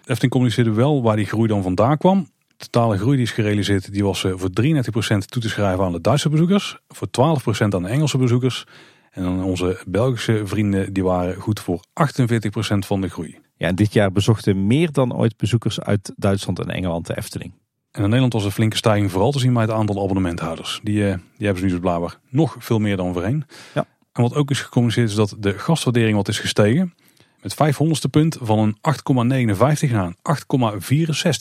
[0.04, 2.26] Efteling communiceerde wel waar die groei dan vandaan kwam
[2.56, 6.00] totale groei die is gerealiseerd, die was eh, voor 33% toe te schrijven aan de
[6.00, 8.64] Duitse bezoekers, voor 12% aan de Engelse bezoekers.
[9.10, 13.38] En dan onze Belgische vrienden, die waren goed voor 48% van de groei.
[13.56, 17.52] Ja, en dit jaar bezochten meer dan ooit bezoekers uit Duitsland en Engeland de Efteling.
[17.90, 20.80] En in Nederland was een flinke stijging vooral te zien bij het aantal abonnementhouders.
[20.82, 23.44] Die, eh, die hebben ze nu dus blijkbaar nog veel meer dan voorheen.
[23.74, 23.86] Ja.
[24.12, 26.94] En wat ook is gecommuniceerd is dat de gastwaardering wat is gestegen.
[27.46, 28.76] Met 500ste punt van een
[29.86, 30.16] 8,59 naar een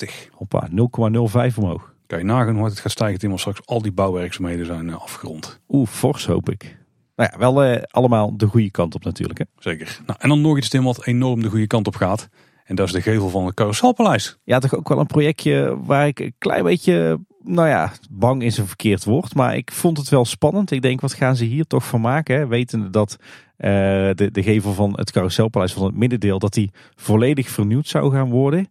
[0.10, 0.32] 8,64.
[0.32, 1.94] Hoppa, 0,05 omhoog.
[2.08, 5.60] Kan je nagaan hoe het gaat stijgen toen straks al die bouwwerkzaamheden zijn eh, afgerond.
[5.70, 6.78] Oeh, fors hoop ik.
[7.16, 9.40] Nou ja, wel eh, allemaal de goede kant op natuurlijk.
[9.40, 9.46] Hè?
[9.58, 10.00] Zeker.
[10.06, 12.30] Nou, en dan nog iets Tim wat enorm de goede kant op gaat.
[12.66, 14.38] En dat is de gevel van het Carouselpaleis.
[14.44, 18.58] Ja, toch ook wel een projectje waar ik een klein beetje, nou ja, bang is
[18.58, 19.36] een verkeerd woord.
[19.36, 20.72] Maar ik vond het wel spannend.
[20.72, 22.36] Ik denk, wat gaan ze hier toch van maken?
[22.36, 22.48] Hè?
[22.48, 23.18] Wetende dat
[23.58, 28.30] de, de gevel van het Carouselpaleis van het middendeel, dat die volledig vernieuwd zou gaan
[28.30, 28.68] worden.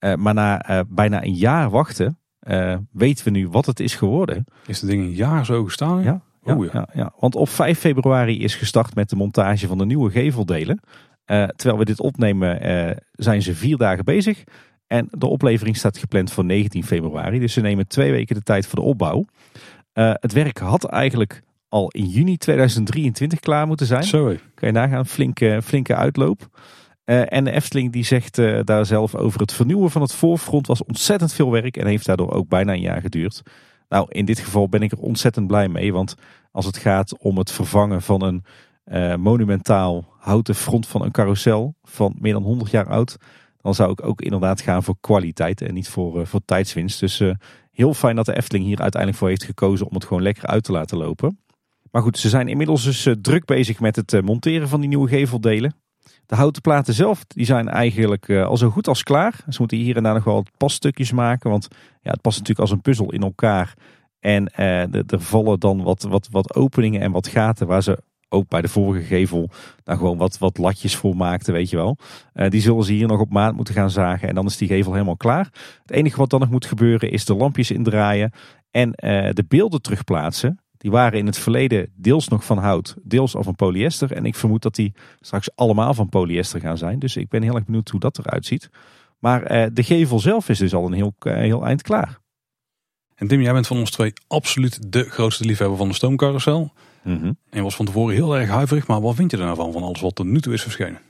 [0.00, 2.18] Uh, maar na uh, bijna een jaar wachten,
[2.92, 4.44] weten we nu wat het is geworden.
[4.66, 6.02] Is het ding een jaar zo gestaan?
[6.02, 6.22] Ja.
[6.48, 6.70] Ja, oh, ja.
[6.72, 7.12] ja, ja.
[7.18, 10.80] Want op 5 februari is gestart met de montage van de nieuwe geveldelen.
[11.26, 14.44] Uh, terwijl we dit opnemen uh, zijn ze vier dagen bezig.
[14.86, 17.38] En de oplevering staat gepland voor 19 februari.
[17.38, 19.24] Dus ze nemen twee weken de tijd voor de opbouw.
[19.94, 24.02] Uh, het werk had eigenlijk al in juni 2023 klaar moeten zijn.
[24.02, 24.40] Sorry.
[24.54, 26.48] Kan je nagaan, flinke, flinke uitloop.
[27.04, 31.32] en de Efteling die zegt daar zelf over het vernieuwen van het voorfront was ontzettend
[31.32, 31.76] veel werk.
[31.76, 33.42] En heeft daardoor ook bijna een jaar geduurd.
[33.88, 35.92] Nou, in dit geval ben ik er ontzettend blij mee.
[35.92, 36.14] Want
[36.52, 38.44] als het gaat om het vervangen van een
[38.86, 43.16] uh, monumentaal houten front van een carousel van meer dan 100 jaar oud,
[43.60, 47.00] dan zou ik ook inderdaad gaan voor kwaliteit en niet voor, voor tijdswinst.
[47.00, 47.22] Dus
[47.70, 50.64] heel fijn dat de Efteling hier uiteindelijk voor heeft gekozen om het gewoon lekker uit
[50.64, 51.38] te laten lopen.
[51.90, 55.74] Maar goed, ze zijn inmiddels dus druk bezig met het monteren van die nieuwe geveldelen.
[56.26, 59.34] De houten platen zelf die zijn eigenlijk al zo goed als klaar.
[59.48, 61.68] Ze moeten hier en daar nog wel wat passtukjes maken, want
[62.02, 63.74] ja, het past natuurlijk als een puzzel in elkaar.
[64.20, 68.60] En er vallen dan wat, wat, wat openingen en wat gaten waar ze ook bij
[68.60, 69.50] de vorige gevel
[69.84, 71.96] daar gewoon wat, wat latjes voor maakte, weet je wel.
[72.48, 74.92] Die zullen ze hier nog op maat moeten gaan zagen en dan is die gevel
[74.92, 75.50] helemaal klaar.
[75.82, 78.32] Het enige wat dan nog moet gebeuren is de lampjes indraaien
[78.70, 78.90] en
[79.32, 80.60] de beelden terugplaatsen.
[80.78, 84.12] Die waren in het verleden deels nog van hout, deels al van polyester.
[84.12, 86.98] En ik vermoed dat die straks allemaal van polyester gaan zijn.
[86.98, 88.70] Dus ik ben heel erg benieuwd hoe dat eruit ziet.
[89.18, 92.18] Maar uh, de gevel zelf is dus al een heel, heel eind klaar.
[93.14, 96.72] En Tim, jij bent van ons twee absoluut de grootste liefhebber van de stoomcarousel.
[97.02, 99.72] Mm En was van tevoren heel erg huiverig, maar wat vind je er nou van,
[99.72, 101.00] van alles wat er nu toe is verschenen?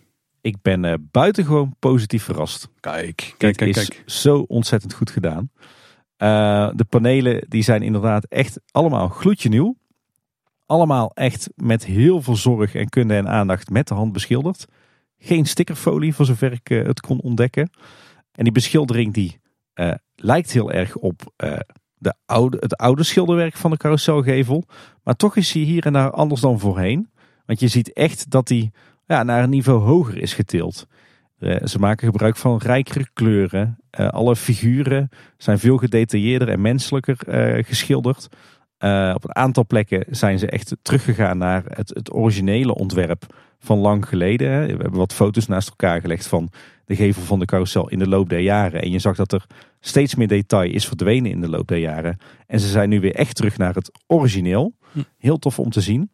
[0.41, 2.69] Ik ben uh, buitengewoon positief verrast.
[2.81, 4.03] Kijk, kijk, kijk, kijk.
[4.07, 5.51] zo ontzettend goed gedaan.
[6.19, 9.77] Uh, de panelen die zijn inderdaad echt allemaal gloedje nieuw.
[10.67, 14.67] Allemaal echt met heel veel zorg en kunde en aandacht met de hand beschilderd.
[15.19, 17.71] Geen stickerfolie voor zover ik uh, het kon ontdekken.
[18.33, 19.41] En die beschildering die
[20.15, 21.33] lijkt heel erg op
[21.99, 24.65] de oude, het oude schilderwerk van de carouselgevel.
[25.03, 27.11] Maar toch is hij hier en daar anders dan voorheen.
[27.47, 28.71] Want je ziet echt dat hij
[29.07, 30.87] ja, naar een niveau hoger is getild.
[31.39, 33.79] Eh, ze maken gebruik van rijkere kleuren.
[33.91, 37.17] Alle figuren zijn veel gedetailleerder en menselijker
[37.65, 38.29] geschilderd.
[39.15, 43.27] op een aantal plekken zijn ze echt teruggegaan naar het, het originele ontwerp
[43.59, 44.61] van lang geleden.
[44.61, 46.51] We hebben wat foto's naast elkaar gelegd van
[46.85, 48.83] de gevel van de carousel in de loop der jaren.
[48.83, 49.47] En je zag dat er
[49.81, 52.17] steeds meer detail is verdwenen in de loop der jaren.
[52.47, 54.75] En ze zijn nu weer echt terug naar het origineel.
[54.93, 54.99] Hm.
[55.19, 56.11] Heel tof om te zien.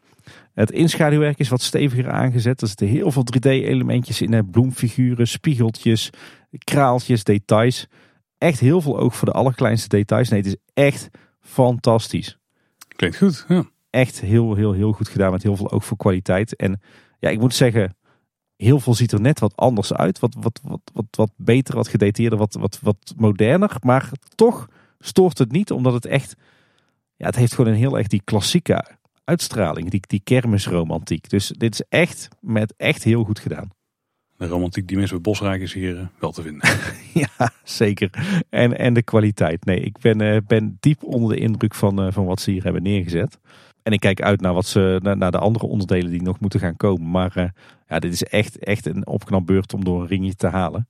[0.53, 2.61] Het inschaduwwerk is wat steviger aangezet.
[2.61, 4.51] Er zitten heel veel 3D-elementjes in.
[4.51, 6.11] Bloemfiguren, spiegeltjes,
[6.59, 7.87] kraaltjes, details.
[8.39, 10.29] Echt heel veel oog voor de allerkleinste details.
[10.29, 11.11] Nee, het is echt
[11.41, 12.39] fantastisch.
[12.89, 13.65] Klinkt goed, ja.
[13.91, 16.57] Echt heel, heel, heel goed gedaan met heel veel oog voor kwaliteit.
[16.57, 16.81] En
[17.19, 17.97] ja, ik moet zeggen,
[18.57, 20.19] heel veel ziet er net wat anders uit.
[20.19, 23.77] Wat, wat, wat, wat, wat beter, wat gedetailleerder, wat, wat, wat moderner.
[23.81, 24.69] Maar toch
[24.99, 26.35] stoort het niet, omdat het echt...
[27.17, 28.85] Ja, het heeft gewoon een heel erg die klassieke
[29.25, 29.91] uitstraling.
[29.91, 31.31] Die, die kermisromantiek.
[31.31, 33.71] Dus dit is echt met echt heel goed gedaan.
[34.37, 36.69] De romantiek die mensen bij Bosrijk is hier eh, wel te vinden.
[37.39, 38.11] ja, zeker.
[38.51, 39.65] En, en de kwaliteit.
[39.65, 42.63] Nee, ik ben, uh, ben diep onder de indruk van, uh, van wat ze hier
[42.63, 43.39] hebben neergezet.
[43.83, 46.77] En ik kijk uit naar, wat ze, naar, de andere onderdelen die nog moeten gaan
[46.77, 47.11] komen.
[47.11, 47.45] Maar uh,
[47.89, 50.89] ja, dit is echt, echt een opknapbeurt om door een ringje te halen.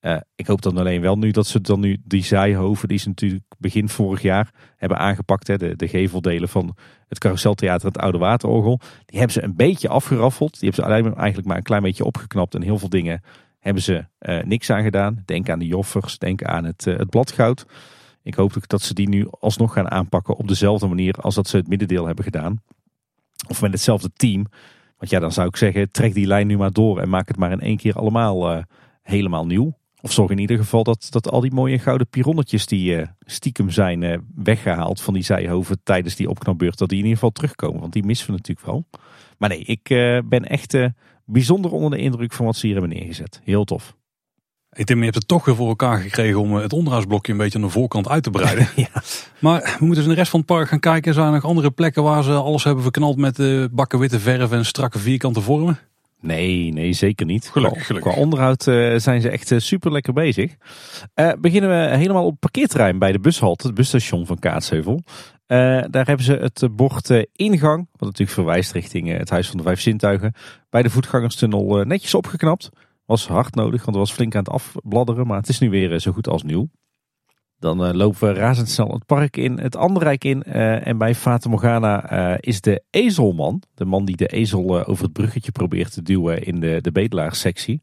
[0.00, 3.08] Uh, ik hoop dan alleen wel nu dat ze dan nu die zijhoven die ze
[3.08, 5.46] natuurlijk begin vorig jaar hebben aangepakt.
[5.46, 6.76] Hè, de, de geveldelen van
[7.08, 8.80] het carouseltheater en het Oude Waterorgel.
[9.04, 10.60] Die hebben ze een beetje afgeraffeld.
[10.60, 12.54] Die hebben ze eigenlijk maar een klein beetje opgeknapt.
[12.54, 13.22] En heel veel dingen
[13.58, 15.22] hebben ze uh, niks aan gedaan.
[15.24, 17.66] Denk aan de joffers, denk aan het, uh, het bladgoud.
[18.22, 21.56] Ik hoop dat ze die nu alsnog gaan aanpakken op dezelfde manier als dat ze
[21.56, 22.62] het middendeel hebben gedaan.
[23.48, 24.46] Of met hetzelfde team.
[24.98, 27.36] Want ja, dan zou ik zeggen, trek die lijn nu maar door en maak het
[27.36, 28.64] maar in één keer allemaal
[29.02, 29.78] helemaal nieuw.
[30.02, 33.70] Of zorg in ieder geval dat, dat al die mooie gouden pironnetjes die uh, stiekem
[33.70, 37.80] zijn uh, weggehaald van die zijhoven tijdens die opknapbeurt, dat die in ieder geval terugkomen.
[37.80, 38.84] Want die missen we natuurlijk wel.
[39.38, 39.82] Maar nee, ik
[40.24, 40.76] ben echt
[41.24, 43.40] bijzonder onder de indruk van wat ze hier hebben neergezet.
[43.44, 43.94] Heel tof.
[44.72, 47.58] Ik Tim, je hebt het toch weer voor elkaar gekregen om het onderhoudsblokje een beetje
[47.58, 48.68] aan de voorkant uit te breiden.
[48.76, 49.02] ja.
[49.38, 51.14] Maar we moeten dus in de rest van het park gaan kijken.
[51.14, 53.38] Zijn er nog andere plekken waar ze alles hebben verknald met
[53.74, 55.78] bakken witte verf en strakke vierkante vormen?
[56.20, 57.48] Nee, nee, zeker niet.
[57.48, 57.98] Gelukkig.
[57.98, 60.56] Qua onderhoud uh, zijn ze echt uh, super lekker bezig.
[61.14, 65.02] Uh, beginnen we helemaal op het parkeerterrein bij de bushalte, het busstation van Kaatsheuvel.
[65.46, 69.80] daar hebben ze het bord ingang, wat natuurlijk verwijst richting het Huis van de Vijf
[69.80, 70.34] Zintuigen,
[70.70, 72.70] bij de voetgangerstunnel netjes opgeknapt.
[73.10, 75.26] Was hard nodig, want het was flink aan het afbladderen.
[75.26, 76.68] Maar het is nu weer eh, zo goed als nieuw.
[77.60, 80.42] Dan uh, lopen we razendsnel het park in, het Anderrijk in.
[80.46, 85.04] Uh, en bij Fata Morgana uh, is de ezelman, de man die de ezel over
[85.04, 87.80] het bruggetje probeert te duwen in de, de bedelaarsectie.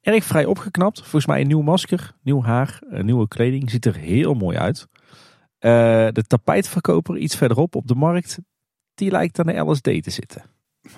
[0.00, 1.00] erg vrij opgeknapt.
[1.00, 3.70] Volgens mij een nieuw masker, nieuw haar, nieuwe kleding.
[3.70, 4.86] Ziet er heel mooi uit.
[5.58, 8.38] de tapijtverkoper iets verderop op de markt,
[8.94, 10.42] die lijkt aan de LSD te zitten.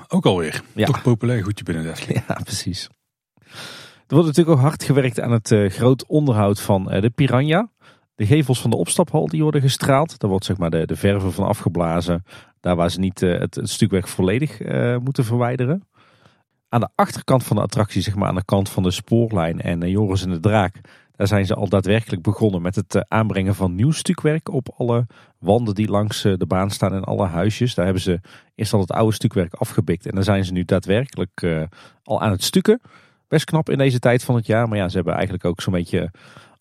[0.08, 0.62] Ook alweer.
[0.74, 0.86] Ja.
[0.86, 2.88] Toch populair goedje binnen de Ja, precies.
[4.08, 7.70] Er wordt natuurlijk ook hard gewerkt aan het uh, groot onderhoud van uh, de Piranha.
[8.18, 10.18] De gevels van de opstaphal die worden gestraald.
[10.18, 12.24] Daar wordt zeg maar de, de verven van afgeblazen.
[12.60, 14.58] Daar waar ze niet uh, het, stukwerk volledig
[15.00, 15.88] moeten verwijderen.
[16.68, 19.90] Aan de achterkant van de attractie, zeg maar aan de kant van de spoorlijn en
[19.90, 20.80] Joris en de Draak.
[21.16, 25.06] Daar zijn ze al daadwerkelijk begonnen met het aanbrengen van nieuw stukwerk op alle
[25.38, 27.74] wanden die langs de baan staan en alle huisjes.
[27.74, 28.20] Daar hebben ze
[28.54, 31.66] eerst al het oude stukwerk afgebikt en dan zijn ze nu daadwerkelijk
[32.02, 32.80] al aan het stukken.
[33.28, 34.68] Best knap in deze tijd van het jaar.
[34.68, 36.10] Maar ja, ze hebben eigenlijk ook zo'n beetje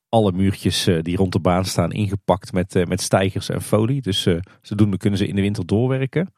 [0.09, 4.01] alle muurtjes eh, die rond de baan staan ingepakt met, eh, met stijgers en folie.
[4.01, 6.33] Dus uh, zodoende kunnen ze in de winter doorwerken.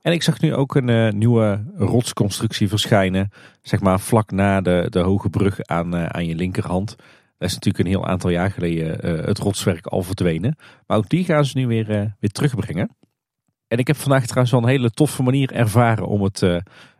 [0.00, 3.30] En ik zag nu ook een nieuwe rotsconstructie verschijnen.
[3.62, 6.88] Zeg maar vlak na de, de hoge brug aan, aan je linkerhand.
[7.38, 10.56] Dat is natuurlijk een heel aantal jaar geleden het rotswerk al verdwenen.
[10.86, 11.86] Maar ook die gaan ze nu weer,
[12.20, 12.96] weer terugbrengen.
[13.68, 16.40] En ik heb vandaag trouwens wel een hele toffe manier ervaren om het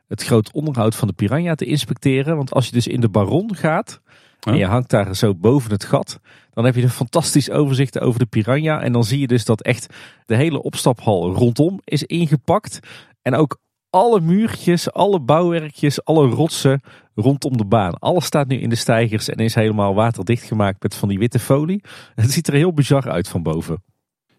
[0.08, 2.36] het groot onderhoud van de Piranha te inspecteren.
[2.36, 4.00] Want als je dus in de Baron gaat
[4.44, 6.20] en je hangt daar zo boven het gat,
[6.52, 8.82] dan heb je een fantastisch overzicht over de Piranha.
[8.82, 9.94] En dan zie je dus dat echt
[10.26, 12.80] de hele opstaphal rondom is ingepakt.
[13.22, 13.58] En ook
[13.90, 16.80] alle muurtjes, alle bouwwerkjes, alle rotsen
[17.14, 17.98] rondom de baan.
[17.98, 21.38] Alles staat nu in de stijgers en is helemaal waterdicht gemaakt met van die witte
[21.38, 21.82] folie.
[22.14, 23.82] Het ziet er heel bizar uit van boven.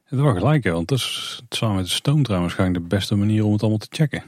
[0.03, 3.45] Het was gelijk, hè, want dat is samen met de stoomtrein waarschijnlijk de beste manier
[3.45, 4.23] om het allemaal te checken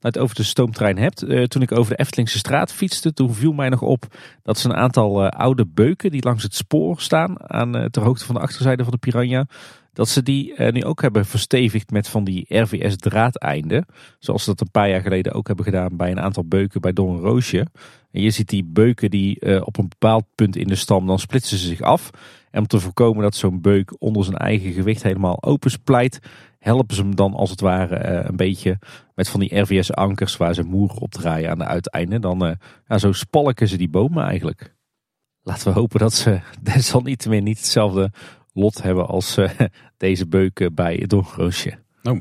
[0.00, 1.24] het over de stoomtrein hebt.
[1.24, 4.06] Uh, toen ik over de Eftelingse straat fietste, toen viel mij nog op
[4.42, 8.02] dat ze een aantal uh, oude beuken die langs het spoor staan, aan, uh, ter
[8.02, 9.46] hoogte van de achterzijde van de Piranha,
[9.92, 13.86] dat ze die nu ook hebben verstevigd met van die RVS draadeinden.
[14.18, 16.92] Zoals ze dat een paar jaar geleden ook hebben gedaan bij een aantal beuken bij
[16.94, 17.66] Roosje.
[18.10, 21.58] En je ziet die beuken die op een bepaald punt in de stam, dan splitsen
[21.58, 22.10] ze zich af.
[22.50, 26.18] En om te voorkomen dat zo'n beuk onder zijn eigen gewicht helemaal opensplijt,
[26.68, 28.78] helpen ze hem dan als het ware eh, een beetje
[29.14, 32.20] met van die RVS-ankers waar ze moer op draaien aan de uiteinden.
[32.20, 32.52] Dan uh,
[32.88, 34.74] ja, zo spalken ze die bomen eigenlijk.
[35.42, 38.10] laten we hopen dat ze desalniettemin niet hetzelfde
[38.52, 39.50] lot hebben als uh,
[39.96, 41.78] deze beuken bij Doornroosje.
[42.02, 42.12] Oh.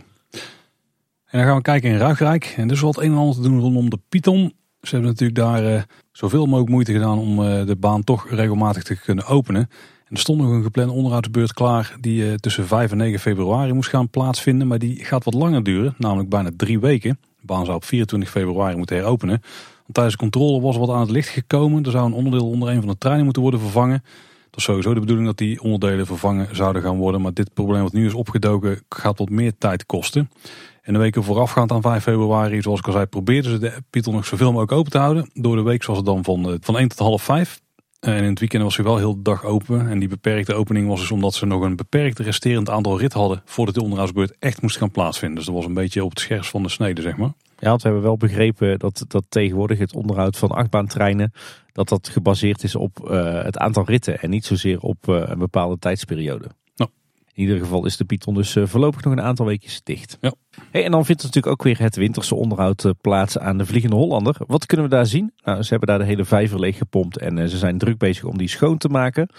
[1.26, 2.54] En dan gaan we kijken in Ruigrijk.
[2.58, 4.54] En dus wat een en ander te doen rondom de Python.
[4.82, 9.26] Ze hebben natuurlijk daar zoveel mogelijk moeite gedaan om de baan toch regelmatig te kunnen
[9.26, 9.70] openen.
[10.10, 14.10] Er stond nog een geplande onderhoudsbeurt klaar die tussen 5 en 9 februari moest gaan
[14.10, 14.68] plaatsvinden.
[14.68, 17.20] Maar die gaat wat langer duren, namelijk bijna drie weken.
[17.40, 19.42] De baan zou op 24 februari moeten heropenen.
[19.42, 21.86] Want tijdens de controle was wat aan het licht gekomen.
[21.86, 24.04] Er zou een onderdeel onder een van de treinen moeten worden vervangen.
[24.50, 27.22] Dat is sowieso de bedoeling dat die onderdelen vervangen zouden gaan worden.
[27.22, 30.30] Maar dit probleem wat nu is opgedoken gaat wat meer tijd kosten.
[30.82, 34.14] En de weken voorafgaand aan 5 februari, zoals ik al zei, probeerden ze de Python
[34.14, 35.30] nog zoveel mogelijk open te houden.
[35.34, 37.62] Door de week was het dan van, eh, van 1 tot half 5.
[38.00, 39.90] En in het weekend was hij wel heel de dag open.
[39.90, 43.42] En die beperkte opening was dus omdat ze nog een beperkt resterend aantal rit hadden
[43.46, 45.38] voordat de onderhoudsbeurt echt moest gaan plaatsvinden.
[45.38, 47.34] Dus dat was een beetje op het scherps van de snede, zeg maar.
[47.60, 51.32] Ja, want we hebben wel begrepen dat, dat tegenwoordig het onderhoud van achtbaantreinen,
[51.72, 55.40] dat dat gebaseerd is op uh, het aantal ritten en niet zozeer op uh, een
[55.40, 56.48] bepaalde tijdsperiode.
[56.76, 56.90] Nou.
[57.34, 60.18] In ieder geval is de Python dus uh, voorlopig nog een aantal weekjes dicht.
[60.22, 60.34] Ja.
[60.72, 63.96] Hey, en dan vindt er natuurlijk ook weer het winterse onderhoud plaats aan de Vliegende
[63.96, 64.36] Hollander.
[64.48, 65.34] Wat kunnen we daar zien?
[65.44, 68.38] Nou, ze hebben daar de hele vijver leeg gepompt en ze zijn druk bezig om
[68.38, 69.30] die schoon te maken.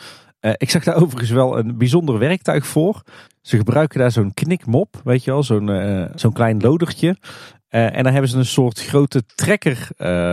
[0.56, 3.02] ik zag daar overigens wel een bijzonder werktuig voor.
[3.40, 7.16] Ze gebruiken daar zo'n knikmop, weet je wel, zo'n zo'n klein lodertje.
[7.70, 9.88] Uh, en daar hebben ze een soort grote trekker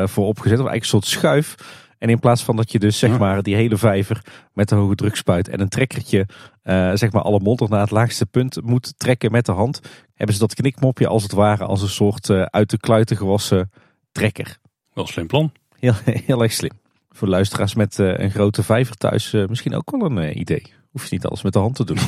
[0.09, 1.55] voor opgezet, of eigenlijk een soort schuif.
[1.97, 4.21] En in plaats van dat je dus zeg maar die hele vijver
[4.53, 6.27] met de hoge drukspuit en een trekkertje
[6.93, 9.81] zeg maar alle modder naar het laagste punt moet trekken met de hand,
[10.15, 13.71] hebben ze dat knikmopje als het ware als een soort uit de kluiten gewassen
[14.11, 14.57] trekker.
[14.93, 15.51] Wel een slim plan.
[15.79, 16.79] Heel, heel erg slim.
[17.09, 20.73] Voor luisteraars met een grote vijver thuis misschien ook wel een idee.
[20.91, 21.97] Hoef je niet alles met de hand te doen.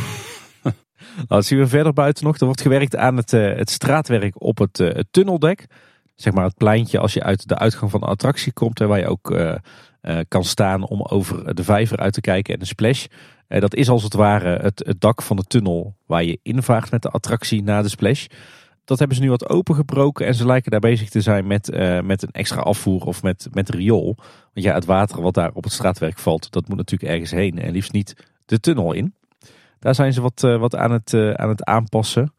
[1.27, 2.37] Nou, zien we verder buiten nog.
[2.37, 5.65] Er wordt gewerkt aan het, het straatwerk op het, het, tunneldek.
[6.15, 8.79] Zeg maar het pleintje als je uit de uitgang van de attractie komt.
[8.79, 9.55] Waar je ook uh,
[10.27, 13.05] kan staan om over de vijver uit te kijken en de splash.
[13.47, 17.09] Dat is als het ware het, dak van de tunnel waar je invaart met de
[17.09, 18.25] attractie na de splash.
[18.85, 21.71] Dat hebben ze nu wat opengebroken en ze lijken daar bezig te zijn met,
[22.03, 24.15] met een extra afvoer of met, met riool.
[24.53, 27.59] Want ja, het water wat daar op het straatwerk valt, dat moet natuurlijk ergens heen
[27.59, 28.15] en liefst niet
[28.45, 29.15] de tunnel in.
[29.79, 32.33] Daar zijn ze wat, wat aan, het, aan het aanpassen.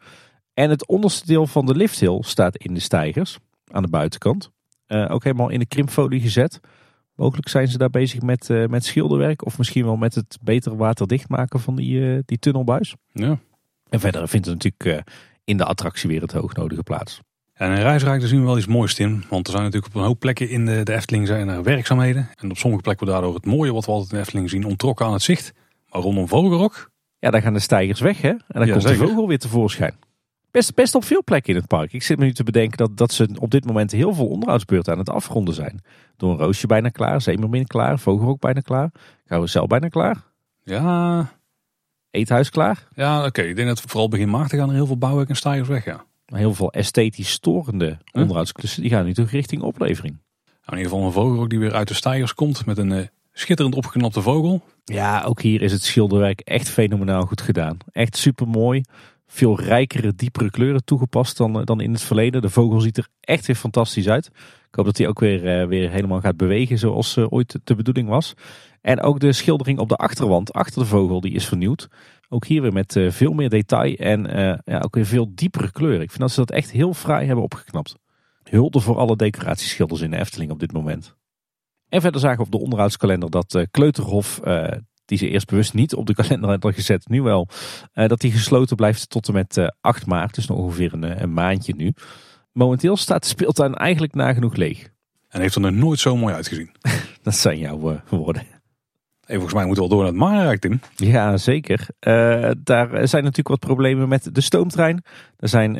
[0.54, 4.50] En het onderste deel van de lifthill staat in de stijgers aan de buitenkant.
[4.88, 6.60] Ook helemaal in de krimpfolie gezet.
[7.18, 10.76] Mogelijk zijn ze daar bezig met, uh, met schilderwerk of misschien wel met het beter
[10.76, 12.94] waterdicht maken van die, uh, die tunnelbuis.
[13.12, 13.38] Ja.
[13.88, 15.10] En verder vindt het natuurlijk
[15.44, 17.20] in de attractie weer het hoognodige plaats.
[17.54, 19.24] En in Reisrijk zien we wel iets moois in.
[19.28, 22.28] Want er zijn natuurlijk op een hoop plekken in de, de Efteling zijn er werkzaamheden.
[22.34, 24.64] En op sommige plekken wordt daardoor het mooie wat we altijd in de Efteling zien
[24.64, 25.52] ontrokken aan het zicht.
[25.88, 26.90] Maar rondom Vogelrok...
[27.18, 28.28] Ja, daar gaan de stijgers weg hè.
[28.28, 29.00] En dan ja, komt zeker.
[29.00, 29.94] de vogel weer tevoorschijn.
[30.50, 31.92] Best, best op veel plekken in het park.
[31.92, 34.92] Ik zit me nu te bedenken dat, dat ze op dit moment heel veel onderhoudsbeurten
[34.92, 35.82] aan het afronden zijn.
[36.16, 38.90] Door een roosje bijna klaar, Zeemermin klaar, Vogelrok bijna klaar,
[39.26, 40.22] Carousel bijna klaar.
[40.64, 41.30] Ja.
[42.10, 42.88] Eethuis klaar.
[42.94, 43.42] Ja, oké.
[43.42, 46.04] Ik denk dat vooral begin maart gaan er heel veel bouwwerk en stijgers weg, ja.
[46.28, 47.98] Maar heel veel esthetisch storende huh?
[48.12, 50.16] onderhoudsklussen, die gaan nu toch richting oplevering.
[50.44, 53.06] Nou, in ieder geval een Vogelrok die weer uit de stijgers komt met een uh,
[53.32, 54.62] schitterend opgeknapte vogel.
[54.84, 57.76] Ja, ook hier is het schilderwerk echt fenomenaal goed gedaan.
[57.92, 58.82] Echt super mooi
[59.30, 62.42] veel rijkere, diepere kleuren toegepast dan, dan in het verleden.
[62.42, 64.26] De vogel ziet er echt weer fantastisch uit.
[64.68, 67.74] Ik hoop dat hij ook weer, uh, weer helemaal gaat bewegen zoals uh, ooit de
[67.74, 68.34] bedoeling was.
[68.80, 71.88] En ook de schildering op de achterwand, achter de vogel, die is vernieuwd.
[72.28, 74.22] Ook hier weer met veel meer detail en
[74.64, 76.00] ja, ook weer veel diepere kleuren.
[76.00, 77.96] Ik vind dat ze dat echt heel fraai hebben opgeknapt.
[78.42, 81.14] Hulde voor alle decoratieschilders in de Efteling op dit moment.
[81.88, 84.40] En verder zagen we op de onderhoudskalender dat Kleuterhof
[85.08, 87.48] die ze eerst bewust niet op de kalender hadden gezet, nu wel,
[87.94, 91.04] uh, dat die gesloten blijft tot en met uh, 8 maart, dus nog ongeveer een,
[91.04, 91.94] eh, een, maandje nu.
[92.52, 94.88] Momenteel staat de speeltuin eigenlijk nagenoeg leeg.
[95.28, 96.70] En heeft er nog nooit zo mooi uitgezien.
[97.22, 98.42] dat zijn jouw woorden.
[99.24, 100.80] Hey, volgens mij moeten we wel door naar het Maanrijk, Tim.
[100.96, 101.86] Ja, zeker.
[102.62, 105.04] daar zijn natuurlijk wat problemen met de stoomtrein.
[105.36, 105.76] Er zijn,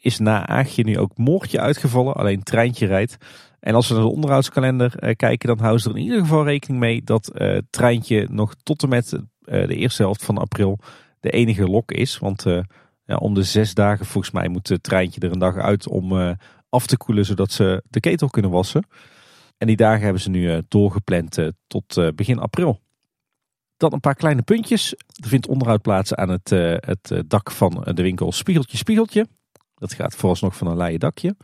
[0.00, 3.16] is na Aagje nu ook Moortje uitgevallen, alleen treintje rijdt.
[3.60, 6.44] En als we naar de onderhoudskalender uh, kijken, dan houden ze er in ieder geval
[6.44, 9.20] rekening mee dat uh, het treintje nog tot en met uh,
[9.66, 10.78] de eerste helft van april
[11.20, 12.18] de enige lok is.
[12.18, 12.44] Want
[13.04, 16.36] ja, om de zes dagen volgens mij moet het treintje er een dag uit om
[16.68, 18.86] af te koelen, zodat ze de ketel kunnen wassen.
[19.56, 22.80] En die dagen hebben ze nu doorgepland tot begin april.
[23.76, 24.92] Dan een paar kleine puntjes.
[25.22, 29.26] Er vindt onderhoud plaats aan het, het dak van de winkel Spiegeltje Spiegeltje.
[29.74, 31.36] Dat gaat vooralsnog van een leien dakje.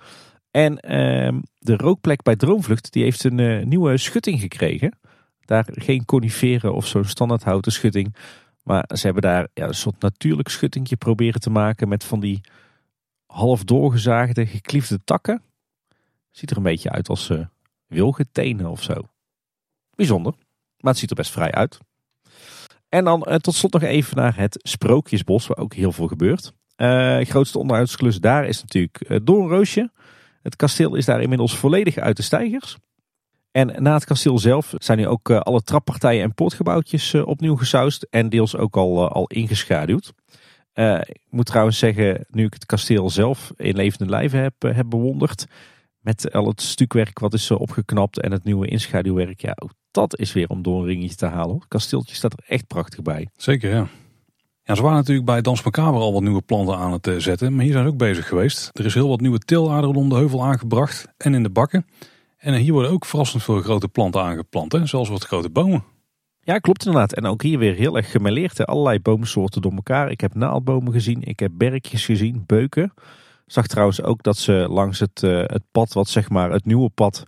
[0.54, 4.98] En uh, de rookplek bij Droomvlucht die heeft een uh, nieuwe schutting gekregen.
[5.40, 8.16] Daar geen coniferen of zo'n standaard houten schutting.
[8.62, 12.40] Maar ze hebben daar ja, een soort natuurlijk schuttingje proberen te maken met van die
[13.26, 15.42] half doorgezaagde, gekliefde takken.
[16.30, 17.46] Ziet er een beetje uit als uh,
[17.86, 19.08] wilgetenen of zo.
[19.94, 20.34] Bijzonder.
[20.78, 21.78] Maar het ziet er best vrij uit.
[22.88, 26.52] En dan eh, tot slot nog even naar het Sprookjesbos, waar ook heel veel gebeurt.
[26.76, 29.90] Uh, grootste onderhoudsklus daar is natuurlijk uh, Doornroosje.
[30.44, 32.76] Het kasteel is daar inmiddels volledig uit de stijgers.
[33.50, 38.28] En na het kasteel zelf zijn nu ook alle trappartijen en poortgebouwtjes opnieuw gesausd en
[38.28, 40.12] deels ook al, al ingeschaduwd.
[41.02, 45.46] ik moet trouwens zeggen, nu ik het kasteel zelf in levende lijven heb, heb bewonderd,
[45.98, 50.32] met al het stukwerk wat is opgeknapt en het nieuwe inschaduwwerk, ja, ook dat is
[50.32, 51.54] weer om door een ringetje te halen.
[51.54, 53.28] Het kasteeltje staat er echt prachtig bij.
[53.36, 53.88] Zeker, ja.
[54.66, 57.64] Ja, ze waren natuurlijk bij Dans al wat nieuwe planten aan het eh, zetten, maar
[57.64, 58.70] hier zijn ze ook bezig geweest.
[58.72, 61.86] Er is heel wat nieuwe tilaarden om de heuvel aangebracht en in de bakken.
[62.36, 64.86] En hier worden ook verrassend veel grote planten aangeplant, hè?
[64.86, 65.84] zoals wat grote bomen.
[66.40, 67.12] Ja, klopt inderdaad.
[67.12, 68.64] En ook hier weer heel erg gemêleerd.
[68.64, 70.10] Allerlei boomsoorten door elkaar.
[70.10, 72.92] Ik heb naaldbomen gezien, ik heb berkjes gezien, beuken.
[73.46, 76.90] Zag trouwens ook dat ze langs het, uh, het pad, wat zeg maar het nieuwe
[76.94, 77.24] pad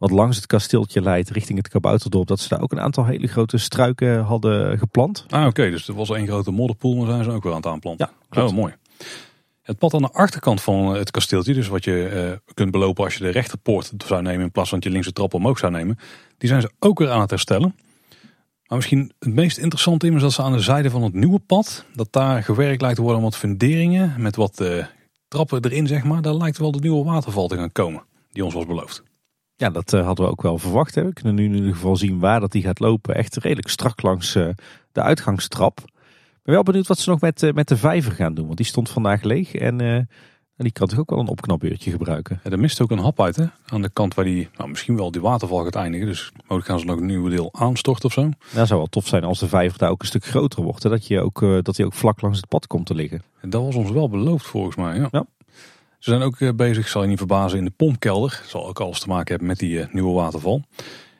[0.00, 3.26] wat langs het kasteeltje leidt richting het Kabouterdorp, dat ze daar ook een aantal hele
[3.26, 5.24] grote struiken hadden geplant.
[5.28, 7.66] Ah oké, dus er was één grote modderpoel, maar zijn ze ook wel aan het
[7.66, 8.10] aanplanten.
[8.10, 8.50] Ja, klopt.
[8.50, 8.74] Oh, mooi.
[9.62, 13.14] Het pad aan de achterkant van het kasteeltje, dus wat je uh, kunt belopen als
[13.14, 15.98] je de rechterpoort zou nemen in plaats van dat je linkse trap omhoog zou nemen,
[16.38, 17.74] die zijn ze ook weer aan het herstellen.
[18.66, 21.84] Maar misschien het meest interessante is dat ze aan de zijde van het nieuwe pad,
[21.94, 24.84] dat daar gewerkt lijkt te worden met funderingen, met wat uh,
[25.28, 28.02] trappen erin zeg maar, daar lijkt wel de nieuwe waterval te gaan komen,
[28.32, 29.02] die ons was beloofd.
[29.60, 30.94] Ja, dat uh, hadden we ook wel verwacht.
[30.94, 31.04] Hè.
[31.04, 33.14] We kunnen nu in ieder geval zien waar dat die gaat lopen.
[33.14, 34.48] Echt redelijk strak langs uh,
[34.92, 35.78] de uitgangstrap.
[35.78, 38.44] Ik ben wel benieuwd wat ze nog met, uh, met de vijver gaan doen.
[38.44, 39.54] Want die stond vandaag leeg.
[39.54, 40.08] En
[40.56, 42.40] die kan toch ook wel een opknapbeurtje gebruiken.
[42.44, 43.44] Ja, er mist ook een hap uit hè.
[43.66, 46.06] Aan de kant waar die nou, misschien wel die waterval gaat eindigen.
[46.06, 48.30] Dus mogelijk gaan ze nog een nieuwe deel aanstorten of zo.
[48.54, 50.82] Dat zou wel tof zijn als de vijver daar ook een stuk groter wordt.
[50.82, 50.90] Hè.
[50.90, 53.22] Dat, je ook, dat hij ook vlak langs het pad komt te liggen.
[53.40, 54.96] En dat was ons wel beloofd volgens mij.
[54.96, 55.08] Ja.
[55.10, 55.26] ja.
[56.00, 58.42] Ze zijn ook eh, bezig, zal je niet verbazen, in de pompkelder.
[58.46, 60.62] Zal ook alles te maken hebben met die eh, nieuwe waterval.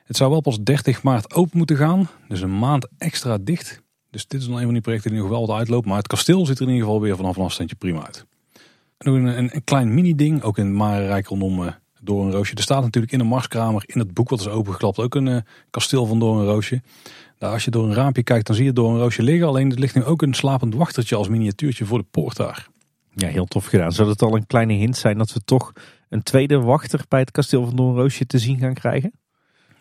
[0.04, 2.08] Het zou wel pas 30 maart open moeten gaan.
[2.28, 3.82] Dus een maand extra dicht.
[4.10, 5.86] Dus dit is dan een van die projecten die nog wel wat uitloopt.
[5.86, 8.26] Maar het kasteel ziet er in ieder geval weer vanaf een afstandje prima uit.
[8.98, 12.54] En een, een, een, klein mini ding, ook in het Marenrijk rondom een Roosje.
[12.54, 16.06] Er staat natuurlijk in de Marskramer, in het boek wat is opengeklapt, ook een kasteel
[16.06, 16.82] van Door een Roosje.
[17.38, 19.48] Daar als je door een raampje kijkt, dan zie je Door een Roosje liggen.
[19.48, 22.68] Alleen er ligt nu ook een slapend wachtertje als miniatuurtje voor de poort daar.
[23.14, 23.92] Ja, heel tof gedaan.
[23.92, 25.72] Zou het al een kleine hint zijn dat we toch
[26.08, 29.12] een tweede wachter bij het kasteel van Doornroosje te zien gaan krijgen?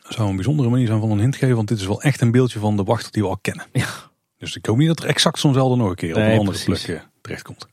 [0.01, 2.21] Dat zou een bijzondere manier zijn van een hint geven, want dit is wel echt
[2.21, 3.65] een beeldje van de wachter die we al kennen.
[3.71, 3.87] Ja.
[4.37, 6.87] Dus ik hoop niet dat er exact zo'nzelfde nog een keer op een andere plek
[6.87, 7.67] uh, terechtkomt.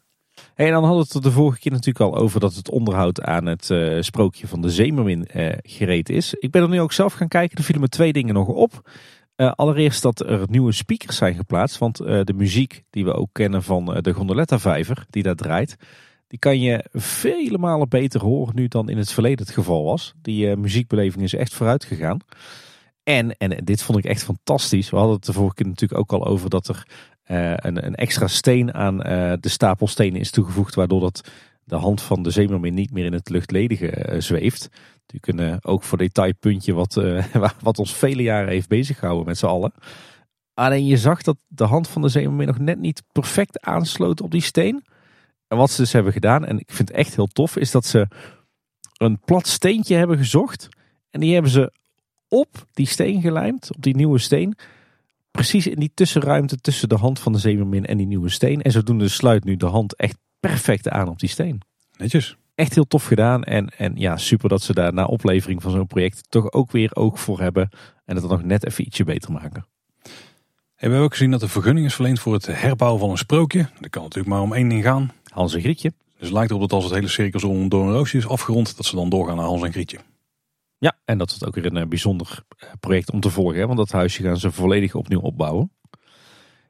[0.55, 3.23] Hey, en dan hadden we het de vorige keer natuurlijk al over dat het onderhoud
[3.23, 6.35] aan het uh, sprookje van de Zemermin uh, gereed is.
[6.35, 7.59] Ik ben er nu ook zelf gaan kijken.
[7.59, 8.91] Er vielen me twee dingen nog op.
[9.37, 11.79] Uh, allereerst dat er nieuwe speakers zijn geplaatst.
[11.79, 15.35] Want uh, de muziek die we ook kennen van uh, de Gondoletta vijver die daar
[15.35, 15.77] draait.
[16.27, 20.15] Die kan je vele malen beter horen nu dan in het verleden het geval was.
[20.23, 22.19] Die muziekbeleving is echt vooruit gegaan.
[23.03, 24.91] En, en dit vond ik echt fantastisch.
[24.91, 26.87] We hadden het de vorige keer natuurlijk ook al over dat er
[27.25, 28.99] een, een, extra steen aan
[29.41, 30.75] de stapel stenen is toegevoegd.
[30.75, 31.31] Waardoor dat
[31.67, 34.69] de hand van de zeemermin niet meer in het luchtledige zweeft.
[35.07, 37.25] Natuurlijk een ook voor detailpuntje wat, uh,
[37.61, 39.73] wat ons vele jaren heeft bezig gehouden met z'n allen.
[40.55, 44.31] Alleen je zag dat de hand van de zeemermin nog net niet perfect aansloot op
[44.31, 44.85] die steen.
[45.49, 47.85] En wat ze dus hebben gedaan, en ik vind het echt heel tof, is dat
[47.85, 48.09] ze
[48.97, 50.69] een plat steentje hebben gezocht.
[51.11, 51.73] En die hebben ze
[52.29, 54.57] op die steen gelijmd, op die nieuwe steen.
[55.31, 58.63] Precies in die tussenruimte tussen de hand van de zeemermin en die nieuwe steen.
[58.63, 60.19] En zodoende sluit nu de hand echt
[60.49, 61.61] perfect aan op die steen.
[61.97, 63.45] Netjes echt heel tof gedaan.
[63.45, 66.95] En, en ja, super dat ze daar na oplevering van zo'n project toch ook weer
[66.95, 67.69] oog voor hebben.
[68.05, 69.67] En het dan nog net even ietsje beter maken.
[70.03, 70.11] we
[70.77, 73.69] hebben ook gezien dat de vergunning is verleend voor het herbouwen van een sprookje.
[73.81, 75.13] Dat kan natuurlijk maar om één ding gaan.
[75.33, 75.93] Hans en Grietje.
[76.19, 78.77] Dus het lijkt erop dat als het hele circus om door een roosje is afgerond,
[78.77, 79.99] dat ze dan doorgaan naar Hans en Grietje.
[80.79, 83.59] Ja, en dat is ook weer een eh, bijzonder eh, project om te volgen.
[83.59, 83.67] Hè?
[83.67, 85.71] Want dat huisje gaan ze volledig opnieuw opbouwen.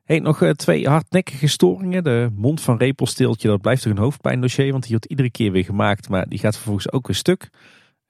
[0.07, 2.05] Hey, nog eh, twee hardnekkige storingen.
[2.05, 4.71] De mond van repelsteeltje, dat blijft toch een hoofdpijndossier.
[4.71, 6.09] Want die wordt iedere keer weer gemaakt.
[6.09, 7.51] Maar die gaat vervolgens ook weer stuk.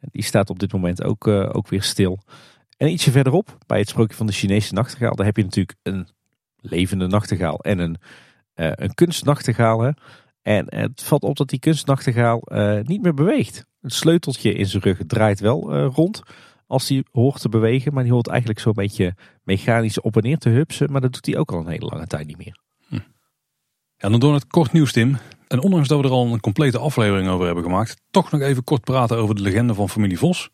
[0.01, 2.19] Die staat op dit moment ook, uh, ook weer stil.
[2.77, 5.15] En ietsje verderop, bij het sprookje van de Chinese nachtegaal.
[5.15, 6.09] Daar heb je natuurlijk een
[6.57, 7.97] levende nachtegaal en een,
[8.55, 9.81] uh, een kunstnachtegaal.
[9.81, 9.91] Hè?
[10.43, 12.43] En het valt op dat die kunstnachtegaal
[12.83, 13.67] niet meer beweegt.
[13.81, 16.23] Het sleuteltje in zijn rug draait wel rond
[16.67, 17.95] als hij hoort te bewegen.
[17.95, 20.93] Maar die hoort eigenlijk zo'n beetje mechanisch op en neer te hupsen.
[20.93, 22.61] Maar dat doet hij ook al een hele lange tijd niet meer.
[22.89, 22.99] Hm.
[23.97, 25.17] Ja, dan door het kort nieuws Tim.
[25.49, 27.97] En ondanks dat we er al een complete aflevering over hebben gemaakt.
[28.11, 30.51] Toch nog even kort praten over de legende van familie Vos.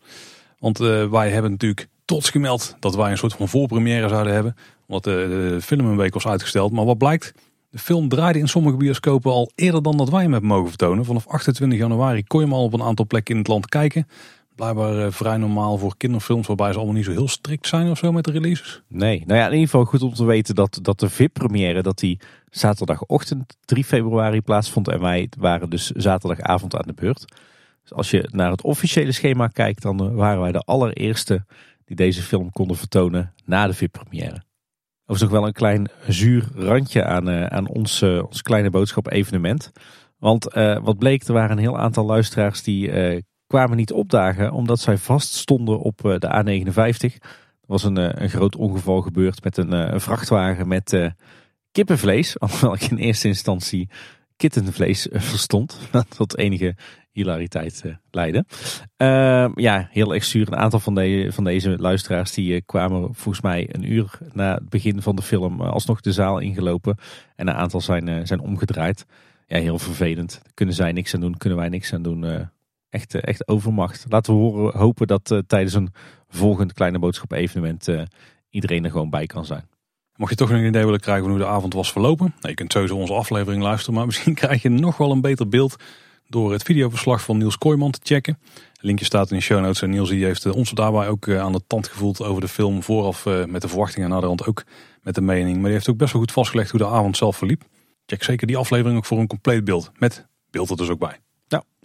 [0.58, 4.56] Want uh, wij hebben natuurlijk trots gemeld dat wij een soort van voorpremière zouden hebben.
[4.86, 6.72] Omdat de, de, film een week was uitgesteld.
[6.72, 7.32] Maar wat blijkt,
[7.70, 11.04] de film draaide in sommige bioscopen al eerder dan dat wij hem hebben mogen vertonen.
[11.04, 14.06] Vanaf 28 januari kon je hem al op een aantal plekken in het land kijken
[14.62, 17.98] blijkbaar eh, vrij normaal voor kinderfilms, waarbij ze allemaal niet zo heel strikt zijn of
[17.98, 18.82] zo met de releases.
[18.88, 21.98] Nee, nou ja, in ieder geval goed om te weten dat, dat de VIP-première, dat
[21.98, 22.20] die
[22.50, 24.88] zaterdagochtend 3 februari plaatsvond.
[24.88, 27.24] En wij waren dus zaterdagavond aan de beurt.
[27.82, 31.44] Dus als je naar het officiële schema kijkt, dan eh, waren wij de allereerste
[31.84, 34.34] die deze film konden vertonen na de VIP-première.
[34.34, 39.12] Er was nog wel een klein zuur randje aan, uh, aan ons, ons kleine boodschap
[39.12, 39.72] evenement.
[40.18, 40.44] Want
[40.82, 42.90] wat bleek, er waren een heel aantal luisteraars die
[43.52, 47.14] kwamen niet opdagen omdat zij vaststonden op de A59.
[47.60, 51.12] Er was een, een groot ongeval gebeurd met een, een vrachtwagen met
[51.72, 52.38] kippenvlees.
[52.40, 53.88] Alhoewel ik in eerste instantie
[54.36, 55.78] kittenvlees verstond.
[55.90, 56.76] Dat tot enige
[57.10, 58.46] hilariteit leiden.
[58.96, 60.46] Uh, ja, heel erg zuur.
[60.46, 64.68] Een aantal van, de, van deze luisteraars die kwamen volgens mij een uur na het
[64.68, 66.96] begin van de film alsnog de zaal ingelopen.
[67.36, 69.06] En een aantal zijn, zijn omgedraaid.
[69.46, 70.42] Ja, heel vervelend.
[70.54, 72.50] Kunnen zij niks aan doen, kunnen wij niks aan doen.
[72.92, 74.06] Echt, echt overmacht.
[74.08, 75.92] Laten we hopen dat tijdens een
[76.28, 77.88] volgend kleine boodschap evenement
[78.50, 79.68] iedereen er gewoon bij kan zijn.
[80.16, 82.26] Mocht je toch nog een idee willen krijgen van hoe de avond was verlopen.
[82.26, 83.94] Nou, je kunt sowieso onze aflevering luisteren.
[83.94, 85.76] Maar misschien krijg je nog wel een beter beeld
[86.32, 88.38] door het videoverslag van Niels Kooijman te checken.
[88.80, 91.40] linkje staat in de show notes en Niels die heeft eh, ons daarbij ook eh,
[91.40, 94.64] aan de tand gevoeld over de film vooraf eh, met de verwachtingen en naderhand ook
[95.02, 95.54] met de mening.
[95.54, 97.62] Maar die heeft ook best wel goed vastgelegd hoe de avond zelf verliep.
[98.06, 99.90] Check zeker die aflevering ook voor een compleet beeld.
[99.98, 101.20] Met beeld er dus ook bij.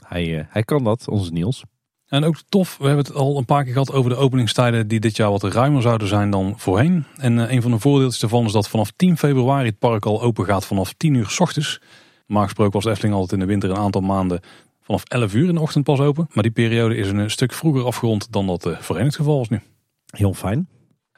[0.07, 1.63] Hij, hij kan dat, onze Niels.
[2.07, 4.99] En ook tof, we hebben het al een paar keer gehad over de openingstijden die
[4.99, 7.05] dit jaar wat ruimer zouden zijn dan voorheen.
[7.17, 10.45] En een van de voordeeltjes daarvan is dat vanaf 10 februari het park al open
[10.45, 11.81] gaat vanaf 10 uur s ochtends.
[12.27, 14.39] Normaal gesproken was de Efteling altijd in de winter een aantal maanden
[14.81, 16.27] vanaf 11 uur in de ochtend pas open.
[16.33, 19.49] Maar die periode is een stuk vroeger afgerond dan dat uh, voorheen het geval was
[19.49, 19.61] nu.
[20.05, 20.67] Heel fijn.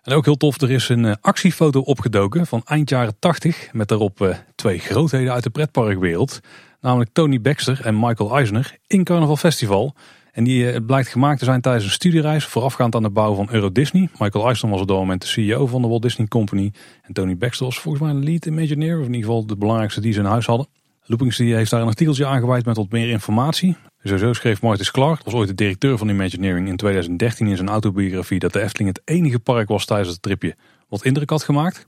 [0.01, 3.69] En ook heel tof, er is een uh, actiefoto opgedoken van eind jaren 80.
[3.71, 6.39] Met daarop twee grootheden uit de pretparkwereld.
[6.81, 9.95] Namelijk Tony Baxter en Michael Eisner in Carnaval Festival.
[10.31, 13.71] En die blijkt gemaakt te zijn tijdens een studiereis voorafgaand aan de bouw van Euro
[13.71, 14.09] Disney.
[14.17, 16.71] Michael Eisner was op dat moment de CEO van de Walt Disney Company.
[17.01, 20.01] En Tony Baxter was volgens mij een lead Imagineer, of in ieder geval de belangrijkste
[20.01, 20.67] die ze in huis hadden.
[21.05, 23.75] Loopings heeft daar een artikeltje aangeweid met wat meer informatie.
[24.03, 28.39] Sowieso schreef Martis Clark, was ooit de directeur van Imagineering in 2013 in zijn autobiografie
[28.39, 30.55] dat de Efteling het enige park was tijdens het tripje
[30.87, 31.87] wat indruk had gemaakt.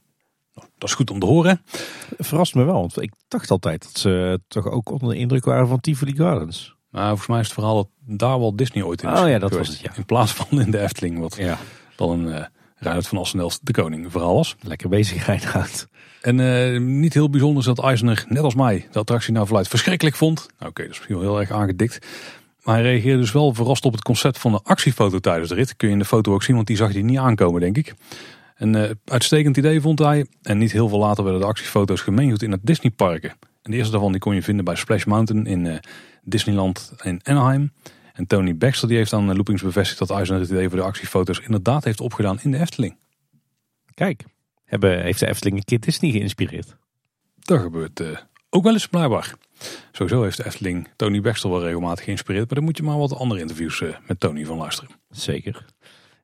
[0.54, 1.62] Nou, dat is goed om te horen.
[2.18, 5.68] Verrast me wel, want ik dacht altijd dat ze toch ook onder de indruk waren
[5.68, 6.76] van Tivoli Gardens.
[6.92, 9.20] Nou, volgens mij is het verhaal dat daar wel Disney ooit in is.
[9.20, 9.92] Oh ja, dat was het, ja.
[9.96, 11.58] In plaats van in de Efteling, wat ja.
[11.96, 12.46] dan een uh,
[12.76, 14.56] Reinhard van Assendelst de koning vooral was.
[14.62, 15.88] Lekker bezig, Reinhard.
[16.22, 19.68] En uh, niet heel bijzonder is dat Eisner, net als mij, de attractie nou verluid
[19.68, 20.48] verschrikkelijk vond.
[20.58, 22.08] Nou, Oké, dat is misschien wel heel erg aangedikt.
[22.64, 25.76] Maar hij reageerde dus wel verrast op het concept van de actiefoto tijdens de rit.
[25.76, 27.94] Kun je in de foto ook zien, want die zag hij niet aankomen, denk ik.
[28.62, 30.26] Een uh, uitstekend idee vond hij.
[30.42, 33.30] En niet heel veel later werden de actiefoto's gemeengoed in het Disneyparken.
[33.62, 35.76] En de eerste daarvan die kon je vinden bij Splash Mountain in uh,
[36.24, 37.74] Disneyland in Anaheim.
[38.14, 41.40] En Tony Baxter die heeft aan Loopings bevestigd dat Eisner het idee voor de actiefoto's
[41.40, 42.98] inderdaad heeft opgedaan in de Efteling.
[43.94, 44.24] Kijk,
[44.64, 46.76] hebben, heeft de Efteling een keer Disney geïnspireerd?
[47.40, 48.18] Dat gebeurt uh,
[48.50, 49.34] ook wel eens blijkbaar.
[49.92, 52.46] Sowieso heeft de Efteling Tony Baxter wel regelmatig geïnspireerd.
[52.46, 54.92] Maar dan moet je maar wat andere interviews uh, met Tony van luisteren.
[55.10, 55.66] Zeker.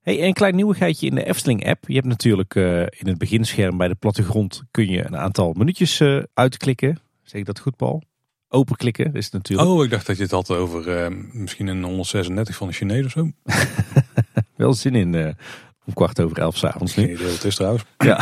[0.07, 1.87] Hey, een klein nieuwigheidje in de Efteling app.
[1.87, 6.01] Je hebt natuurlijk uh, in het beginscherm bij de plattegrond kun je een aantal minuutjes
[6.33, 6.99] uitklikken.
[7.23, 8.03] Zeg ik dat goed Paul?
[8.49, 9.69] Openklikken is het natuurlijk.
[9.69, 13.11] Oh, ik dacht dat je het had over misschien een 136 van de Chinees of
[13.11, 13.31] zo.
[14.55, 15.35] wel zin in
[15.85, 17.17] om kwart over elf s'avonds nu.
[17.17, 17.83] Geen het is trouwens.
[17.97, 18.19] Ja,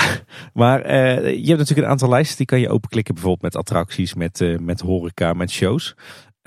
[0.53, 3.13] maar je hebt natuurlijk een aantal lijsten die kan je openklikken.
[3.13, 5.95] Bijvoorbeeld met attracties, met, met horeca, met shows.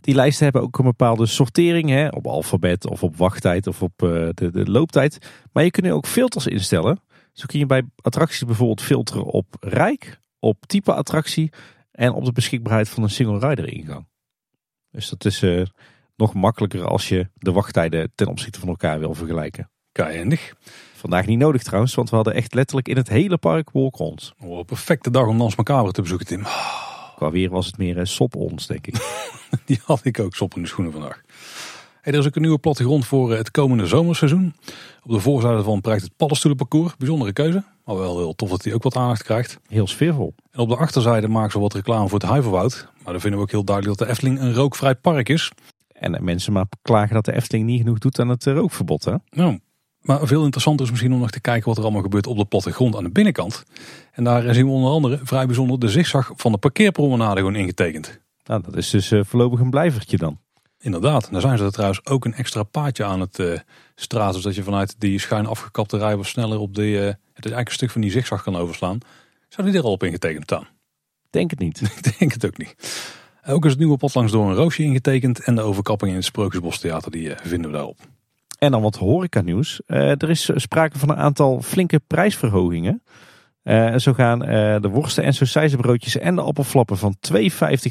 [0.01, 1.89] Die lijsten hebben ook een bepaalde sortering.
[1.89, 5.19] Hè, op alfabet of op wachttijd of op uh, de, de looptijd.
[5.53, 7.01] Maar je kunt ook filters instellen.
[7.33, 11.53] Zo kun je bij attracties bijvoorbeeld filteren op rijk, op type attractie
[11.91, 14.07] en op de beschikbaarheid van een single rider ingang.
[14.91, 15.43] Dus dat is
[16.17, 19.71] nog makkelijker als je de wachttijden ten opzichte van elkaar wil vergelijken.
[19.93, 20.55] Keiendig.
[20.95, 24.35] Vandaag niet nodig trouwens, want we hadden echt letterlijk in het hele park walk-ons.
[24.41, 26.43] Oh, perfecte dag om Dans Macabre te bezoeken, Tim.
[27.19, 28.95] Qua weer was het meer uh, sop-ons, denk ik.
[29.67, 31.23] Die had ik ook, sop in de schoenen vandaag.
[32.01, 34.55] Hey, er is ook een nieuwe plattegrond voor eh, het komende zomerseizoen.
[35.03, 36.97] Op de voorzijde van prijkt het paddenstoelenparcours.
[36.97, 39.59] Bijzondere keuze, maar wel heel tof dat hij ook wat aandacht krijgt.
[39.67, 40.35] Heel sfeervol.
[40.51, 42.89] En op de achterzijde maken ze wat reclame voor het Huiverwoud.
[43.05, 45.51] Maar dan vinden we ook heel duidelijk dat de Efteling een rookvrij park is.
[45.93, 49.15] En mensen maar klagen dat de Efteling niet genoeg doet aan het eh, rookverbod, hè?
[49.31, 49.59] Nou,
[50.09, 52.45] maar veel interessanter is misschien om nog te kijken wat er allemaal gebeurt op de
[52.45, 53.65] plattegrond aan de binnenkant.
[54.13, 58.21] En daar zien we onder andere vrij bijzonder de zigzag van de parkeerpromenade gewoon ingetekend.
[58.45, 60.39] Nou, dat is dus uh, voorlopig een blijvertje dan.
[60.79, 63.59] Inderdaad, daar zijn ze er trouwens ook een extra paadje aan het uh,
[63.95, 64.41] straten.
[64.41, 67.75] Zodat je vanuit die schuin afgekapte rij wat sneller op de, uh, het eigenlijk een
[67.75, 68.99] stuk van die zigzag kan overslaan.
[69.49, 70.67] Zou die er al op ingetekend staan?
[71.31, 71.81] Denk het niet.
[72.03, 72.75] Ik denk het ook niet.
[73.47, 75.41] Ook is het nieuwe pad langs door een roosje ingetekend.
[75.41, 77.99] En de overkapping in het Sprookjesbos Theater die vinden we daarop.
[78.59, 79.81] En dan wat horeca nieuws.
[79.87, 83.03] er is sprake van een aantal flinke prijsverhogingen.
[83.97, 84.39] zo gaan
[84.81, 87.41] de worsten en sausijzenbroodjes en de appelflappen van 2,50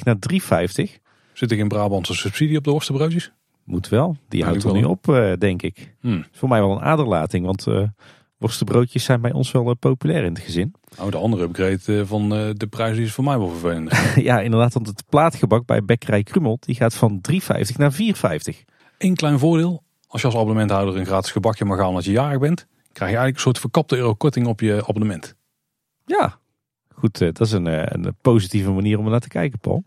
[0.03, 1.01] naar 3,50.
[1.33, 3.31] Zit er geen Brabantse subsidie op de worstenbroodjes?
[3.63, 4.17] Moet wel.
[4.27, 5.95] Die houdt er niet op, denk ik.
[5.99, 6.25] Hmm.
[6.31, 7.65] Voor mij wel een aderlating, want
[8.37, 10.73] worstenbroodjes zijn bij ons wel populair in het gezin.
[10.99, 13.91] Oh, de andere upgrade van de prijs is voor mij wel vervelend.
[14.29, 17.39] ja, inderdaad, want het plaatgebak bij Bekkerij Krummel die gaat van 3,50
[17.77, 17.97] naar 4,50.
[18.97, 22.39] Eén klein voordeel, als je als abonnementhouder een gratis gebakje mag halen als je jarig
[22.39, 25.35] bent, krijg je eigenlijk een soort verkapte euro korting op je abonnement.
[26.05, 26.39] Ja,
[26.93, 27.65] goed, dat is een,
[28.05, 29.83] een positieve manier om er naar te kijken, Paul.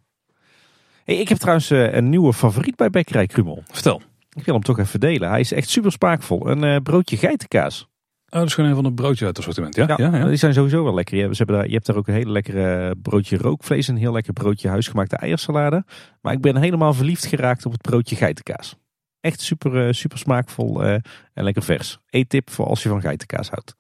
[1.05, 3.63] Hey, ik heb trouwens een nieuwe favoriet bij Bekkerij Krummel.
[3.67, 4.03] Vertel.
[4.33, 5.29] Ik wil hem toch even delen.
[5.29, 6.51] Hij is echt super spaakvol.
[6.51, 7.89] Een broodje geitenkaas.
[8.31, 9.75] Oh, dat is gewoon een van de broodjes uit het assortiment.
[9.75, 9.95] Ja?
[9.97, 11.17] Ja, ja, die zijn sowieso wel lekker.
[11.17, 13.89] Je hebt, daar, je hebt daar ook een hele lekkere broodje rookvlees.
[13.89, 15.85] Een heel lekker broodje huisgemaakte eiersalade.
[16.21, 18.77] Maar ik ben helemaal verliefd geraakt op het broodje geitenkaas.
[19.21, 20.93] Echt super, eh, super smaakvol uh,
[21.35, 21.99] en lekker vers.
[22.11, 23.75] Eet-tip voor als je van geitenkaas houdt.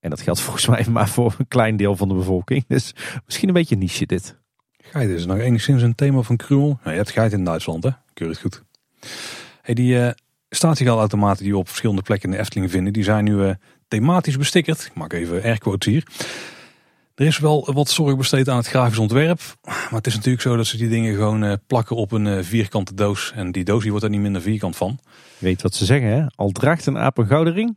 [0.00, 2.64] En dat geldt volgens mij maar voor een klein deel van de bevolking.
[2.68, 2.94] Dus
[3.24, 4.38] misschien een beetje niche dit.
[4.78, 6.66] Geiten is nog enigszins een thema van Krumel.
[6.66, 7.90] Nou, je hebt geiten in Duitsland hè.
[8.14, 8.62] Keur het goed.
[9.62, 10.10] Hey, die uh,
[10.50, 12.92] statiegeldautomaten die we op verschillende plekken in de Efteling vinden.
[12.92, 13.54] Die zijn nu
[13.88, 14.84] thematisch bestickerd.
[14.84, 16.06] Ik maak even airquotes hier.
[17.16, 19.40] Er is wel wat zorg besteed aan het grafisch ontwerp.
[19.62, 22.42] Maar het is natuurlijk zo dat ze die dingen gewoon eh, plakken op een eh,
[22.42, 23.32] vierkante doos.
[23.34, 24.98] En die doos die wordt er niet minder vierkant van.
[25.38, 26.26] weet wat ze zeggen hè?
[26.34, 27.76] Al draagt een aap een gouden ring.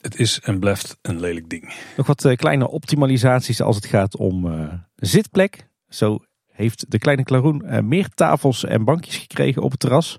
[0.00, 1.74] Het is en blijft een lelijk ding.
[1.96, 5.68] Nog wat eh, kleine optimalisaties als het gaat om zitplek.
[5.88, 10.16] Zo heeft de kleine Klaroen meer tafels en bankjes gekregen op het terras.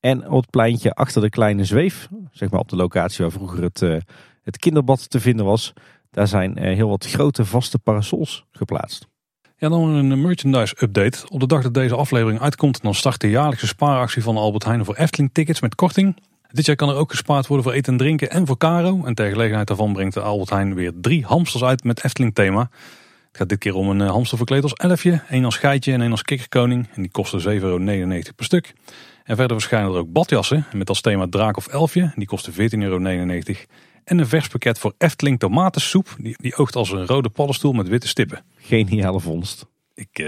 [0.00, 3.62] En op het pleintje achter de kleine zweef, zeg maar op de locatie waar vroeger
[3.62, 4.04] het
[4.46, 5.72] het kinderbad te vinden was.
[6.16, 9.08] Daar zijn eh, heel wat grote vaste parasols geplaatst.
[9.56, 11.28] Ja, dan een merchandise update.
[11.28, 14.84] Op de dag dat deze aflevering uitkomt, dan start de jaarlijkse spaaractie van Albert Heijn
[14.84, 16.16] voor Efteling tickets met korting.
[16.50, 19.04] Dit jaar kan er ook gespaard worden voor eten en drinken en voor Caro.
[19.04, 22.60] En ter gelegenheid daarvan brengt de Albert Heijn weer drie hamsters uit met Efteling thema.
[23.28, 26.00] Het gaat dit keer om een eh, hamster verkleed als elfje, één als geitje en
[26.00, 26.88] één als kikkerkoning.
[26.94, 27.78] En die kosten 7,99 euro
[28.36, 28.74] per stuk.
[29.24, 32.12] En verder verschijnen er ook badjassen met als thema draak of elfje.
[32.14, 32.98] Die kosten 14,99 euro.
[34.06, 36.16] En een vers pakket voor Efteling tomatensoep.
[36.18, 38.44] Die, die oogt als een rode paddenstoel met witte stippen.
[38.56, 39.66] Geniale vondst.
[39.94, 40.26] Ik uh,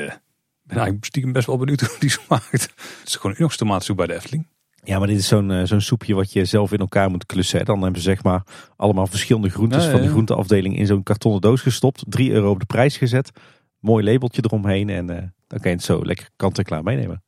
[0.63, 2.51] ben eigenlijk stiekem best wel benieuwd hoe die smaakt.
[2.51, 4.47] Het is gewoon Unox tomatensoep bij de Efteling.
[4.85, 7.65] Ja, maar dit is zo'n uh, zo'n soepje wat je zelf in elkaar moet klussen.
[7.65, 8.43] Dan hebben ze zeg maar
[8.77, 12.05] allemaal verschillende groentes van de groenteafdeling in zo'n kartonnen doos gestopt.
[12.09, 13.31] 3 euro op de prijs gezet.
[13.79, 17.23] Mooi labeltje eromheen en uh, dan kan je het zo lekker kant en klaar meenemen.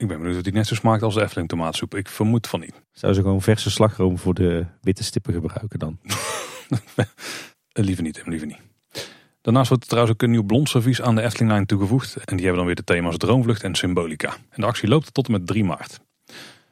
[0.00, 1.94] Ik ben benieuwd of die net zo smaakt als de Efteling tomaatsoep.
[1.94, 2.82] Ik vermoed van niet.
[2.92, 5.98] Zou ze gewoon verse slagroom voor de witte stippen gebruiken dan?
[7.72, 8.60] Liever niet, liever niet.
[9.40, 12.16] Daarnaast wordt er trouwens ook een nieuw blond servies aan de Eftelinglijn toegevoegd.
[12.16, 14.28] En die hebben dan weer de thema's Droomvlucht en Symbolica.
[14.28, 16.00] En de actie loopt tot en met 3 maart.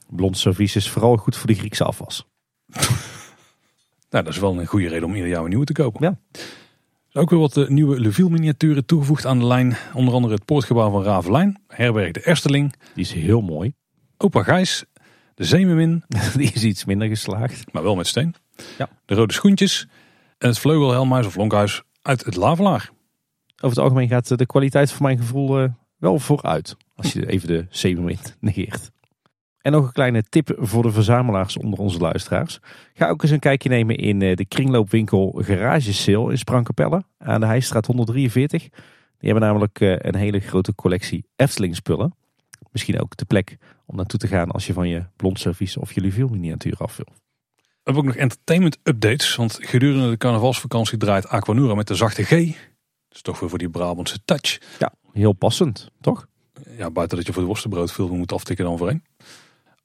[0.07, 2.27] Blond servies is vooral goed voor de Griekse afwas.
[4.11, 6.03] nou, dat is wel een goede reden om ieder jaar een nieuwe te kopen.
[6.03, 6.41] Ja
[7.19, 9.77] ook weer wat eh, nieuwe Leville miniaturen toegevoegd aan de lijn.
[9.95, 12.75] Onder andere het poortgebouw van Ravelijn, herberg de Ersteling.
[12.95, 13.73] Die is heel mooi.
[14.17, 14.85] Opa Gijs,
[15.35, 16.05] de Zeemermin.
[16.37, 17.73] Die is iets minder geslaagd.
[17.73, 18.35] Maar wel met steen.
[18.79, 18.89] Ja.
[19.05, 19.87] De Rode Schoentjes
[20.39, 22.91] en het Vleugelhelmhuis of Lonkhuis uit het Lavelaar.
[23.57, 26.77] Over het algemeen gaat de kwaliteit voor mijn gevoel eh, wel vooruit.
[26.95, 28.91] Als je even de Zeemermin negeert.
[29.69, 32.61] En nog een kleine tip voor de verzamelaars onder onze luisteraars.
[32.95, 37.41] Ga ook eens een kijkje nemen in eh, de kringloopwinkel Garage Sale in Sprankapelle aan
[37.41, 38.63] de Heijstraat 143.
[38.63, 38.71] Die
[39.19, 42.15] hebben namelijk eh, een hele grote collectie Efteling spullen.
[42.71, 45.93] Misschien ook de plek om naartoe te gaan als je van je blond servies of
[45.93, 47.15] je miniatuur af wil.
[47.57, 49.37] We hebben ook nog entertainment updates.
[49.37, 52.31] Want gedurende de carnavalsvakantie draait Aquanura met de zachte G.
[52.31, 52.47] Dat
[53.11, 54.61] is toch weer voor die Brabantse touch.
[54.79, 56.27] Ja, heel passend, toch?
[56.77, 59.03] Ja, buiten dat je voor de worstenbrood veel moet aftikken dan voorheen.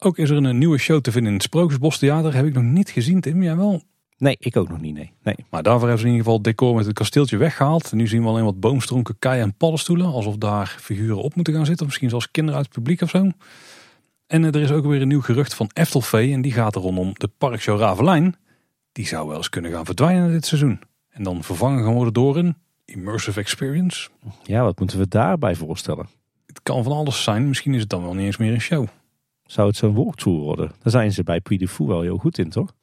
[0.05, 2.35] Ook is er een nieuwe show te vinden in het Sprookjesbos Theater.
[2.35, 3.43] Heb ik nog niet gezien, Tim.
[3.43, 3.81] Jij wel?
[4.17, 5.11] Nee, ik ook nog niet, nee.
[5.23, 5.35] nee.
[5.49, 7.91] Maar daarvoor hebben ze in ieder geval het decor met het kasteeltje weggehaald.
[7.91, 10.05] nu zien we alleen wat boomstronken, keien en paddenstoelen.
[10.05, 11.85] Alsof daar figuren op moeten gaan zitten.
[11.85, 13.29] Misschien zelfs kinderen uit het publiek of zo.
[14.27, 16.33] En er is ook weer een nieuw gerucht van Eftelvee.
[16.33, 18.35] En die gaat er rondom de parkshow Ravelijn.
[18.91, 20.79] Die zou wel eens kunnen gaan verdwijnen dit seizoen.
[21.09, 22.55] En dan vervangen gaan worden door een
[22.85, 24.09] immersive experience.
[24.43, 26.07] Ja, wat moeten we daarbij voorstellen?
[26.45, 27.47] Het kan van alles zijn.
[27.47, 28.87] Misschien is het dan wel niet eens meer een show
[29.53, 30.67] zou het zo'n walkthrough worden.
[30.67, 32.73] Daar zijn ze bij Puy de Fou wel heel goed in, toch?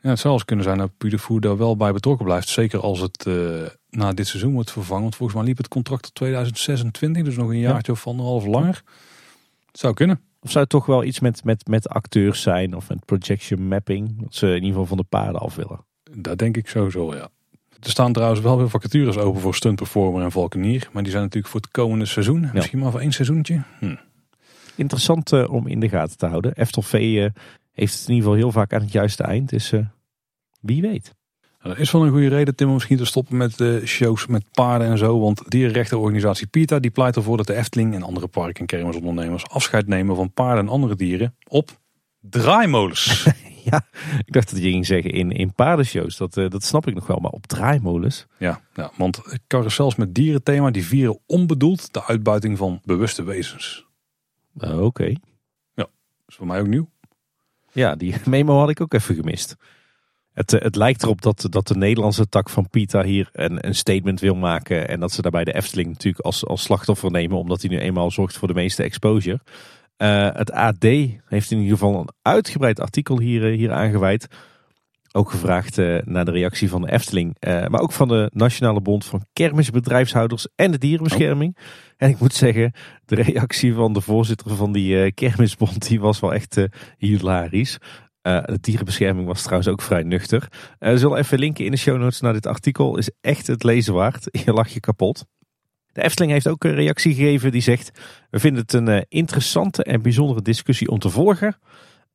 [0.00, 2.48] Ja, het zou eens kunnen zijn dat Puy de Fou daar wel bij betrokken blijft.
[2.48, 5.02] Zeker als het uh, na dit seizoen wordt vervangen.
[5.02, 7.22] Want volgens mij liep het contract tot 2026.
[7.22, 8.82] Dus nog een jaartje of anderhalf langer.
[9.66, 10.20] Het zou kunnen.
[10.40, 14.22] Of zou het toch wel iets met, met, met acteurs zijn of met projection mapping?
[14.22, 15.84] Dat ze in ieder geval van de paarden af willen.
[16.16, 17.28] Dat denk ik sowieso, ja.
[17.80, 20.88] Er staan trouwens wel weer vacatures open voor stunt performer en valkenier.
[20.92, 22.50] Maar die zijn natuurlijk voor het komende seizoen.
[22.52, 23.62] Misschien maar voor één seizoentje.
[23.78, 23.94] Hm
[24.78, 26.54] interessant eh, om in de gaten te houden.
[26.54, 27.28] Eftelvee uh,
[27.72, 29.48] heeft het in ieder geval heel vaak aan het juiste eind.
[29.48, 29.86] Dus uh,
[30.60, 31.16] wie weet.
[31.58, 34.26] Nou, dat is wel een goede reden, Tim, om misschien te stoppen met uh, shows
[34.26, 35.20] met paarden en zo.
[35.20, 39.86] Want dierenrechtenorganisatie PETA die pleit ervoor dat de Efteling en andere park- en kermisondernemers afscheid
[39.86, 41.78] nemen van paarden en andere dieren op
[42.20, 43.26] draaimolens.
[43.70, 43.86] ja,
[44.24, 46.16] ik dacht dat je ging zeggen in, in paardenshows.
[46.16, 48.26] Dat, uh, dat snap ik nog wel, maar op draaimolens.
[48.38, 53.87] Ja, ja want carousels met dierenthema die vieren onbedoeld de uitbuiting van bewuste wezens.
[54.58, 54.84] Uh, Oké.
[54.84, 55.16] Okay.
[55.74, 55.86] Ja,
[56.26, 56.90] is voor mij ook nieuw.
[57.72, 59.56] Ja, die memo had ik ook even gemist.
[60.32, 64.20] Het, het lijkt erop dat, dat de Nederlandse tak van PITA hier een, een statement
[64.20, 64.88] wil maken.
[64.88, 67.38] En dat ze daarbij de Efteling natuurlijk als, als slachtoffer nemen.
[67.38, 69.40] Omdat hij nu eenmaal zorgt voor de meeste exposure.
[69.98, 70.82] Uh, het AD
[71.24, 74.28] heeft in ieder geval een uitgebreid artikel hier, hier aangeweid.
[75.12, 77.36] Ook gevraagd uh, naar de reactie van de Efteling.
[77.40, 81.56] Uh, maar ook van de Nationale Bond van Kermisbedrijfshouders en de Dierenbescherming.
[81.56, 81.64] Oh.
[81.96, 82.72] En ik moet zeggen,
[83.04, 86.66] de reactie van de voorzitter van die Kermisbond die was wel echt
[86.96, 87.78] hilarisch.
[88.22, 90.48] de dierenbescherming was trouwens ook vrij nuchter.
[90.78, 92.98] we zullen even linken in de show notes naar dit artikel.
[92.98, 94.28] Is echt het lezen waard.
[94.44, 95.24] Je lach je kapot.
[95.92, 97.90] De Efteling heeft ook een reactie gegeven die zegt:
[98.30, 101.56] We vinden het een interessante en bijzondere discussie om te volgen.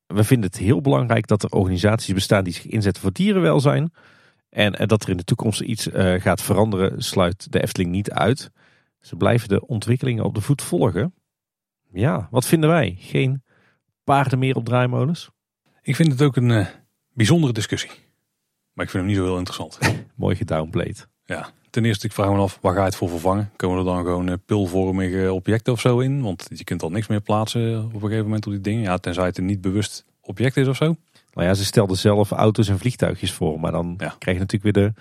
[0.05, 3.93] We vinden het heel belangrijk dat er organisaties bestaan die zich inzetten voor dierenwelzijn.
[4.49, 8.51] En dat er in de toekomst iets gaat veranderen, sluit de Efteling niet uit.
[8.99, 11.13] Ze blijven de ontwikkelingen op de voet volgen.
[11.91, 12.95] Ja, wat vinden wij?
[12.99, 13.43] Geen
[14.03, 15.29] paarden meer op draaimolens?
[15.81, 16.67] Ik vind het ook een uh,
[17.13, 17.91] bijzondere discussie.
[18.73, 19.79] Maar ik vind hem niet zo heel interessant.
[20.15, 21.07] Mooi gedownplayed.
[21.25, 23.51] Ja, ten eerste, ik vraag me af, waar ga je het voor vervangen?
[23.55, 26.21] Komen er dan gewoon uh, pulvormige objecten of zo in?
[26.21, 28.81] Want je kunt al niks meer plaatsen op een gegeven moment op die dingen.
[28.81, 30.95] Ja, tenzij het een niet bewust object is of zo.
[31.33, 33.59] Nou ja, ze stelden zelf auto's en vliegtuigjes voor.
[33.59, 34.15] Maar dan ja.
[34.19, 34.93] krijg je natuurlijk weer de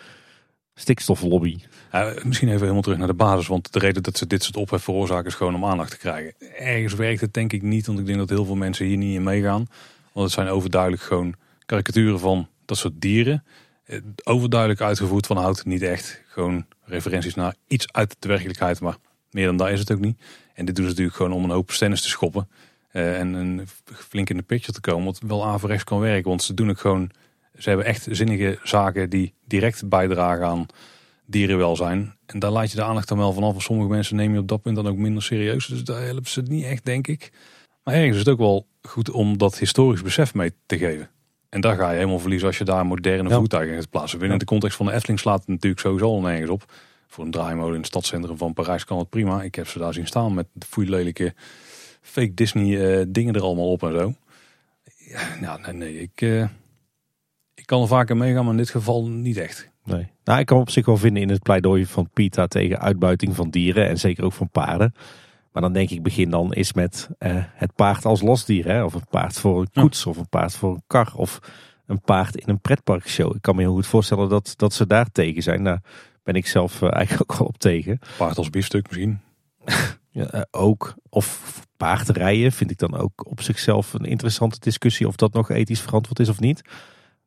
[0.74, 1.58] stikstoflobby.
[1.92, 3.46] Ja, misschien even helemaal terug naar de basis.
[3.46, 6.34] Want de reden dat ze dit soort ophef veroorzaken is gewoon om aandacht te krijgen.
[6.58, 7.86] Ergens werkt het denk ik niet.
[7.86, 9.66] Want ik denk dat heel veel mensen hier niet in meegaan.
[10.12, 11.34] Want het zijn overduidelijk gewoon
[11.66, 13.44] karikaturen van dat soort dieren.
[14.24, 16.22] Overduidelijk uitgevoerd van hout niet echt.
[16.26, 18.80] Gewoon referenties naar iets uit de werkelijkheid.
[18.80, 18.96] Maar
[19.30, 20.20] meer dan dat is het ook niet.
[20.54, 22.48] En dit doen ze natuurlijk gewoon om een hoop stennis te schoppen.
[22.92, 25.04] Uh, en een flink in de picture te komen.
[25.04, 26.28] Wat wel averechts kan werken.
[26.28, 27.10] Want ze doen het gewoon.
[27.58, 30.66] Ze hebben echt zinnige zaken die direct bijdragen aan
[31.26, 32.16] dierenwelzijn.
[32.26, 33.52] En daar laat je de aandacht dan wel vanaf.
[33.52, 35.66] Voor sommige mensen neem je op dat punt dan ook minder serieus.
[35.66, 37.32] Dus daar helpen ze het niet echt, denk ik.
[37.84, 41.10] Maar ergens is het ook wel goed om dat historisch besef mee te geven.
[41.52, 43.36] En daar ga je helemaal verliezen als je daar moderne ja.
[43.36, 44.18] voertuigen gaat plaatsen.
[44.18, 44.44] Binnen ja.
[44.44, 46.72] de context van de Efteling slaat het natuurlijk sowieso al nergens op.
[47.06, 49.42] Voor een draaimolen in het stadscentrum van Parijs kan het prima.
[49.42, 51.34] Ik heb ze daar zien staan met lelijke
[52.00, 54.14] fake Disney uh, dingen er allemaal op en zo.
[55.40, 56.42] Ja, nee, nee ik, uh,
[57.54, 59.70] ik kan er vaker meegaan, maar in dit geval niet echt.
[59.84, 60.10] Nee.
[60.24, 63.50] Nou, ik kan op zich wel vinden in het pleidooi van Pita tegen uitbuiting van
[63.50, 64.94] dieren en zeker ook van paarden.
[65.52, 68.64] Maar dan denk ik, begin dan eens met uh, het paard als losdier.
[68.64, 68.84] Hè?
[68.84, 71.38] Of een paard voor een koets, of een paard voor een kar, of
[71.86, 73.34] een paard in een pretparkshow.
[73.34, 75.64] Ik kan me heel goed voorstellen dat, dat ze daar tegen zijn.
[75.64, 75.82] Daar
[76.22, 77.98] ben ik zelf uh, eigenlijk ook wel op tegen.
[78.16, 79.20] Paard als biefstuk misschien?
[80.10, 80.94] ja, uh, ook.
[81.08, 85.80] Of paardrijden vind ik dan ook op zichzelf een interessante discussie of dat nog ethisch
[85.80, 86.62] verantwoord is of niet.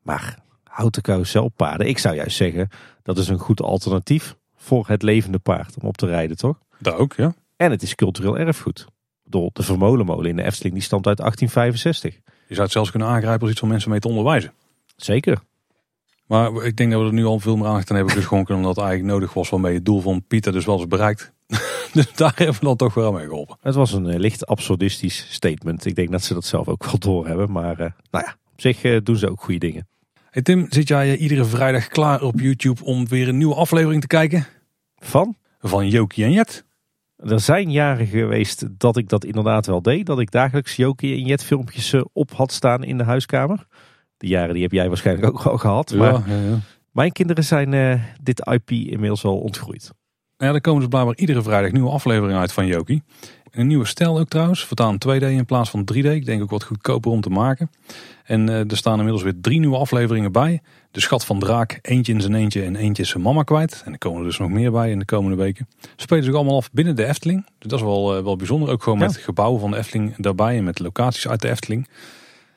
[0.02, 2.68] Maar houten carouselpaarden, ik zou juist zeggen,
[3.02, 6.58] dat is een goed alternatief voor het levende paard om op te rijden, toch?
[6.78, 7.34] Dat ook, ja.
[7.56, 8.86] En het is cultureel erfgoed.
[9.24, 12.14] Door de Vermolenmolen in de Efteling, die stamt uit 1865.
[12.48, 14.52] Je zou het zelfs kunnen aangrijpen als iets om mensen mee te onderwijzen.
[14.96, 15.38] Zeker.
[16.26, 18.54] Maar ik denk dat we er nu al veel meer aandacht aan hebben geschonken.
[18.54, 21.32] omdat het eigenlijk nodig was waarmee het doel van Pieter dus wel eens bereikt.
[21.92, 23.56] dus daar hebben we dan toch wel mee geholpen.
[23.60, 25.84] Het was een uh, licht absurdistisch statement.
[25.84, 27.52] Ik denk dat ze dat zelf ook wel doorhebben.
[27.52, 29.88] Maar uh, nou ja, op zich uh, doen ze ook goede dingen.
[30.30, 34.06] Hey Tim, zit jij iedere vrijdag klaar op YouTube om weer een nieuwe aflevering te
[34.06, 34.46] kijken?
[34.96, 35.36] Van?
[35.60, 36.64] Van Jokie en Jet.
[37.16, 40.06] Er zijn jaren geweest dat ik dat inderdaad wel deed.
[40.06, 43.66] Dat ik dagelijks Jokie en Jet filmpjes op had staan in de huiskamer.
[44.16, 45.94] Die jaren die heb jij waarschijnlijk ook al gehad.
[45.94, 46.58] Maar ja, ja,
[46.92, 49.90] mijn kinderen zijn uh, dit IP inmiddels al ontgroeid.
[50.36, 53.02] Ja, er komen dus blijkbaar iedere vrijdag nieuwe afleveringen uit van Jokie.
[53.50, 54.66] Een nieuwe stijl ook trouwens.
[54.66, 56.06] Vertaan 2D in plaats van 3D.
[56.06, 57.70] Ik denk ook wat goedkoper om te maken.
[58.26, 60.62] En uh, er staan inmiddels weer drie nieuwe afleveringen bij.
[60.90, 63.82] De Schat van Draak, eentje in zijn eentje en eentje is zijn mama kwijt.
[63.84, 65.68] En er komen er dus nog meer bij in de komende weken.
[65.80, 67.44] Ze spelen zich allemaal af binnen de Efteling.
[67.58, 68.70] Dus dat is wel, uh, wel bijzonder.
[68.70, 69.04] Ook gewoon ja.
[69.04, 71.88] met gebouwen van de Efteling daarbij en met locaties uit de Efteling.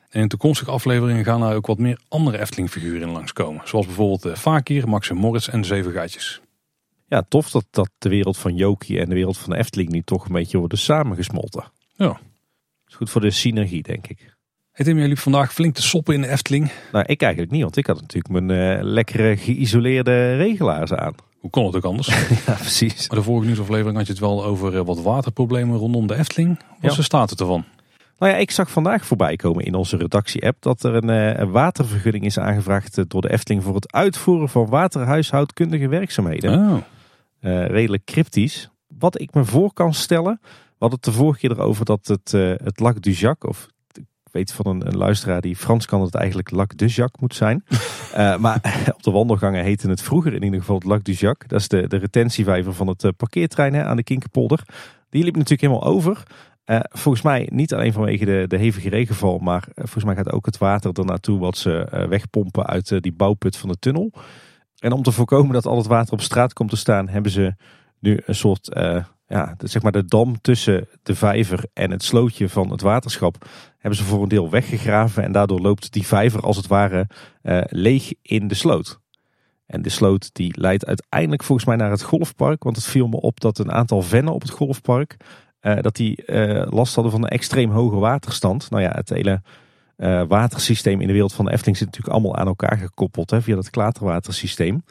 [0.08, 3.62] En in toekomstige afleveringen gaan er ook wat meer andere Efteling-figuren in langskomen.
[3.64, 6.40] Zoals bijvoorbeeld uh, Fakir, Max en Moritz en de Zeven Gaatjes.
[7.06, 10.02] Ja, tof dat, dat de wereld van Jokie en de wereld van de Efteling nu
[10.02, 11.64] toch een beetje worden samengesmolten.
[11.96, 12.20] Ja.
[12.86, 14.38] Is goed voor de synergie, denk ik.
[14.72, 16.70] Hey Tim, jij liep vandaag flink te soppen in de Efteling.
[16.92, 21.14] Nou, ik eigenlijk niet, want ik had natuurlijk mijn uh, lekkere geïsoleerde regelaars aan.
[21.38, 22.06] Hoe kon het ook anders?
[22.46, 23.08] ja, precies.
[23.08, 26.58] Maar de vorige nieuwsaflevering had je het wel over uh, wat waterproblemen rondom de Efteling.
[26.80, 27.02] Wat ja.
[27.02, 27.64] staat het ervan?
[28.18, 32.24] Nou ja, ik zag vandaag voorbij komen in onze redactie-app dat er een, eh, watervergunning
[32.24, 36.58] is aangevraagd eh, door de Efteling voor het uitvoeren van waterhuishoudkundige werkzaamheden.
[36.58, 36.76] Oh.
[37.66, 38.70] Redelijk cryptisch.
[38.98, 42.32] Wat ik me voor kan stellen, we hadden het de vorige keer erover dat het,
[42.32, 43.68] uh, het Lac du Jacques, of
[44.32, 47.34] weet van een, een, luisteraar die Frans kan dat het eigenlijk Lac de Jacques moet
[47.34, 47.64] zijn.
[48.16, 48.56] uh, maar
[48.96, 51.48] op de wandelgangen heette het vroeger in ieder geval het Lac du Jacques.
[51.48, 54.62] Dat is de, de retentievijver van het parkeertrein hè, aan de Kinkerpolder.
[55.08, 56.22] Die liep natuurlijk helemaal over.
[56.66, 60.46] Uh, volgens mij niet alleen vanwege de, de hevige regenval, maar volgens mij gaat ook
[60.46, 64.12] het water er naartoe wat ze wegpompen uit die bouwput van de tunnel.
[64.78, 67.54] En om te voorkomen dat al het water op straat komt te staan, hebben ze
[67.98, 68.74] nu een soort,
[69.30, 73.48] ja, zeg maar de dam tussen de vijver en het slootje van het waterschap,
[73.78, 75.22] hebben ze voor een deel weggegraven.
[75.22, 77.06] En daardoor loopt die vijver als het ware
[77.68, 79.00] leeg in de sloot.
[79.66, 83.20] En de sloot die leidt uiteindelijk volgens mij naar het golfpark, want het viel me
[83.20, 85.16] op dat een aantal vennen op het golfpark
[85.62, 88.70] uh, dat die uh, last hadden van een extreem hoge waterstand.
[88.70, 89.42] Nou ja, het hele
[90.28, 93.54] watersysteem in de wereld van de Efteling zit natuurlijk allemaal aan elkaar gekoppeld hè, via
[93.54, 94.82] dat klaterwatersysteem.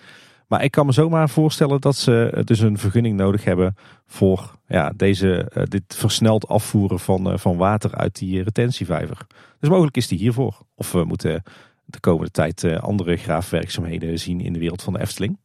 [0.49, 4.93] Maar ik kan me zomaar voorstellen dat ze dus een vergunning nodig hebben voor ja,
[4.95, 9.27] deze, dit versneld afvoeren van, van water uit die retentievijver.
[9.59, 10.61] Dus mogelijk is die hiervoor.
[10.76, 11.43] Of we moeten
[11.85, 15.38] de komende tijd andere graafwerkzaamheden zien in de wereld van de Efteling.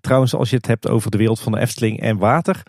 [0.00, 2.62] Trouwens, als je het hebt over de wereld van de Efteling en water,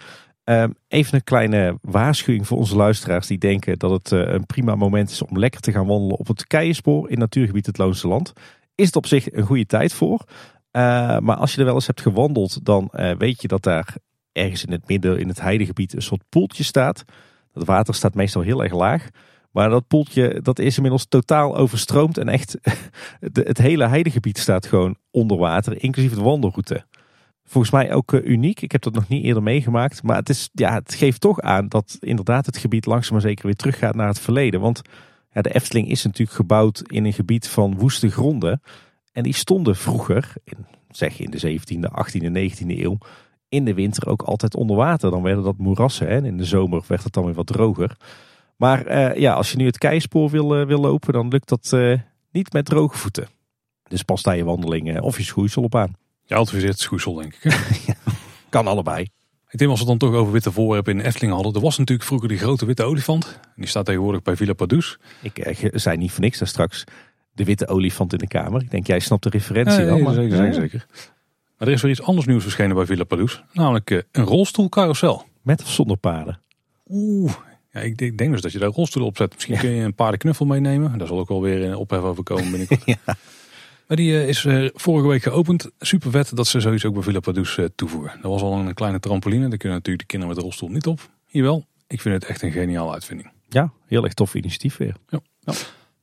[0.49, 5.09] Um, even een kleine waarschuwing voor onze luisteraars die denken dat het een prima moment
[5.09, 8.34] is om lekker te gaan wandelen op het Keienspoor in natuurgebied het Loonse Land.
[8.75, 10.23] Is het op zich een goede tijd voor.
[10.77, 13.95] Uh, maar als je er wel eens hebt gewandeld, dan uh, weet je dat daar
[14.31, 17.03] ergens in het midden in het heidegebied een soort poeltje staat.
[17.53, 19.09] Dat water staat meestal heel erg laag.
[19.51, 22.57] Maar dat poeltje dat is inmiddels totaal overstroomd en echt
[23.33, 26.85] het hele heidegebied staat gewoon onder water, inclusief de wandelroute
[27.47, 28.61] volgens mij ook uh, uniek.
[28.61, 30.03] Ik heb dat nog niet eerder meegemaakt.
[30.03, 33.45] Maar het, is, ja, het geeft toch aan dat inderdaad het gebied langzaam maar zeker
[33.45, 34.59] weer teruggaat naar het verleden.
[34.59, 34.81] Want
[35.31, 38.61] ja, de Efteling is natuurlijk gebouwd in een gebied van woeste gronden.
[39.18, 42.98] En die stonden vroeger, in, zeg in de 17e, 18e, 19e eeuw,
[43.49, 45.11] in de winter ook altijd onder water.
[45.11, 46.15] Dan werden dat moerassen hè?
[46.15, 47.98] en in de zomer werd het dan weer wat droger.
[48.56, 51.99] Maar uh, ja, als je nu het keispoor wil, uh, wil lopen, dan lukt dat
[52.31, 53.27] niet met droge voeten.
[53.88, 55.95] Dus pas daar je wandeling of je schoeisel op aan.
[56.23, 57.53] Je adviseert schoesel, denk ik.
[58.49, 59.07] kan allebei.
[59.49, 61.53] Ik denk als we het dan toch over witte voorwerpen in Efteling hadden.
[61.53, 63.39] Er was natuurlijk vroeger die grote witte olifant.
[63.56, 64.98] Die staat tegenwoordig bij Villa Padus.
[65.22, 66.85] Ik eh, zei niet voor niks daar straks
[67.38, 68.61] de witte olifant in de kamer.
[68.61, 69.99] Ik denk jij snapt de referentie ja, wel.
[69.99, 70.14] Maar...
[70.14, 70.85] Zeker, zeker, zeker.
[71.57, 73.43] Maar er is weer iets anders nieuws verschenen bij Villa Padus.
[73.53, 75.26] Namelijk uh, een rolstoelcarousel.
[75.41, 76.39] Met of zonder paarden?
[76.88, 77.34] Oeh,
[77.72, 79.34] ja, ik denk, denk dus dat je daar rolstoelen op zet.
[79.34, 79.61] Misschien ja.
[79.61, 80.97] kun je een paardenknuffel meenemen.
[80.97, 82.81] Daar zal ook wel weer een ophef over komen binnenkort.
[83.05, 83.15] ja.
[83.88, 85.69] Maar die uh, is uh, vorige week geopend.
[85.80, 88.11] Super vet dat ze zoiets ook bij Villa Padus toevoegen.
[88.22, 89.47] Dat was al een kleine trampoline.
[89.47, 91.09] Daar kunnen natuurlijk de kinderen met de rolstoel niet op.
[91.27, 91.65] Hier wel.
[91.88, 93.31] Ik vind het echt een geniale uitvinding.
[93.49, 94.95] Ja, heel erg tof initiatief weer.
[95.09, 95.19] Ja.
[95.39, 95.53] ja.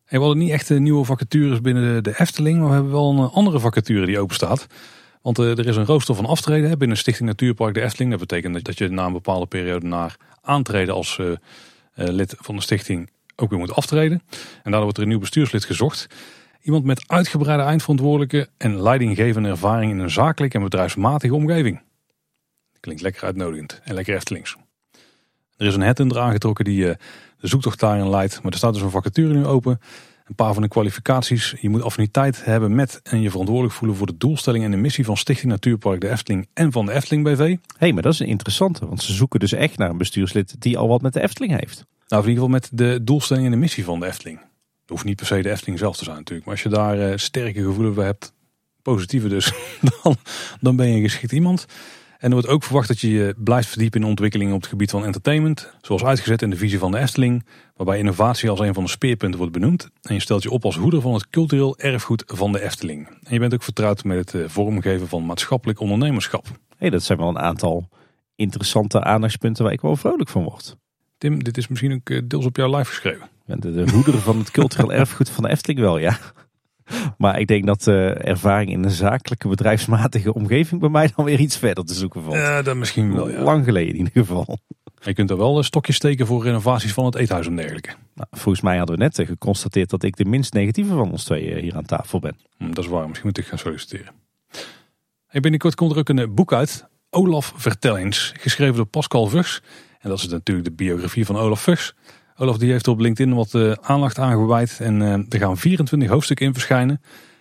[0.08, 2.58] We hadden niet echt nieuwe vacatures binnen de, Efteling.
[2.58, 4.66] Maar we hebben wel een andere vacature die open staat.
[5.22, 8.10] Want er is een rooster van aftreden binnen Stichting Natuurpark de Efteling.
[8.10, 11.20] Dat betekent dat je na een bepaalde periode naar aantreden als
[11.94, 14.22] lid van de stichting ook weer moet aftreden.
[14.30, 16.06] En daardoor wordt er een nieuw bestuurslid gezocht.
[16.62, 21.82] Iemand met uitgebreide eindverantwoordelijke en leidinggevende ervaring in een zakelijke en bedrijfsmatige omgeving.
[22.80, 24.56] Klinkt lekker uitnodigend en lekker Eftelings.
[25.56, 26.96] Er is een headhunter aangetrokken die
[27.44, 28.42] de zoektocht daarin leidt.
[28.42, 29.80] Maar er staat dus een vacature nu open.
[30.24, 31.54] Een paar van de kwalificaties.
[31.60, 35.04] Je moet affiniteit hebben met en je verantwoordelijk voelen voor de doelstelling en de missie
[35.04, 37.38] van Stichting Natuurpark de Efteling en van de Efteling BV.
[37.38, 40.56] Hé, hey, maar dat is een interessante, want ze zoeken dus echt naar een bestuurslid
[40.58, 41.84] die al wat met de Efteling heeft.
[42.08, 44.38] Nou, in ieder geval met de doelstelling en de missie van de Efteling.
[44.38, 46.46] Het hoeft niet per se de Efteling zelf te zijn natuurlijk.
[46.46, 48.32] Maar als je daar uh, sterke gevoelens bij hebt,
[48.82, 49.52] positieve dus,
[50.02, 50.16] dan,
[50.60, 51.66] dan ben je een geschikt iemand.
[52.24, 54.90] En er wordt ook verwacht dat je je blijft verdiepen in ontwikkelingen op het gebied
[54.90, 55.72] van entertainment.
[55.80, 57.46] Zoals uitgezet in de visie van de Efteling.
[57.76, 59.88] Waarbij innovatie als een van de speerpunten wordt benoemd.
[60.02, 63.08] En je stelt je op als hoeder van het cultureel erfgoed van de Efteling.
[63.08, 66.46] En je bent ook vertrouwd met het vormgeven van maatschappelijk ondernemerschap.
[66.76, 67.88] hey, dat zijn wel een aantal
[68.36, 70.76] interessante aandachtspunten waar ik wel vrolijk van word.
[71.18, 73.28] Tim, dit is misschien ook deels op jou live geschreven.
[73.44, 76.18] De, de hoeder van het cultureel erfgoed van de Efteling wel, ja.
[77.18, 81.40] Maar ik denk dat de ervaring in een zakelijke bedrijfsmatige omgeving bij mij dan weer
[81.40, 82.36] iets verder te zoeken valt.
[82.36, 83.30] Ja, dat misschien wel.
[83.30, 83.42] Ja.
[83.42, 84.58] Lang geleden in ieder geval.
[85.00, 87.94] Je kunt er wel stokjes steken voor renovaties van het eethuis en dergelijke.
[88.14, 91.60] Nou, volgens mij hadden we net geconstateerd dat ik de minst negatieve van ons twee
[91.60, 92.36] hier aan tafel ben.
[92.56, 94.12] Hm, dat is waar, misschien moet ik gaan solliciteren.
[95.26, 96.86] Hey, binnenkort komt er ook een boek uit.
[97.10, 99.62] Olaf Vertel eens, geschreven door Pascal Vugs.
[100.00, 101.94] En dat is natuurlijk de biografie van Olaf Vugs.
[102.36, 106.46] Olaf die heeft op LinkedIn wat uh, aandacht aangeweid en uh, er gaan 24 hoofdstukken
[106.46, 107.00] in verschijnen.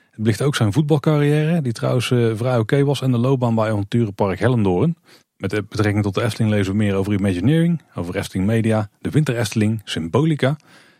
[0.10, 3.70] Het belicht ook zijn voetbalcarrière, die trouwens uh, vrij oké was, en de loopbaan bij
[3.70, 4.96] Avonturenpark Hellendoorn.
[5.38, 9.38] Met betrekking tot de Efteling lezen we meer over Imagineering, over Efteling Media, de Winter
[9.38, 10.56] Efteling, Symbolica,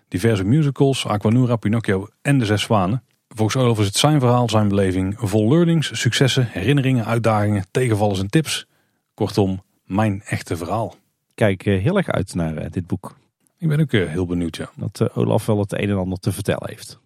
[0.08, 3.04] diverse musicals, Aquanura, Pinocchio en de Zes Zwanen.
[3.28, 8.30] Volgens Olaf is het zijn verhaal, zijn beleving, vol learnings, successen, herinneringen, uitdagingen, tegenvallers en
[8.30, 8.68] tips.
[9.14, 10.96] Kortom, mijn echte verhaal.
[11.36, 13.16] Kijk eh, heel erg uit naar eh, dit boek.
[13.64, 14.70] Ik ben ook eh, heel benieuwd, ja.
[14.76, 17.00] Dat Olaf wel het een en ander te vertellen heeft.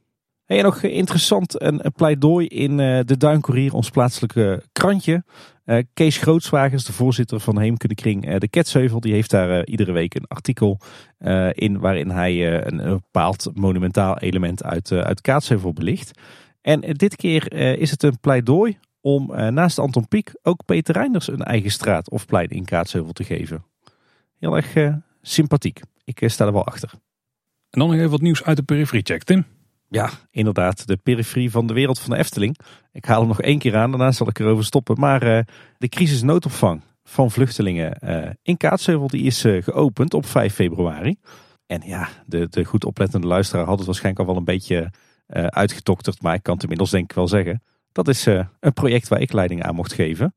[0.46, 5.24] En nog interessant een, pleidooi in de Duincourier, ons plaatselijke krantje.
[5.94, 10.80] Kees Grootswagers, de voorzitter van Heemkundekring De Ketsheuvel, die heeft daar iedere week een artikel
[11.52, 16.20] in waarin hij een, bepaald monumentaal element uit, uit Kaatsheuvel belicht.
[16.62, 21.44] En dit keer is het een pleidooi om naast Anton Pieck ook Peter Reinders een
[21.44, 23.66] eigen straat of plein in Kaatsheuvel te geven.
[24.40, 24.74] Heel erg
[25.22, 25.82] sympathiek.
[26.08, 26.90] Ik sta er wel achter.
[27.70, 29.46] En dan nog even wat nieuws uit de periferie check, Tim.
[29.90, 30.88] Ja, inderdaad.
[30.88, 32.58] De periferie van de wereld van de Efteling.
[32.92, 35.00] Ik haal hem nog één keer aan, daarna zal ik erover stoppen.
[35.00, 35.40] Maar uh,
[35.78, 41.16] de crisisnoodopvang van vluchtelingen uh, in Kaatsheuvel die is uh, geopend op 5 februari.
[41.66, 44.92] En ja, de, de goed oplettende luisteraar had het waarschijnlijk al wel een beetje
[45.50, 46.22] uitgetokterd.
[46.22, 47.64] Maar ik kan het inmiddels denk ik wel zeggen.
[47.92, 50.36] Dat is een project waar ik leiding aan mocht geven.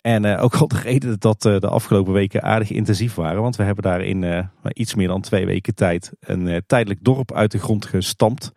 [0.00, 3.42] En uh, ook al de reden dat uh, de afgelopen weken aardig intensief waren.
[3.42, 7.32] Want we hebben daar in uh, iets meer dan twee weken tijd een tijdelijk dorp
[7.32, 8.52] uit de grond gestampt.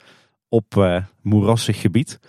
[0.50, 2.20] Op moerassig gebied.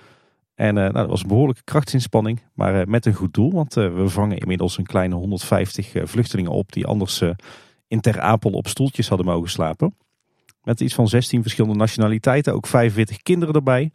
[0.55, 2.43] En nou, dat was een behoorlijke krachtsinspanning.
[2.55, 3.53] Maar met een goed doel.
[3.53, 6.73] Want we vangen inmiddels een kleine 150 vluchtelingen op.
[6.73, 7.23] Die anders
[7.89, 9.97] in Ter Apel op stoeltjes hadden mogen slapen.
[10.63, 12.55] Met iets van 16 verschillende nationaliteiten.
[12.55, 13.93] Ook 45 kinderen erbij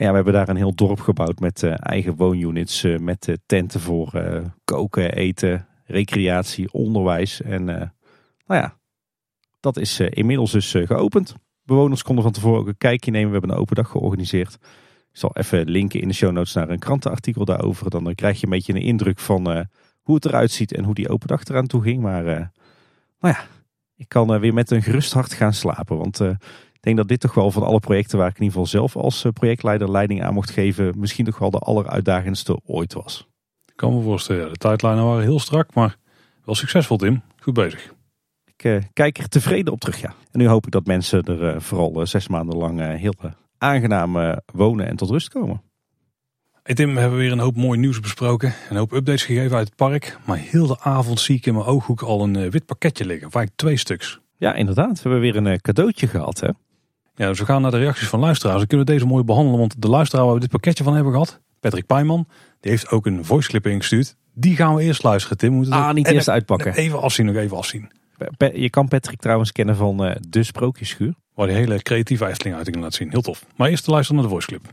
[0.00, 2.84] ja, we hebben daar een heel dorp gebouwd met uh, eigen woonunits.
[2.84, 4.22] Uh, met uh, tenten voor
[4.64, 7.42] koken, eten, recreatie, onderwijs.
[7.42, 8.78] En nou ja,
[9.60, 11.34] dat is inmiddels dus geopend.
[11.62, 13.26] Bewoners konden van tevoren ook een kijkje nemen.
[13.26, 14.54] We hebben een open dag georganiseerd.
[15.10, 17.90] Ik zal even linken in de show notes naar een krantenartikel daarover.
[17.90, 19.66] Dan krijg je een beetje een indruk van
[20.00, 22.02] hoe het eruit ziet en hoe die open dag eraan toe ging.
[22.02, 23.38] Maar nou ja,
[23.96, 25.96] ik kan weer met een gerust hart gaan slapen.
[25.96, 26.20] Want
[26.86, 29.24] denk dat dit toch wel van alle projecten waar ik in ieder geval zelf als
[29.24, 33.26] eh, projectleider leiding aan mocht geven, misschien toch wel de alleruitdagendste ooit was.
[33.66, 35.96] Ik kan me voorstellen, de tijdlijnen waren heel strak, maar
[36.44, 37.22] wel succesvol Tim.
[37.40, 37.94] Goed bezig.
[38.44, 40.14] Ik uh, kijk er tevreden op terug, ja.
[40.30, 43.14] En nu hoop ik dat mensen er uh, vooral zes maanden lang heel
[43.58, 45.62] aangenaam wonen en tot rust komen.
[46.62, 48.54] Hey Tim, we hebben weer een hoop mooi nieuws besproken.
[48.70, 50.18] Een hoop updates gegeven uit het park.
[50.26, 53.30] Maar heel de avond zie ik in mijn ooghoek al een wit pakketje liggen.
[53.30, 54.20] Vaak twee stuks.
[54.36, 55.02] Ja, inderdaad.
[55.02, 56.48] We hebben weer een cadeautje gehad, hè.
[57.16, 58.58] Ja, dus we gaan naar de reacties van luisteraars.
[58.58, 61.12] Dan kunnen we deze mooi behandelen, want de luisteraar waar we dit pakketje van hebben
[61.12, 62.26] gehad, Patrick Pijman,
[62.60, 64.16] die heeft ook een voice clip ingestuurd.
[64.34, 65.52] Die gaan we eerst luisteren, Tim.
[65.52, 66.74] Moeten ah, niet eerst uitpakken.
[66.74, 67.90] Even afzien, nog even afzien.
[68.52, 71.14] Je kan Patrick trouwens kennen van uh, De Sprookjeschuur.
[71.34, 73.10] Waar die hele creatieve Efteling-uitingen laat zien.
[73.10, 73.44] Heel tof.
[73.56, 74.72] Maar eerst luisteren naar de voice clip.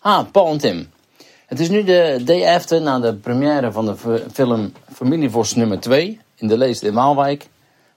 [0.00, 0.88] Ah, Paul en Tim.
[1.46, 6.20] Het is nu de day after na de première van de film Familievos nummer 2
[6.36, 7.46] in de Leest in Waalwijk.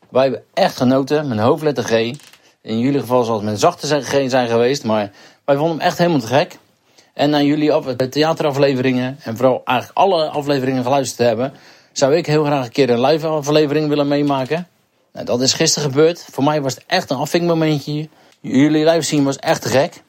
[0.09, 2.17] Wij hebben echt genoten, met hoofdletter G.
[2.61, 4.83] In jullie geval zal het met zachte G zijn geweest.
[4.83, 5.11] Maar
[5.45, 6.57] wij vonden hem echt helemaal te gek.
[7.13, 11.53] En na jullie af, de theaterafleveringen en vooral eigenlijk alle afleveringen geluisterd te hebben,
[11.91, 14.67] zou ik heel graag een keer een live aflevering willen meemaken.
[15.13, 16.25] Nou, dat is gisteren gebeurd.
[16.31, 18.09] Voor mij was het echt een afvinkmomentje.
[18.39, 20.01] Jullie live zien was echt te gek.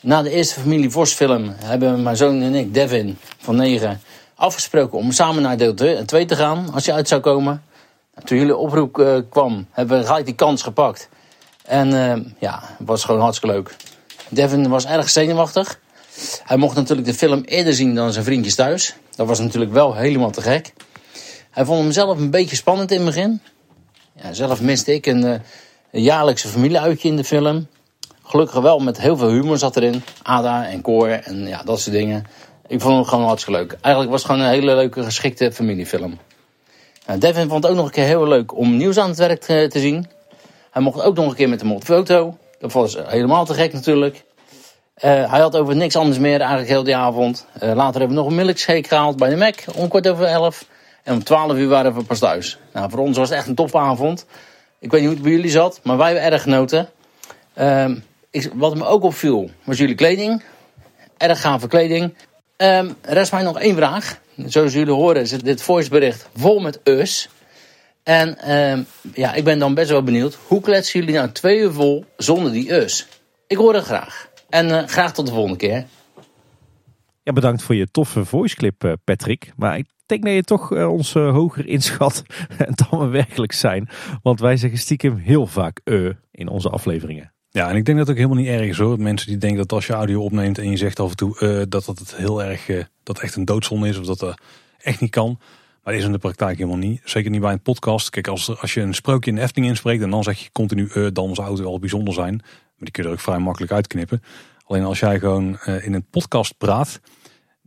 [0.00, 4.00] Na de eerste Familie Vos film hebben mijn zoon en ik, Devin van 9,
[4.34, 5.74] afgesproken om samen naar deel
[6.06, 7.62] 2 te gaan als je uit zou komen.
[8.24, 11.08] Toen jullie oproep uh, kwam, hebben we gelijk die kans gepakt.
[11.64, 13.76] En uh, ja, het was gewoon hartstikke leuk.
[14.28, 15.80] Devin was erg zenuwachtig.
[16.44, 18.94] Hij mocht natuurlijk de film eerder zien dan zijn vriendjes thuis.
[19.16, 20.72] Dat was natuurlijk wel helemaal te gek.
[21.50, 23.40] Hij vond hem zelf een beetje spannend in het begin.
[24.22, 25.34] Ja, zelf miste ik een, uh,
[25.90, 27.66] een jaarlijkse familieuitje in de film.
[28.22, 30.02] Gelukkig wel met heel veel humor zat erin.
[30.22, 32.26] Ada en Koor en ja, dat soort dingen.
[32.66, 33.76] Ik vond hem gewoon hartstikke leuk.
[33.80, 36.18] Eigenlijk was het gewoon een hele leuke, geschikte familiefilm.
[37.06, 39.40] Nou, Devin vond het ook nog een keer heel leuk om nieuws aan het werk
[39.40, 40.06] te zien.
[40.72, 42.36] Hij mocht ook nog een keer met de foto.
[42.58, 44.24] Dat was helemaal te gek natuurlijk.
[45.04, 47.46] Uh, hij had over niks anders meer eigenlijk heel die avond.
[47.54, 50.64] Uh, later hebben we nog een milkshake gehaald bij de Mac om kwart over elf.
[51.02, 52.58] En om twaalf uur waren we pas thuis.
[52.72, 54.26] Nou, voor ons was het echt een topavond.
[54.78, 56.88] Ik weet niet hoe het bij jullie zat, maar wij hebben erg genoten.
[57.58, 57.90] Uh,
[58.30, 60.42] ik, wat me ook opviel, was jullie kleding.
[61.16, 62.14] Erg gave kleding.
[62.56, 64.18] Um, rest mij nog één vraag.
[64.46, 67.28] Zoals jullie horen zit dit voicebericht vol met us.
[68.02, 68.84] En uh,
[69.14, 70.38] ja, ik ben dan best wel benieuwd.
[70.46, 73.06] Hoe kletsen jullie nou twee uur vol zonder die us?
[73.46, 74.30] Ik hoor het graag.
[74.48, 75.86] En uh, graag tot de volgende keer.
[77.22, 79.52] Ja, bedankt voor je toffe voiceclip, uh, Patrick.
[79.56, 82.22] Maar ik denk dat je toch uh, ons hoger inschat
[82.88, 83.88] dan we werkelijk zijn.
[84.22, 87.32] Want wij zeggen stiekem heel vaak uh in onze afleveringen.
[87.48, 89.00] Ja, en ik denk dat het ook helemaal niet erg is hoor.
[89.00, 91.84] Mensen die denken dat als je audio opneemt en je zegt af en toe dat
[91.84, 94.40] dat het heel erg, dat echt een doodzonde is of dat dat
[94.78, 95.38] echt niet kan.
[95.82, 97.00] Maar is in de praktijk helemaal niet.
[97.04, 98.10] Zeker niet bij een podcast.
[98.10, 100.88] Kijk, als, als je een sprookje in de Efteling inspreekt en dan zeg je continu
[100.88, 102.36] eh, dan zou het wel bijzonder zijn.
[102.36, 104.22] Maar die kun je er ook vrij makkelijk uitknippen.
[104.64, 107.00] Alleen als jij gewoon eh, in een podcast praat,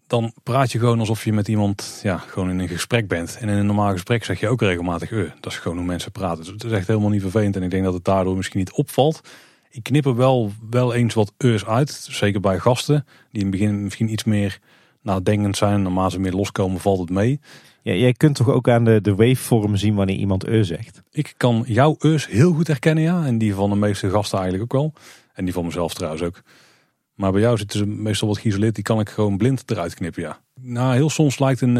[0.08, 3.38] dan praat je gewoon alsof je met iemand ja, gewoon in een gesprek bent.
[3.40, 5.32] En in een normaal gesprek zeg je ook regelmatig eh.
[5.40, 6.44] Dat is gewoon hoe mensen praten.
[6.44, 7.56] Dus het is echt helemaal niet vervelend.
[7.56, 9.22] En ik denk dat het daardoor misschien niet opvalt.
[9.70, 12.08] Ik knip er wel, wel eens wat eus uit.
[12.10, 14.60] Zeker bij gasten die in het begin misschien iets meer
[15.02, 15.82] nadenkend zijn.
[15.82, 17.40] Naarmate ze meer loskomen valt het mee.
[17.94, 21.02] Jij kunt toch ook aan de, de waveform zien wanneer iemand e zegt.
[21.12, 23.26] Ik kan jouw eus heel goed herkennen, ja.
[23.26, 24.94] En die van de meeste gasten eigenlijk ook wel.
[25.34, 26.41] En die van mezelf trouwens ook.
[27.14, 28.76] Maar bij jou zitten ze meestal wat geïsoleerd.
[28.76, 30.40] Die kan ik gewoon blind eruit knippen, ja.
[30.62, 31.78] Nou, heel soms lijkt een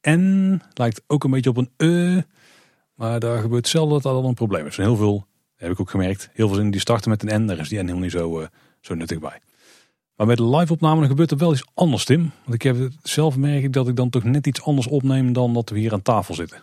[0.00, 2.22] eh, N, lijkt ook een beetje op een E.
[2.94, 4.76] Maar daar gebeurt zelden dat dat een probleem is.
[4.76, 7.46] Heel veel, heb ik ook gemerkt, heel veel zinnen die starten met een N.
[7.46, 8.46] Daar is die N helemaal niet zo, eh,
[8.80, 9.40] zo nuttig bij.
[10.18, 12.30] Maar met de live opname dan gebeurt er wel iets anders, Tim.
[12.42, 15.54] Want ik heb zelf merk ik dat ik dan toch net iets anders opneem dan
[15.54, 16.62] dat we hier aan tafel zitten.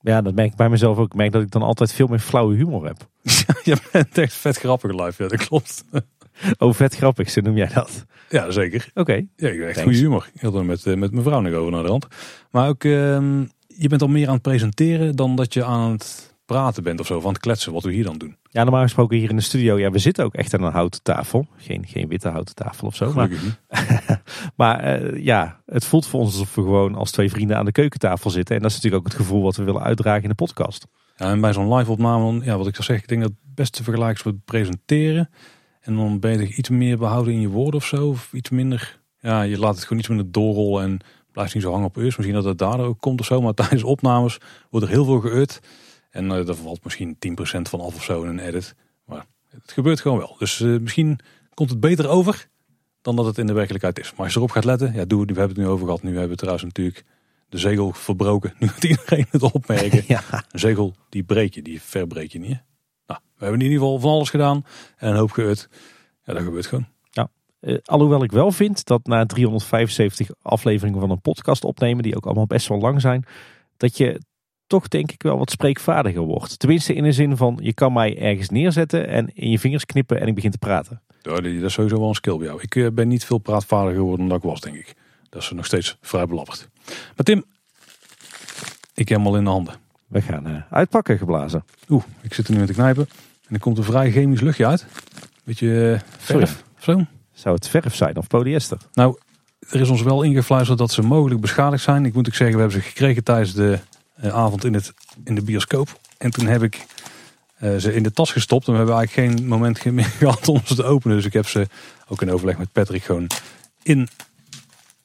[0.00, 1.06] Ja, dat merk ik bij mezelf ook.
[1.06, 3.08] Ik merk dat ik dan altijd veel meer flauwe humor heb.
[3.62, 5.84] Je bent echt vet grappig live, ja, dat klopt.
[6.58, 8.04] Oh, vet grappig, zo noem jij dat.
[8.28, 8.90] Ja, zeker.
[8.94, 9.12] Oké.
[9.36, 10.30] Ja, ik heb echt goede humor.
[10.34, 12.06] Ik had er met, eh, met mijn vrouw nog over naar de hand.
[12.50, 16.33] Maar ook, ehm, je bent al meer aan het presenteren dan dat je aan het
[16.44, 17.20] praten bent of zo.
[17.20, 18.36] Van het kletsen, wat we hier dan doen.
[18.50, 19.78] Ja, normaal gesproken hier in de studio.
[19.78, 21.46] Ja, we zitten ook echt aan een houten tafel.
[21.56, 23.12] Geen, geen witte houten tafel of zo.
[23.12, 23.58] Maar, Gelukkig
[24.56, 27.72] maar eh, ja, het voelt voor ons alsof we gewoon als twee vrienden aan de
[27.72, 28.56] keukentafel zitten.
[28.56, 30.86] En dat is natuurlijk ook het gevoel wat we willen uitdragen in de podcast.
[31.16, 33.54] Ja, en bij zo'n live opname, ja, wat ik zou zeggen, ik denk dat het
[33.54, 35.30] best te vergelijken is met presenteren.
[35.80, 38.08] En dan ben je iets meer behouden in je woorden of zo.
[38.08, 40.98] Of iets minder, ja, je laat het gewoon iets minder doorrollen en
[41.32, 42.16] blijft niet zo hangen op eus.
[42.16, 43.40] Misschien dat het daardoor ook komt of zo.
[43.40, 44.38] Maar tijdens opnames
[44.70, 45.60] wordt er heel veel geut.
[46.14, 48.74] En daar valt misschien 10% van af of zo in een edit.
[49.04, 50.36] Maar het gebeurt gewoon wel.
[50.38, 51.18] Dus eh, misschien
[51.54, 52.48] komt het beter over
[53.02, 54.10] dan dat het in de werkelijkheid is.
[54.10, 56.02] Maar als je erop gaat letten, ja, doe, we hebben het nu over gehad.
[56.02, 57.04] Nu hebben we trouwens natuurlijk
[57.48, 58.54] de zegel verbroken.
[58.58, 60.04] Nu gaat iedereen het opmerken.
[60.14, 60.22] Ja.
[60.30, 62.50] Een zegel, die breek je, die verbreek je niet.
[62.50, 62.58] Hè?
[63.06, 64.64] Nou, we hebben in ieder geval van alles gedaan.
[64.96, 65.68] En een hoop geut.
[66.24, 66.86] Ja, dat gebeurt gewoon.
[67.64, 72.24] Eh, alhoewel ik wel vind dat na 375 afleveringen van een podcast opnemen, die ook
[72.24, 73.24] allemaal best wel lang zijn,
[73.76, 74.20] dat je
[74.66, 76.58] toch denk ik wel wat spreekvaardiger wordt.
[76.58, 80.20] Tenminste in de zin van, je kan mij ergens neerzetten en in je vingers knippen
[80.20, 81.02] en ik begin te praten.
[81.22, 82.60] Ja, dat is sowieso wel een skill bij jou.
[82.62, 84.94] Ik eh, ben niet veel praatvaardiger geworden dan ik was, denk ik.
[85.28, 86.68] Dat is nog steeds vrij belabberd.
[86.86, 87.44] Maar Tim,
[88.94, 89.74] ik heb hem al in de handen.
[90.06, 91.64] We gaan eh, uitpakken geblazen.
[91.88, 93.08] Oeh, ik zit er nu met te knijpen.
[93.48, 94.86] En er komt een vrij chemisch luchtje uit.
[95.44, 97.06] Beetje eh, verf zo.
[97.32, 98.78] Zou het verf zijn of polyester?
[98.92, 99.18] Nou,
[99.70, 102.04] er is ons wel ingefluisterd dat ze mogelijk beschadigd zijn.
[102.04, 103.78] Ik moet ook zeggen, we hebben ze gekregen tijdens de
[104.20, 104.92] avond in, het,
[105.24, 106.00] in de bioscoop.
[106.18, 106.86] En toen heb ik
[107.54, 108.66] eh, ze in de tas gestopt.
[108.66, 111.16] En we hebben eigenlijk geen moment meer gehad om ze te openen.
[111.16, 111.66] Dus ik heb ze
[112.08, 113.26] ook in overleg met Patrick gewoon
[113.82, 114.08] in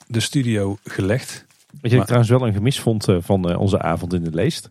[0.07, 1.45] de studio gelegd.
[1.81, 4.31] Wat je Maar- trouwens wel een gemis vond eh, van eh, onze avond in de
[4.33, 4.69] leest.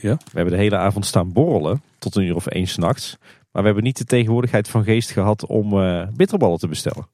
[0.00, 0.14] Ja?
[0.14, 3.16] We hebben de hele avond staan borrelen tot een uur of één s'nachts.
[3.50, 7.08] Maar we hebben niet de tegenwoordigheid van geest gehad om eh bitterballen te bestellen.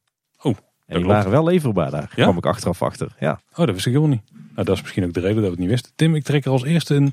[0.93, 1.25] En die klopt.
[1.25, 2.13] waren wel leverbaar daar.
[2.17, 2.23] Ja?
[2.23, 3.15] kwam ik achteraf achter.
[3.21, 3.41] Ja.
[3.51, 4.23] Oh, dat wist ik helemaal niet.
[4.33, 5.93] Nou, dat is misschien ook de reden dat we het niet wisten.
[5.95, 7.13] Tim, ik trek er als eerste een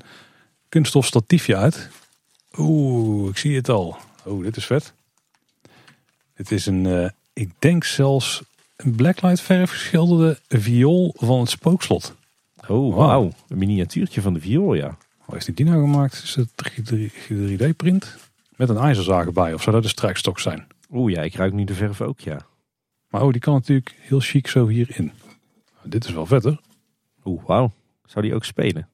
[0.68, 1.88] kunststof statiefje uit.
[2.58, 3.96] Oeh, ik zie het al.
[4.24, 4.92] Oh, dit is vet.
[6.34, 8.42] Dit is een, eh, ik denk zelfs
[8.76, 12.14] een blacklight verf geschilderde viool van het spookslot.
[12.68, 13.06] Oh, Wauw.
[13.08, 13.32] wauw.
[13.48, 14.96] Een miniatuurtje van de viool, ja.
[15.18, 16.20] Hoe heeft hij die nou gemaakt?
[16.22, 16.48] Is het
[17.28, 18.16] 3D-print?
[18.56, 19.54] Met een ijzerzaag erbij.
[19.54, 20.66] Of zou dat de strijkstok zijn?
[20.92, 22.46] Oeh, ja, ik ruik nu de verf ook, ja.
[23.10, 25.12] Maar oh, die kan natuurlijk heel chic zo hierin.
[25.82, 26.60] Dit is wel vet, hoor.
[27.24, 27.72] Oeh, wauw.
[28.04, 28.88] Zou die ook spelen?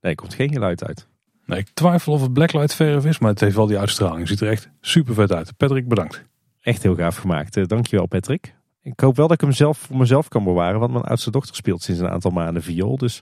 [0.00, 1.06] Nee, komt geen geluid uit.
[1.46, 4.28] Nee, ik twijfel of het blacklight verf is, maar het heeft wel die uitstraling.
[4.28, 5.56] Ziet er echt super vet uit.
[5.56, 6.22] Patrick, bedankt.
[6.60, 7.56] Echt heel gaaf gemaakt.
[7.56, 8.54] Eh, dankjewel, Patrick.
[8.82, 11.54] Ik hoop wel dat ik hem zelf voor mezelf kan bewaren, want mijn oudste dochter
[11.54, 12.96] speelt sinds een aantal maanden viool.
[12.96, 13.18] Dus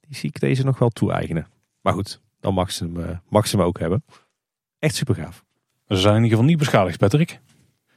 [0.00, 1.46] die zie ik deze nog wel toe-eigenen.
[1.80, 4.04] Maar goed, dan mag ze hem, eh, mag ze hem ook hebben.
[4.78, 5.44] Echt super gaaf.
[5.88, 7.40] Ze zijn in ieder geval niet beschadigd, Patrick.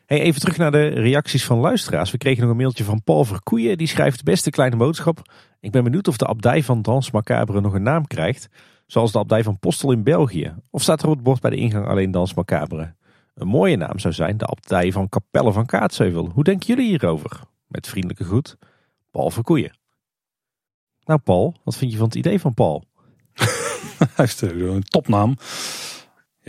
[0.10, 2.12] Hey, even terug naar de reacties van luisteraars.
[2.12, 3.78] We kregen nog een mailtje van Paul Verkoeien.
[3.78, 5.22] Die schrijft beste kleine boodschap.
[5.60, 8.50] Ik ben benieuwd of de abdij van Dans Macabre nog een naam krijgt.
[8.86, 10.56] Zoals de abdij van Postel in België.
[10.70, 12.96] Of staat er op het bord bij de ingang alleen Dans Macabre?
[13.34, 16.30] Een mooie naam zou zijn de abdij van Capelle van Kaatsheuvel.
[16.34, 17.42] Hoe denken jullie hierover?
[17.68, 18.58] Met vriendelijke groet,
[19.12, 19.78] Paul Verkoeien.
[21.04, 22.84] Nou Paul, wat vind je van het idee van Paul?
[24.16, 25.36] Hij eh, een topnaam.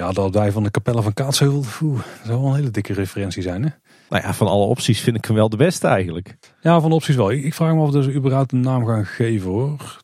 [0.01, 1.61] Ja, dat wij van de kapellen van Kaatsheuvel.
[1.61, 3.69] Dat zou wel een hele dikke referentie zijn, hè?
[4.09, 6.37] Nou ja, van alle opties vind ik hem wel de beste eigenlijk.
[6.61, 7.31] Ja, van de opties wel.
[7.31, 10.03] Ik, vraag me af of ze überhaupt een naam gaan geven, hoor.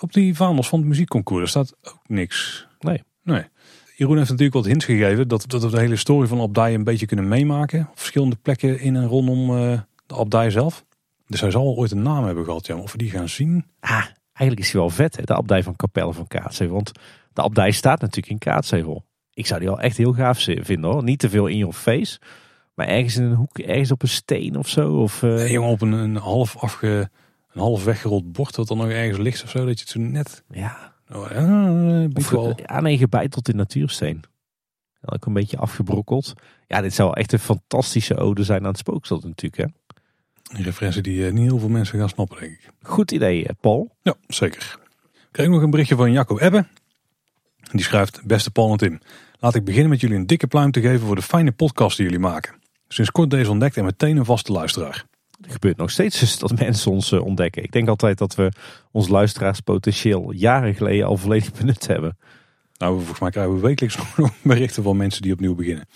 [0.00, 2.66] Op die vaandels van het muziekconcours staat ook niks.
[2.78, 3.02] Nee.
[3.22, 3.44] Nee.
[3.96, 6.74] Jeroen heeft natuurlijk wat hints gegeven dat, dat we de hele story van de abdij
[6.74, 7.80] een beetje kunnen meemaken.
[7.80, 10.84] Op verschillende plekken in en rondom eh, de abdij zelf.
[11.26, 12.76] Dus hij zal ooit een naam hebben gehad, ja.
[12.76, 13.66] Of we die gaan zien.
[13.80, 15.22] Ah, eigenlijk is hij wel vet, hè?
[15.22, 16.74] de abdij van Capelle van Kaatsheuvel.
[16.76, 16.92] Want
[17.32, 19.04] de abdij staat natuurlijk in Kaatsheuvel.
[19.36, 21.02] Ik zou die al echt heel gaaf vinden hoor.
[21.02, 22.20] Niet te veel in your face.
[22.74, 24.92] Maar ergens in een hoek, ergens op een steen of zo.
[24.92, 25.34] Of, uh...
[25.34, 27.10] nee, jongen, op een, een half afge,
[27.52, 29.66] een half weggerold bord wat dan nog ergens ligt of zo.
[29.66, 30.42] Dat je het zo net...
[30.50, 30.94] Ja.
[31.12, 32.52] Oh, ja, of, wel...
[32.66, 34.22] ja, nee, gebeiteld in natuursteen.
[35.04, 36.32] Ook een beetje afgebrokkeld.
[36.66, 39.64] Ja, dit zou echt een fantastische ode zijn aan het spookstad natuurlijk hè.
[40.58, 42.70] Een referentie die uh, niet heel veel mensen gaan snappen denk ik.
[42.82, 43.96] Goed idee Paul.
[44.02, 44.78] Ja, zeker.
[45.12, 46.66] Ik kreeg nog een berichtje van Jacco Ebbe.
[47.72, 49.00] Die schrijft, beste Paul en Tim.
[49.38, 52.06] Laat ik beginnen met jullie een dikke pluim te geven voor de fijne podcast die
[52.06, 52.54] jullie maken.
[52.88, 55.04] Sinds kort deze ontdekt en meteen een vaste luisteraar.
[55.40, 57.62] Het gebeurt nog steeds dus dat mensen ons eh, ontdekken.
[57.62, 58.52] Ik denk altijd dat we
[58.90, 62.18] ons luisteraarspotentieel jaren geleden al volledig benut hebben.
[62.78, 63.98] Nou, volgens mij krijgen we wekelijks
[64.42, 65.88] berichten van mensen die opnieuw beginnen.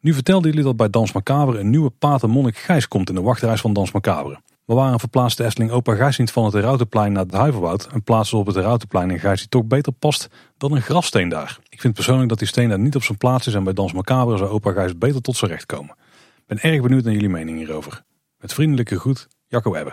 [0.00, 3.60] Nu vertelde jullie dat bij Dans Macabre een nieuwe patermonnik Gijs komt in de wachtreis
[3.60, 4.40] van Dans Macabre.
[4.64, 8.02] We waren verplaatst de Efteling opa Gijs niet van het Routenplein naar het Huiverwoud en
[8.02, 11.58] plaatsen op het Routenplein een Gijs die toch beter past dan een grafsteen daar.
[11.80, 13.92] Ik vind persoonlijk dat die steen daar niet op zijn plaats is en bij Dans
[13.92, 15.96] Macabre zou opa Gijs beter tot zijn recht komen.
[16.36, 18.02] Ik ben erg benieuwd naar jullie mening hierover.
[18.38, 19.92] Met vriendelijke groet, Jacco Ebbe.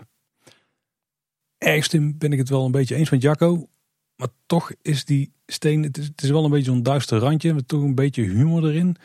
[1.57, 3.67] Ergst ben ik het wel een beetje eens met Jacco.
[4.15, 7.53] Maar toch is die steen, het is, wel een beetje zo'n duister randje.
[7.53, 8.95] Met toch een beetje humor erin.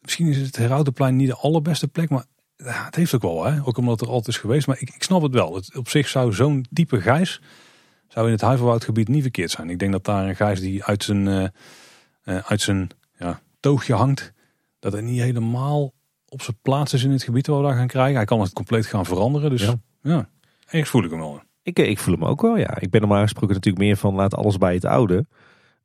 [0.00, 2.08] Misschien is het Herautenplein niet de allerbeste plek.
[2.10, 2.24] Maar
[2.56, 3.64] het heeft ook wel, hè?
[3.64, 4.66] ook omdat er altijd is geweest.
[4.66, 5.54] Maar ik, ik snap het wel.
[5.54, 7.40] Het, op zich zou zo'n diepe gijs
[8.08, 9.70] zou in het Huiverwoudgebied niet verkeerd zijn.
[9.70, 11.48] Ik denk dat daar een gijs die uit zijn, uh,
[12.24, 12.88] uit zijn
[13.18, 14.32] ja, toogje hangt,
[14.78, 15.92] dat het niet helemaal
[16.28, 18.16] op zijn plaats is in het gebied waar we daar gaan krijgen.
[18.16, 19.50] Hij kan het compleet gaan veranderen.
[19.50, 20.28] Dus ja, ja
[20.66, 21.42] ergens voel ik hem wel.
[21.62, 22.80] Ik, ik voel hem ook wel, ja.
[22.80, 25.26] Ik ben normaal gesproken natuurlijk meer van laat alles bij het oude.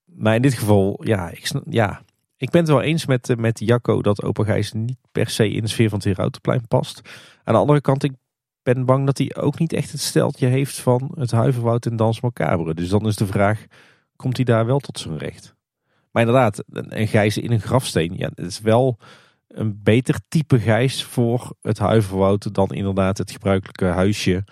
[0.06, 2.02] Maar in dit geval, ja, ik, ja,
[2.38, 5.50] ik ben het wel eens met, eh, met Jacco dat Opa Gijs niet per se
[5.50, 7.02] in de sfeer van het Herautenplein past.
[7.44, 8.14] Aan de andere kant, ik
[8.64, 12.22] ben bang dat hij ook niet echt het steltje heeft van het Huiverwoud en Dans
[12.22, 12.74] Macabre.
[12.74, 13.66] Dus dan is de vraag,
[14.16, 15.56] komt hij daar wel tot zijn recht?
[16.18, 18.98] Maar inderdaad, een Gijs in een grafsteen, ja, het is wel
[19.48, 24.44] een beter type Gijs voor het Huiverwoud dan inderdaad het gebruikelijke huisje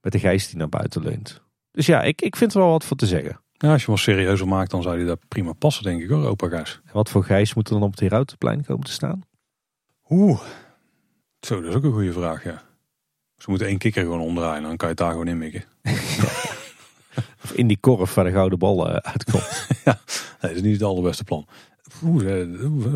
[0.00, 1.42] met de Gijs die naar buiten leunt.
[1.70, 3.40] Dus ja, ik, ik vind er wel wat voor te zeggen.
[3.52, 6.26] Ja, als je wel serieuzer maakt, dan zou die daar prima passen, denk ik hoor,
[6.26, 6.80] opa Gijs.
[6.84, 9.22] En wat voor Gijs moet er dan op het Herautenplein komen te staan?
[10.08, 10.40] Oeh,
[11.40, 12.62] zo, dat is ook een goede vraag, ja.
[13.36, 15.64] Ze moeten één kikker gewoon omdraaien, dan kan je het daar gewoon in mikken.
[17.44, 19.66] of in die korf waar de gouden bal uh, uitkomt.
[19.84, 19.98] ja,
[20.40, 21.46] nee, dat is niet het allerbeste plan.
[22.04, 22.24] Oeh,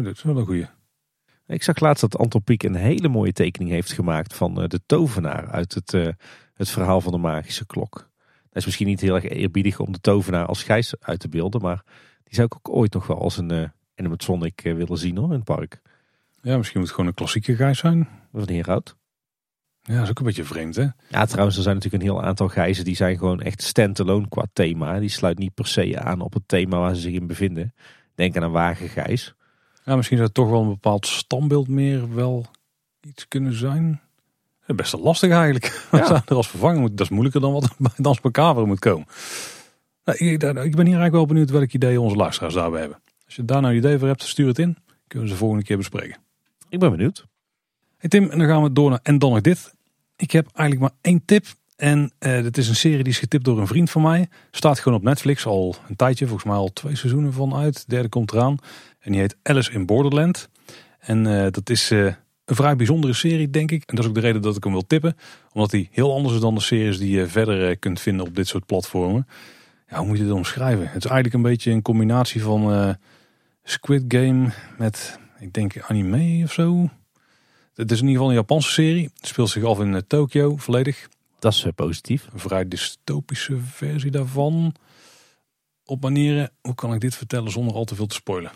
[0.05, 0.69] dat is wel een goede.
[1.47, 5.51] Ik zag laatst dat Antropiek een hele mooie tekening heeft gemaakt van eh, de tovenaar
[5.51, 6.09] uit het, uh,
[6.55, 7.93] het verhaal van de magische klok.
[8.49, 11.61] Dat is misschien niet heel erg eerbiedig om de tovenaar als gijs uit te beelden,
[11.61, 11.83] maar
[12.25, 15.35] die zou ik ook ooit nog wel als een uh, animatronic willen zien hoor, in
[15.35, 15.81] het park.
[16.43, 18.09] Ja, misschien moet het gewoon een klassieke gijs zijn.
[18.33, 18.97] Van de Heerhout.
[19.83, 20.87] Ja, dat is ook een beetje vreemd hè?
[21.09, 24.45] Ja, trouwens er zijn natuurlijk een heel aantal gijzen die zijn gewoon echt stand-alone qua
[24.53, 24.99] thema.
[24.99, 27.75] Die sluit niet per se aan op het thema waar ze zich in bevinden.
[28.15, 29.35] Denk aan een wagengijs.
[29.85, 32.47] Ja, misschien zou het toch wel een bepaald standbeeld meer wel
[33.01, 34.01] iets kunnen zijn.
[34.67, 35.65] Best wel lastig eigenlijk.
[35.93, 36.07] Ja.
[36.07, 36.91] zou er als vervanger moet.
[36.91, 39.07] Dat is moeilijker dan wat er bij Dans Macabre moet komen.
[40.05, 43.03] Nou, ik, ik, ben hier eigenlijk wel benieuwd welk idee onze luisteraars daarbij hebben.
[43.25, 44.77] Als je daar nou een idee voor hebt, stuur het in.
[45.07, 46.19] Kunnen we ze volgende keer bespreken.
[46.69, 47.27] Ik ben benieuwd.
[48.01, 49.75] Hey Tim, en dan gaan we door naar En dan nog dit.
[50.17, 51.47] Ik heb eigenlijk maar één tip.
[51.77, 54.29] En uh, dit is een serie die is getipt door een vriend van mij.
[54.51, 56.27] Staat gewoon op Netflix al een tijdje.
[56.27, 57.75] Volgens mij al twee seizoenen van uit.
[57.75, 58.57] De derde komt eraan.
[59.01, 60.49] En die heet Alice in Borderland.
[60.99, 62.05] En uh, dat is uh,
[62.45, 63.83] een vrij bijzondere serie, denk ik.
[63.87, 65.17] En dat is ook de reden dat ik hem wil tippen.
[65.53, 68.49] Omdat hij heel anders is dan de series die je verder kunt vinden op dit
[68.49, 69.27] soort platformen.
[69.89, 70.87] Ja, hoe moet je dit omschrijven?
[70.87, 72.97] Het is eigenlijk een beetje een combinatie van
[73.63, 76.89] Squid Game met, ik denk, anime of zo.
[77.81, 79.11] Het is in ieder geval een Japanse serie.
[79.15, 81.09] Het speelt zich af in Tokio, volledig.
[81.39, 82.29] Dat is positief.
[82.33, 84.75] Een vrij dystopische versie daarvan.
[85.85, 88.53] Op manieren, hoe kan ik dit vertellen zonder al te veel te spoilen?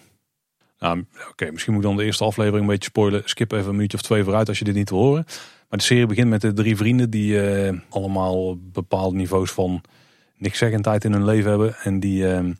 [0.79, 3.23] Nou, oké, misschien moet ik dan de eerste aflevering een beetje spoilen.
[3.25, 5.25] Skip even een minuutje of twee vooruit als je dit niet wil horen.
[5.69, 9.81] Maar de serie begint met de drie vrienden die uh, allemaal bepaalde niveaus van
[10.37, 11.77] nikszeggendheid in hun leven hebben.
[11.77, 12.51] En die uh,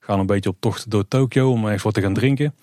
[0.00, 2.54] gaan een beetje op tocht door Tokio om ergens wat te gaan drinken.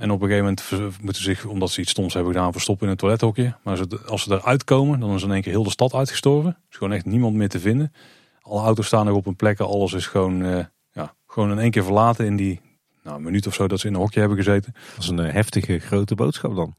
[0.00, 2.86] En op een gegeven moment moeten ze zich, omdat ze iets stoms hebben gedaan, verstoppen
[2.86, 3.54] in een toilethokje.
[3.62, 6.50] Maar als ze eruit komen, dan is in één keer heel de stad uitgestorven.
[6.50, 7.92] Er is gewoon echt niemand meer te vinden.
[8.40, 9.66] Alle auto's staan nog op hun plekken.
[9.66, 12.60] Alles is gewoon, uh, ja, gewoon in één keer verlaten in die
[13.04, 14.74] nou, een minuut of zo dat ze in een hokje hebben gezeten.
[14.94, 16.74] Dat is een uh, heftige grote boodschap dan.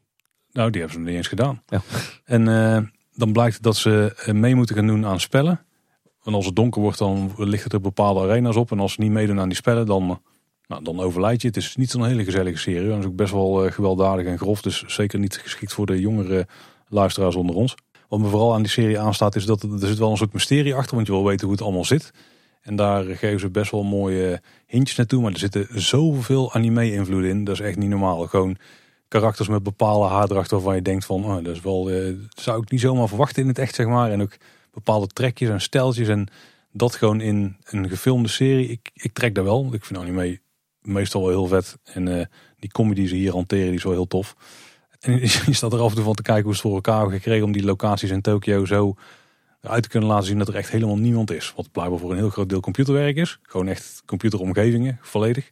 [0.52, 1.64] Nou, die hebben ze nog niet eens gedaan.
[1.68, 1.81] Ja.
[2.26, 2.77] En uh,
[3.14, 5.65] dan blijkt dat ze mee moeten gaan doen aan spellen.
[6.23, 8.72] Want als het donker wordt, dan ligt er bepaalde arena's op.
[8.72, 10.22] En als ze niet meedoen aan die spellen, dan
[10.72, 11.48] nou, dan overlijd je.
[11.48, 12.89] Het is niet zo'n hele gezellige serie.
[12.89, 14.61] Het is ook best wel uh, gewelddadig en grof.
[14.61, 16.48] Dus zeker niet geschikt voor de jongere
[16.88, 17.76] luisteraars onder ons.
[18.07, 20.76] Wat me vooral aan die serie aanstaat is dat er, zit wel een soort mysterie
[20.76, 20.95] achter.
[20.95, 22.11] Want je wil weten hoe het allemaal zit.
[22.61, 25.22] En daar geven ze best wel mooie hintjes naartoe.
[25.22, 27.43] Maar er zitten zoveel anime-invloeden in.
[27.43, 28.27] Dat is echt niet normaal.
[28.27, 28.57] Gewoon
[29.07, 31.26] karakters met bepaalde haardrachten waarvan je denkt van...
[31.26, 34.11] Oh, dat is wel, eh, zou ik niet zomaar verwachten in het echt, zeg maar.
[34.11, 34.38] En ook
[34.73, 36.07] bepaalde trekjes en steltjes.
[36.07, 36.27] En
[36.72, 38.68] dat gewoon in een gefilmde serie.
[38.68, 39.69] Ik, ik trek daar wel.
[39.73, 40.39] Ik vind anime
[40.82, 41.78] meestal wel heel vet.
[41.84, 42.26] En eh,
[42.60, 44.36] die comedy die ze hier hanteren, die is wel heel tof.
[44.99, 46.99] En je staat er af en toe van te kijken hoe ze het voor elkaar
[46.99, 47.45] hebben gekregen...
[47.45, 48.95] om die locaties in Tokio zo
[49.62, 51.53] uit te kunnen laten zien dat er echt helemaal niemand is.
[51.56, 53.40] Wat blijkbaar voor een heel groot deel computerwerk is.
[53.41, 55.48] Gewoon echt computeromgevingen, volledig.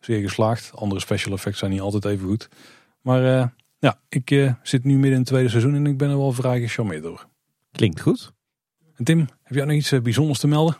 [0.00, 0.70] Zeer geslaagd.
[0.74, 2.48] Andere special effects zijn niet altijd even goed.
[3.00, 3.46] Maar uh,
[3.78, 6.32] ja, ik uh, zit nu midden in het tweede seizoen en ik ben er wel
[6.32, 7.26] vrij gecharmeerd door.
[7.72, 8.32] Klinkt goed.
[8.96, 10.76] En Tim, heb jij nog iets uh, bijzonders te melden?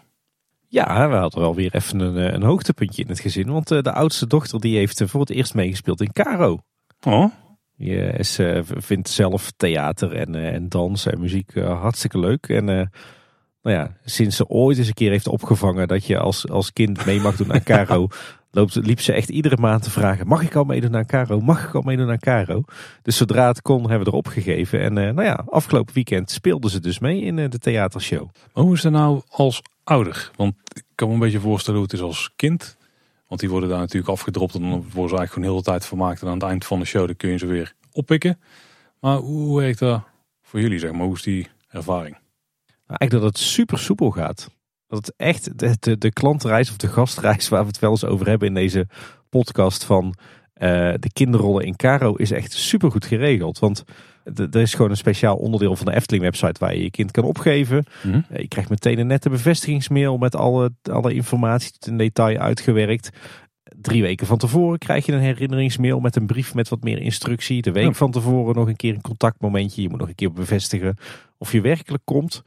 [0.69, 3.51] Ja, we hadden wel weer even een, een hoogtepuntje in het gezin.
[3.51, 6.59] Want de oudste dochter die heeft voor het eerst meegespeeld in Caro.
[7.07, 7.33] Oh.
[7.77, 12.49] Is, vindt zelf theater en, en dans en muziek hartstikke leuk.
[12.49, 12.91] En
[13.63, 17.07] nou ja, sinds ze ooit eens een keer heeft opgevangen dat je als, als kind
[17.07, 18.09] mee mag doen aan Caro,
[18.51, 21.41] loopt, liep ze echt iedere maand te vragen: mag ik al meedoen aan Caro?
[21.41, 22.63] Mag ik al meedoen aan Caro?
[23.03, 24.81] Dus zodra het kon, hebben we erop gegeven.
[24.81, 28.29] En nou ja, afgelopen weekend speelde ze dus mee in de theatershow.
[28.55, 30.31] Maar hoe is dat nou als ouder?
[30.37, 32.77] Want ik kan me een beetje voorstellen hoe het is als kind.
[33.29, 35.87] Want die worden daar natuurlijk afgedropt en dan worden ze eigenlijk gewoon heel de tijd
[35.87, 36.23] vermaakt.
[36.23, 38.41] En aan het eind van de show dan kun je ze weer oppikken.
[39.01, 40.03] Maar hoe werkt dat
[40.43, 41.07] voor jullie, zeg maar?
[41.07, 42.17] Hoe is die ervaring?
[42.89, 44.51] Eigenlijk dat het super soepel gaat.
[44.87, 48.05] Dat het echt de, de, de klantreis of de gastreis waar we het wel eens
[48.05, 48.87] over hebben in deze
[49.29, 53.59] podcast van uh, de kinderrollen in Caro is echt super goed geregeld.
[53.59, 53.85] Want
[54.35, 57.25] er is gewoon een speciaal onderdeel van de Efteling website waar je je kind kan
[57.25, 57.87] opgeven.
[58.03, 58.25] Mm -hmm.
[58.37, 63.11] Je krijgt meteen een nette bevestigingsmail met alle, alle informatie in detail uitgewerkt.
[63.81, 67.63] Drie weken van tevoren krijg je een herinneringsmail met een brief met wat meer instructie.
[67.63, 67.93] De week ja.
[67.93, 69.83] van tevoren nog een keer een contactmomentje.
[69.83, 70.97] Je moet nog een keer bevestigen
[71.39, 72.43] of je werkelijk komt.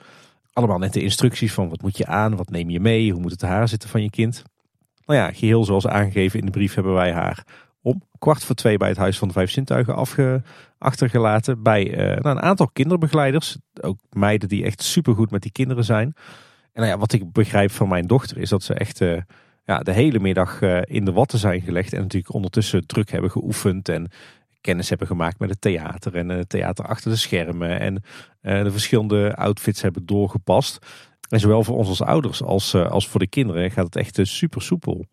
[0.54, 3.42] Allemaal nette instructies van wat moet je aan, wat neem je mee, hoe moet het
[3.42, 4.44] haar zitten van je kind.
[5.06, 7.46] Nou ja, geheel zoals aangegeven in de brief hebben wij haar
[7.82, 10.42] om kwart voor twee bij het Huis van de Vijf Zintuigen afge,
[10.78, 11.64] achtergelaten.
[11.64, 13.58] Bij uh, nou, een aantal kinderbegeleiders.
[13.82, 16.14] Ook meiden die echt supergoed met die kinderen zijn.
[16.74, 19.22] En nou ja, wat ik begrijp van mijn dochter is dat ze echt uh,
[19.66, 21.94] ja, de hele middag uh, in de watten zijn gelegd.
[21.94, 23.90] En natuurlijk ondertussen druk hebben geoefend.
[23.90, 24.12] En
[24.62, 26.16] kennis hebben gemaakt met het theater.
[26.16, 27.80] En het theater achter de schermen.
[27.80, 28.04] En
[28.42, 30.86] de verschillende outfits hebben doorgepast.
[31.30, 34.62] En zowel voor ons als ouders als, als voor de kinderen gaat het echt super
[34.62, 35.06] soepel.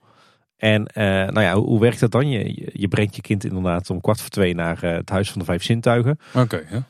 [0.59, 2.29] En uh, nou ja, hoe, hoe, werkt dat dan?
[2.29, 5.39] Je, je brengt je kind inderdaad om kwart voor twee naar uh, het Huis van
[5.39, 6.19] de Vijf Zintuigen.
[6.35, 6.87] Oké, okay, ja.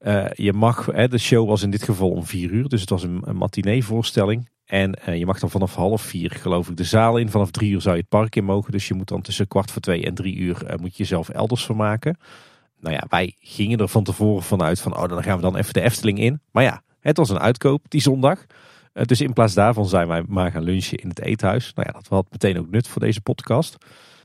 [0.00, 2.90] Uh, je mag, hè, de show was in dit geval om vier uur, dus het
[2.90, 4.48] was een, een matinee voorstelling.
[4.68, 7.30] En je mag dan vanaf half vier, geloof ik, de zaal in.
[7.30, 8.72] Vanaf drie uur zou je het park in mogen.
[8.72, 11.64] Dus je moet dan tussen kwart voor twee en drie uur moet je jezelf elders
[11.64, 12.18] vermaken.
[12.80, 15.72] Nou ja, wij gingen er van tevoren vanuit van, oh, dan gaan we dan even
[15.72, 16.40] de Efteling in.
[16.50, 18.44] Maar ja, het was een uitkoop die zondag.
[18.92, 21.72] Dus in plaats daarvan zijn wij maar gaan lunchen in het eethuis.
[21.74, 23.76] Nou ja, dat had meteen ook nut voor deze podcast.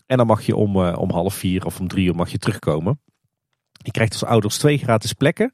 [0.05, 2.99] En dan mag je om, om half vier of om drie uur mag je terugkomen.
[3.71, 5.51] Je krijgt als ouders twee gratis plekken.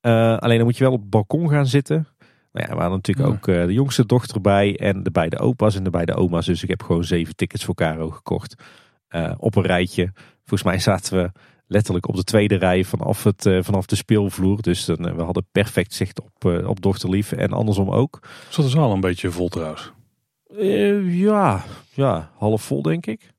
[0.00, 2.06] Alleen dan moet je wel op het balkon gaan zitten.
[2.52, 3.34] Nou ja, we hadden natuurlijk ja.
[3.34, 6.46] ook uh, de jongste dochter bij en de beide opa's en de beide oma's.
[6.46, 8.54] Dus ik heb gewoon zeven tickets voor Caro gekocht.
[9.36, 10.12] op een rijtje.
[10.44, 11.30] Volgens mij zaten we
[11.66, 14.62] letterlijk op de tweede rij vanaf, het, uh, vanaf de speelvloer.
[14.62, 18.20] Dus dan, we hadden perfect zicht op, op dochterlief en andersom ook.
[18.48, 19.92] Zat de zaal een beetje vol trouwens?
[21.04, 21.64] ja,
[21.94, 23.32] ja, half vol denk ik.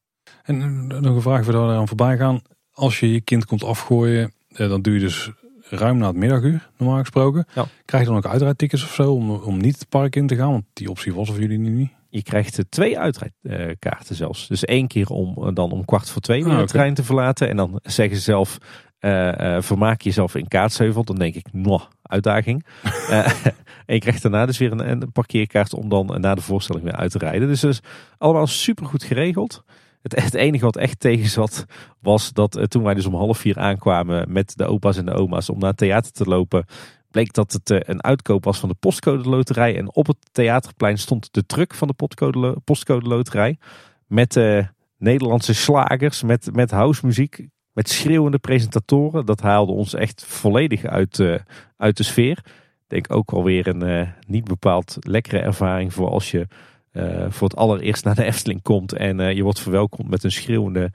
[0.44, 2.42] En nog een vraag voordat we eraan voorbij gaan.
[2.72, 5.32] Als je je kind komt afgooien, dan doe je dus
[5.70, 7.46] ruim na het middaguur, normaal gesproken.
[7.54, 7.66] Ja.
[7.86, 10.52] Krijg je dan ook uitrijdtickets of zo om, om niet het park in te gaan?
[10.52, 11.92] Want die optie was voor jullie nu niet.
[12.10, 14.48] Je krijgt twee uitrijdkaarten zelfs.
[14.48, 17.50] Dus één keer om dan om kwart voor twee weer ah, de trein te verlaten.
[17.50, 18.58] En dan zeggen ze zelf,
[19.00, 21.04] uh, uh, vermaak jezelf in Kaatsheuvel.
[21.04, 22.66] Dan denk ik, nou, uitdaging.
[22.84, 23.26] uh,
[23.86, 26.96] en je krijgt daarna dus weer een, een, parkeerkaart om dan na de voorstelling weer
[26.96, 27.48] uit te rijden.
[27.48, 27.82] Dus dat is
[28.18, 29.64] allemaal super goed geregeld.
[30.02, 31.66] Het, het, enige wat echt tegen zat,
[32.02, 35.50] was dat toen wij dus om half vier aankwamen met de opa's en de oma's
[35.50, 36.66] om naar het theater te lopen,
[37.12, 39.78] bleek dat het een uitkoop was van de postcode loterij.
[39.78, 43.58] En op het theaterplein stond de truck van de postcode, postcode loterij.
[44.08, 44.66] Met uh,
[44.98, 49.26] Nederlandse slagers, met, met housemuziek, met schreeuwende presentatoren.
[49.26, 51.24] Dat haalde ons echt volledig uit,
[51.78, 52.38] uit de sfeer.
[52.88, 56.48] Ik denk ook alweer een niet bepaald lekkere ervaring voor als je
[57.30, 58.94] voor het allereerst naar de Efteling komt.
[58.94, 60.92] En je wordt verwelkomd met een schreeuwende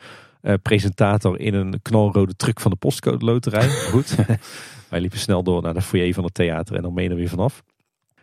[0.63, 3.69] presentator in een knalrode truck van de postcode loterij.
[3.93, 4.17] Goed.
[4.91, 7.29] Wij liepen snel door naar de foyer van het theater en dan meen er weer
[7.29, 7.63] vanaf.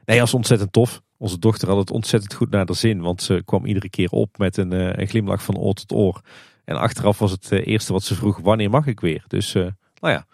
[0.05, 1.01] Nee, dat was ontzettend tof.
[1.17, 4.37] Onze dochter had het ontzettend goed naar de zin, want ze kwam iedere keer op
[4.37, 6.21] met een, een glimlach van oor tot oor.
[6.65, 9.23] En achteraf was het eerste wat ze vroeg, wanneer mag ik weer?
[9.27, 9.67] Dus uh,
[9.99, 10.25] nou ja,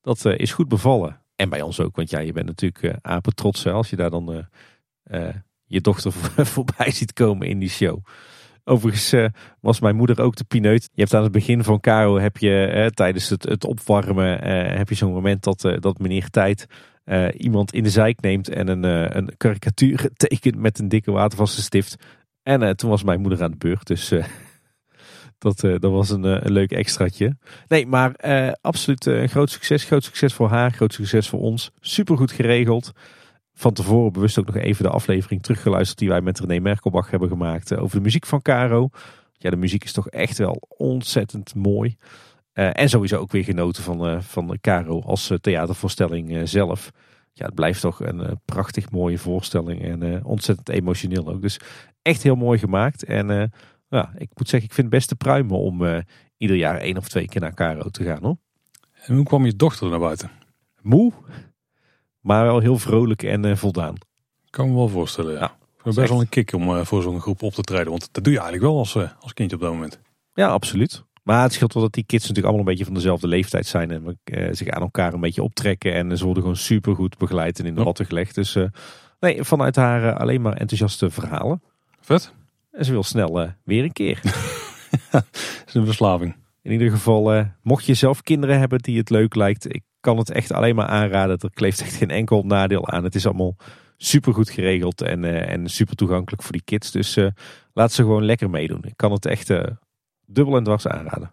[0.00, 1.20] dat is goed bevallen.
[1.36, 4.10] En bij ons ook, want ja, je bent natuurlijk uh, apen trots als je daar
[4.10, 4.46] dan
[5.72, 6.12] je dochter
[6.54, 7.98] voorbij ziet komen in die show.
[8.64, 9.30] Overigens
[9.60, 10.88] was mijn moeder ook de pineut.
[10.92, 14.38] Je hebt aan het begin van Caro heb je tijdens het, het opwarmen
[14.76, 16.66] heb je zo'n moment dat, dat meneer Tijd
[17.36, 21.96] iemand in de zijk neemt en een, een karikatuur tekent met een dikke watervaste stift.
[22.42, 23.86] En toen was mijn moeder aan de beurt.
[23.86, 24.12] Dus
[25.38, 27.36] dat, dat was een, een leuk extraatje.
[27.68, 28.16] Nee, maar
[28.60, 29.84] absoluut een groot succes.
[29.84, 31.70] Groot succes voor haar, groot succes voor ons.
[31.80, 32.92] Super goed geregeld.
[33.54, 37.28] Van tevoren bewust ook nog even de aflevering teruggeluisterd die wij met René Merkelbach hebben
[37.28, 38.88] gemaakt over de muziek van Caro.
[39.32, 41.96] Ja, de muziek is toch echt wel ontzettend mooi.
[42.52, 46.90] en sowieso ook weer genoten van, van Caro als theatervoorstelling zelf.
[47.32, 51.42] Ja, het blijft toch een prachtig mooie voorstelling en ontzettend emotioneel ook.
[51.42, 51.60] Dus
[52.02, 53.04] echt heel mooi gemaakt.
[53.04, 53.50] En
[53.92, 55.98] ja, ik moet zeggen, ik vind het best te pruimen om uh,
[56.36, 58.36] ieder jaar één of twee keer naar Caro te gaan hoor.
[59.06, 60.30] En hoe kwam je dochter naar buiten?
[60.80, 61.12] Moe,
[62.22, 63.94] maar wel heel vrolijk en uh, voldaan.
[64.50, 65.40] Kan me wel voorstellen, ja.
[65.40, 66.08] ja best echt...
[66.08, 67.90] wel een kick om uh, voor zo'n groep op te treden.
[67.90, 70.00] Want dat doe je eigenlijk wel als, als kindje op dat moment.
[70.34, 71.04] Ja, absoluut.
[71.22, 73.90] Maar het scheelt wel dat die kids natuurlijk allemaal een beetje van dezelfde leeftijd zijn.
[73.90, 74.18] En
[74.56, 75.94] zich aan elkaar een beetje optrekken.
[75.94, 77.86] En ze worden gewoon super goed begeleid en in de ja.
[77.86, 78.34] ratten gelegd.
[78.34, 78.56] Dus
[79.20, 81.62] nee, vanuit haar alleen maar enthousiaste verhalen.
[82.00, 82.32] Vet.
[82.72, 84.20] En ze wil snel uh, weer een keer.
[85.10, 85.26] dat
[85.66, 86.34] is een verslaving.
[86.62, 90.18] In ieder geval, uh, mocht je zelf kinderen hebben die het leuk lijkt, ik kan
[90.18, 91.38] het echt alleen maar aanraden.
[91.38, 93.04] Er kleeft echt geen enkel nadeel aan.
[93.04, 93.56] Het is allemaal
[93.96, 96.90] super goed geregeld en, uh, en super toegankelijk voor die kids.
[96.90, 97.18] Dus
[97.72, 98.84] laat ze gewoon lekker meedoen.
[98.84, 99.52] Ik kan het echt
[100.26, 101.32] dubbel en dwars aanraden.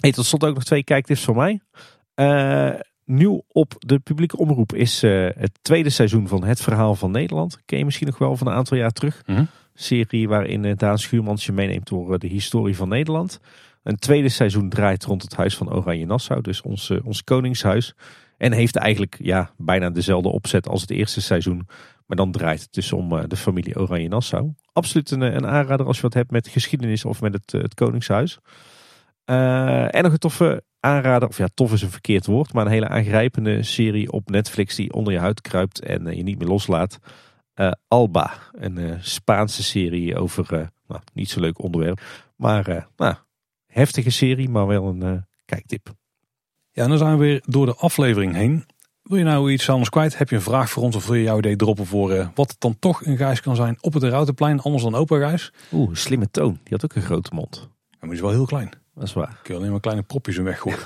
[0.00, 1.60] Hey, tot slot ook nog twee kijktips voor mij.
[3.04, 7.58] nieuw op de publieke omroep is het tweede seizoen van Het Verhaal van Nederland.
[7.64, 9.22] Ken je misschien nog wel van een aantal jaar terug.
[9.26, 9.48] Mm
[9.80, 13.40] serie waarin eh, Daan Schuurmans je meeneemt door eh, de historie van Nederland.
[13.82, 17.94] Een tweede seizoen draait rond het huis van Oranje Nassau, dus ons, eh, ons koningshuis.
[18.36, 21.68] En heeft eigenlijk ja, bijna dezelfde opzet als het eerste seizoen.
[22.06, 24.52] Maar dan draait het dus om de familie Oranje Nassau.
[24.72, 28.38] Absoluut een, een aanrader als je wat hebt met geschiedenis of met het, het Koningshuis.
[29.24, 32.88] en nog een toffe aanrader, of ja, tof is een verkeerd woord, maar een hele
[32.88, 36.98] aangrijpende serie op Netflix die onder je huid kruipt en je niet meer loslaat.
[37.88, 42.00] Alba, een Spaanse serie over, nou, niet zo leuk onderwerp,
[42.36, 43.14] maar nou,
[43.78, 45.92] heftige serie, maar wel een kijktip.
[46.72, 48.64] Ja, en dan zijn we weer door de aflevering heen.
[49.02, 50.18] Wil je nou iets anders kwijt?
[50.18, 52.60] Heb je een vraag voor ons of wil je jouw idee droppen voor wat het
[52.60, 55.52] dan toch een gijs kan zijn op het Routenplein, anders dan gijs?
[55.72, 56.52] Oeh, slimme toon.
[56.52, 57.68] Die had ook een grote mond.
[57.90, 58.70] Maar die is wel heel klein.
[58.94, 59.40] Dat is waar.
[59.42, 60.78] Kun je alleen maar kleine propjes in weggooien.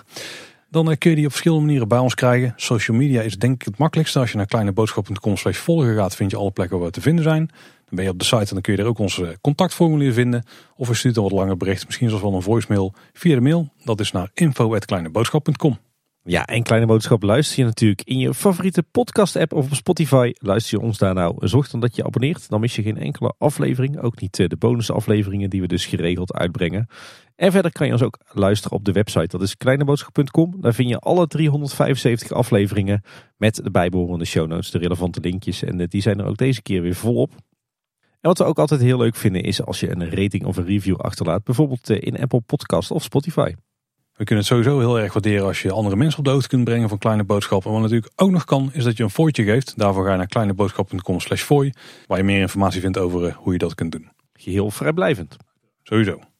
[0.71, 2.53] Dan eh, kun je die op verschillende manieren bij ons krijgen.
[2.57, 4.19] Social media is denk ik het makkelijkste.
[4.19, 7.25] Als je naar kleineboodschap.com slash volgen gaat, vind je alle plekken waar we te vinden
[7.25, 7.51] zijn.
[7.95, 10.45] Ben je op de site en dan kun je er ook onze eh, contactformulier vinden.
[10.77, 13.73] Of je stuurt een wat langer bericht, misschien zelfs wel een voicemail via de mail.
[13.85, 15.79] Dat is naar info.kleineboodschap.com.
[16.25, 20.33] Ja, en Kleine Boodschap luister je natuurlijk in je favoriete podcast app of op Spotify.
[20.35, 21.49] Luister je ons daar nou.
[21.49, 22.49] Zorg dan dat je abonneert.
[22.49, 24.01] Dan mis je geen enkele aflevering.
[24.01, 26.87] Ook niet eh, de bonusafleveringen die we dus geregeld uitbrengen.
[27.37, 29.27] En verder kan je ons ook luisteren op de website.
[29.27, 30.61] Dat is kleineboodschap.com.
[30.61, 33.03] Daar vind je alle 375 afleveringen
[33.37, 35.63] met de bijbehorende show notes, de relevante linkjes.
[35.63, 37.33] En eh, die zijn er ook deze keer weer volop.
[38.23, 40.65] En wat we ook altijd heel leuk vinden is als je een rating of een
[40.65, 41.45] review achterlaat.
[41.45, 43.55] Bijvoorbeeld eh, in Apple Podcast of Spotify.
[44.13, 46.65] We kunnen het sowieso heel erg waarderen als je andere mensen op de hoogte kunt
[46.65, 47.67] brengen van kleine boodschappen.
[47.67, 49.79] En wat natuurlijk ook nog kan, is dat je een fooitje geeft.
[49.79, 51.73] Daarvoor ga je naar kleineboodschap.com slash fooi,
[52.07, 54.09] waar je meer informatie vindt over eh, hoe je dat kunt doen.
[54.33, 55.37] Geheel vrijblijvend.
[55.83, 56.32] Sowieso.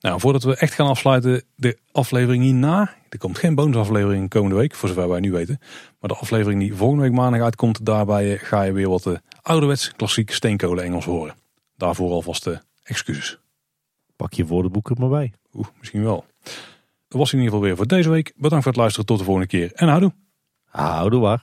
[0.00, 2.94] Nou, voordat we echt gaan afsluiten, de aflevering hierna.
[3.08, 5.58] Er komt geen bonusaflevering komende week, voor zover wij nu weten.
[5.98, 9.20] Maar de aflevering die volgende week maandag uitkomt, daarbij ga je weer wat de eh,
[9.42, 11.34] ouderwets klassiek steenkolen Engels horen.
[11.76, 13.38] Daarvoor alvast de excuses.
[14.16, 15.32] Pak je woordenboek er maar bij.
[15.54, 16.24] Oeh, misschien wel.
[17.08, 18.32] Dat was in ieder geval weer voor deze week.
[18.36, 19.06] Bedankt voor het luisteren.
[19.06, 19.72] Tot de volgende keer.
[19.72, 20.12] En houdoe.
[20.64, 21.42] Houdoe waar.